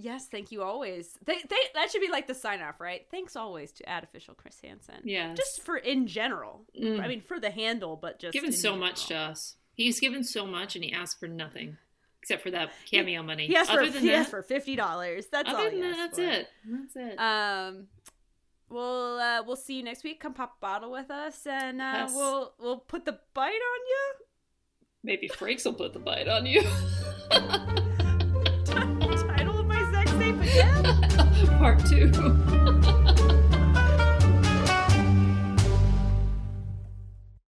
Yes, 0.00 0.28
thank 0.28 0.52
you 0.52 0.62
always. 0.62 1.18
They, 1.24 1.38
they 1.48 1.56
that 1.74 1.90
should 1.90 2.00
be 2.00 2.08
like 2.08 2.28
the 2.28 2.34
sign 2.34 2.60
off, 2.62 2.80
right? 2.80 3.02
Thanks 3.10 3.34
always 3.34 3.72
to 3.72 3.88
at 3.88 4.04
official 4.04 4.34
Chris 4.34 4.60
Hansen. 4.62 5.00
Yeah. 5.02 5.34
Just 5.34 5.62
for 5.64 5.76
in 5.76 6.06
general. 6.06 6.62
Mm. 6.80 7.00
I 7.02 7.08
mean, 7.08 7.20
for 7.20 7.40
the 7.40 7.50
handle, 7.50 7.96
but 7.96 8.20
just 8.20 8.32
given 8.32 8.52
so 8.52 8.76
much 8.76 9.06
to 9.06 9.16
us. 9.16 9.56
He's 9.74 9.98
given 10.00 10.22
so 10.24 10.46
much 10.46 10.74
and 10.76 10.84
he 10.84 10.92
asked 10.92 11.18
for 11.20 11.26
nothing 11.28 11.78
except 12.22 12.42
for 12.42 12.50
that 12.50 12.70
cameo 12.90 13.22
money. 13.22 13.46
He 13.46 13.56
asked 13.56 13.70
for 13.70 13.80
other 13.80 13.90
than 13.90 14.02
he 14.02 14.08
that, 14.08 14.16
asked 14.20 14.30
for 14.30 14.42
fifty 14.42 14.76
dollars. 14.76 15.26
That's 15.30 15.48
all. 15.48 15.56
other 15.56 15.70
he 15.70 15.80
than 15.80 15.90
that, 15.92 15.96
that's 15.96 16.18
for. 16.18 16.24
it. 16.24 16.48
That's 16.66 16.96
it. 16.96 17.18
Um, 17.18 17.86
we'll 18.68 19.18
uh, 19.18 19.42
we'll 19.46 19.56
see 19.56 19.76
you 19.78 19.82
next 19.82 20.04
week. 20.04 20.20
Come 20.20 20.34
pop 20.34 20.56
a 20.58 20.60
bottle 20.60 20.90
with 20.90 21.10
us, 21.10 21.46
and 21.46 21.80
uh, 21.80 21.84
Yes. 21.84 22.12
we'll 22.14 22.52
we'll 22.60 22.78
put 22.78 23.04
the 23.04 23.18
bite 23.34 23.48
on 23.48 23.80
you. 23.88 24.12
Maybe 25.04 25.28
Frakes 25.28 25.64
will 25.64 25.74
put 25.74 25.92
the 25.92 26.00
bite 26.00 26.28
on 26.28 26.44
you. 26.44 26.60
Title 28.64 29.58
of 29.60 29.66
my 29.66 29.90
sex 29.92 30.10
tape 30.12 30.40
again. 30.40 30.84
Part 31.58 31.84
two. 31.86 33.24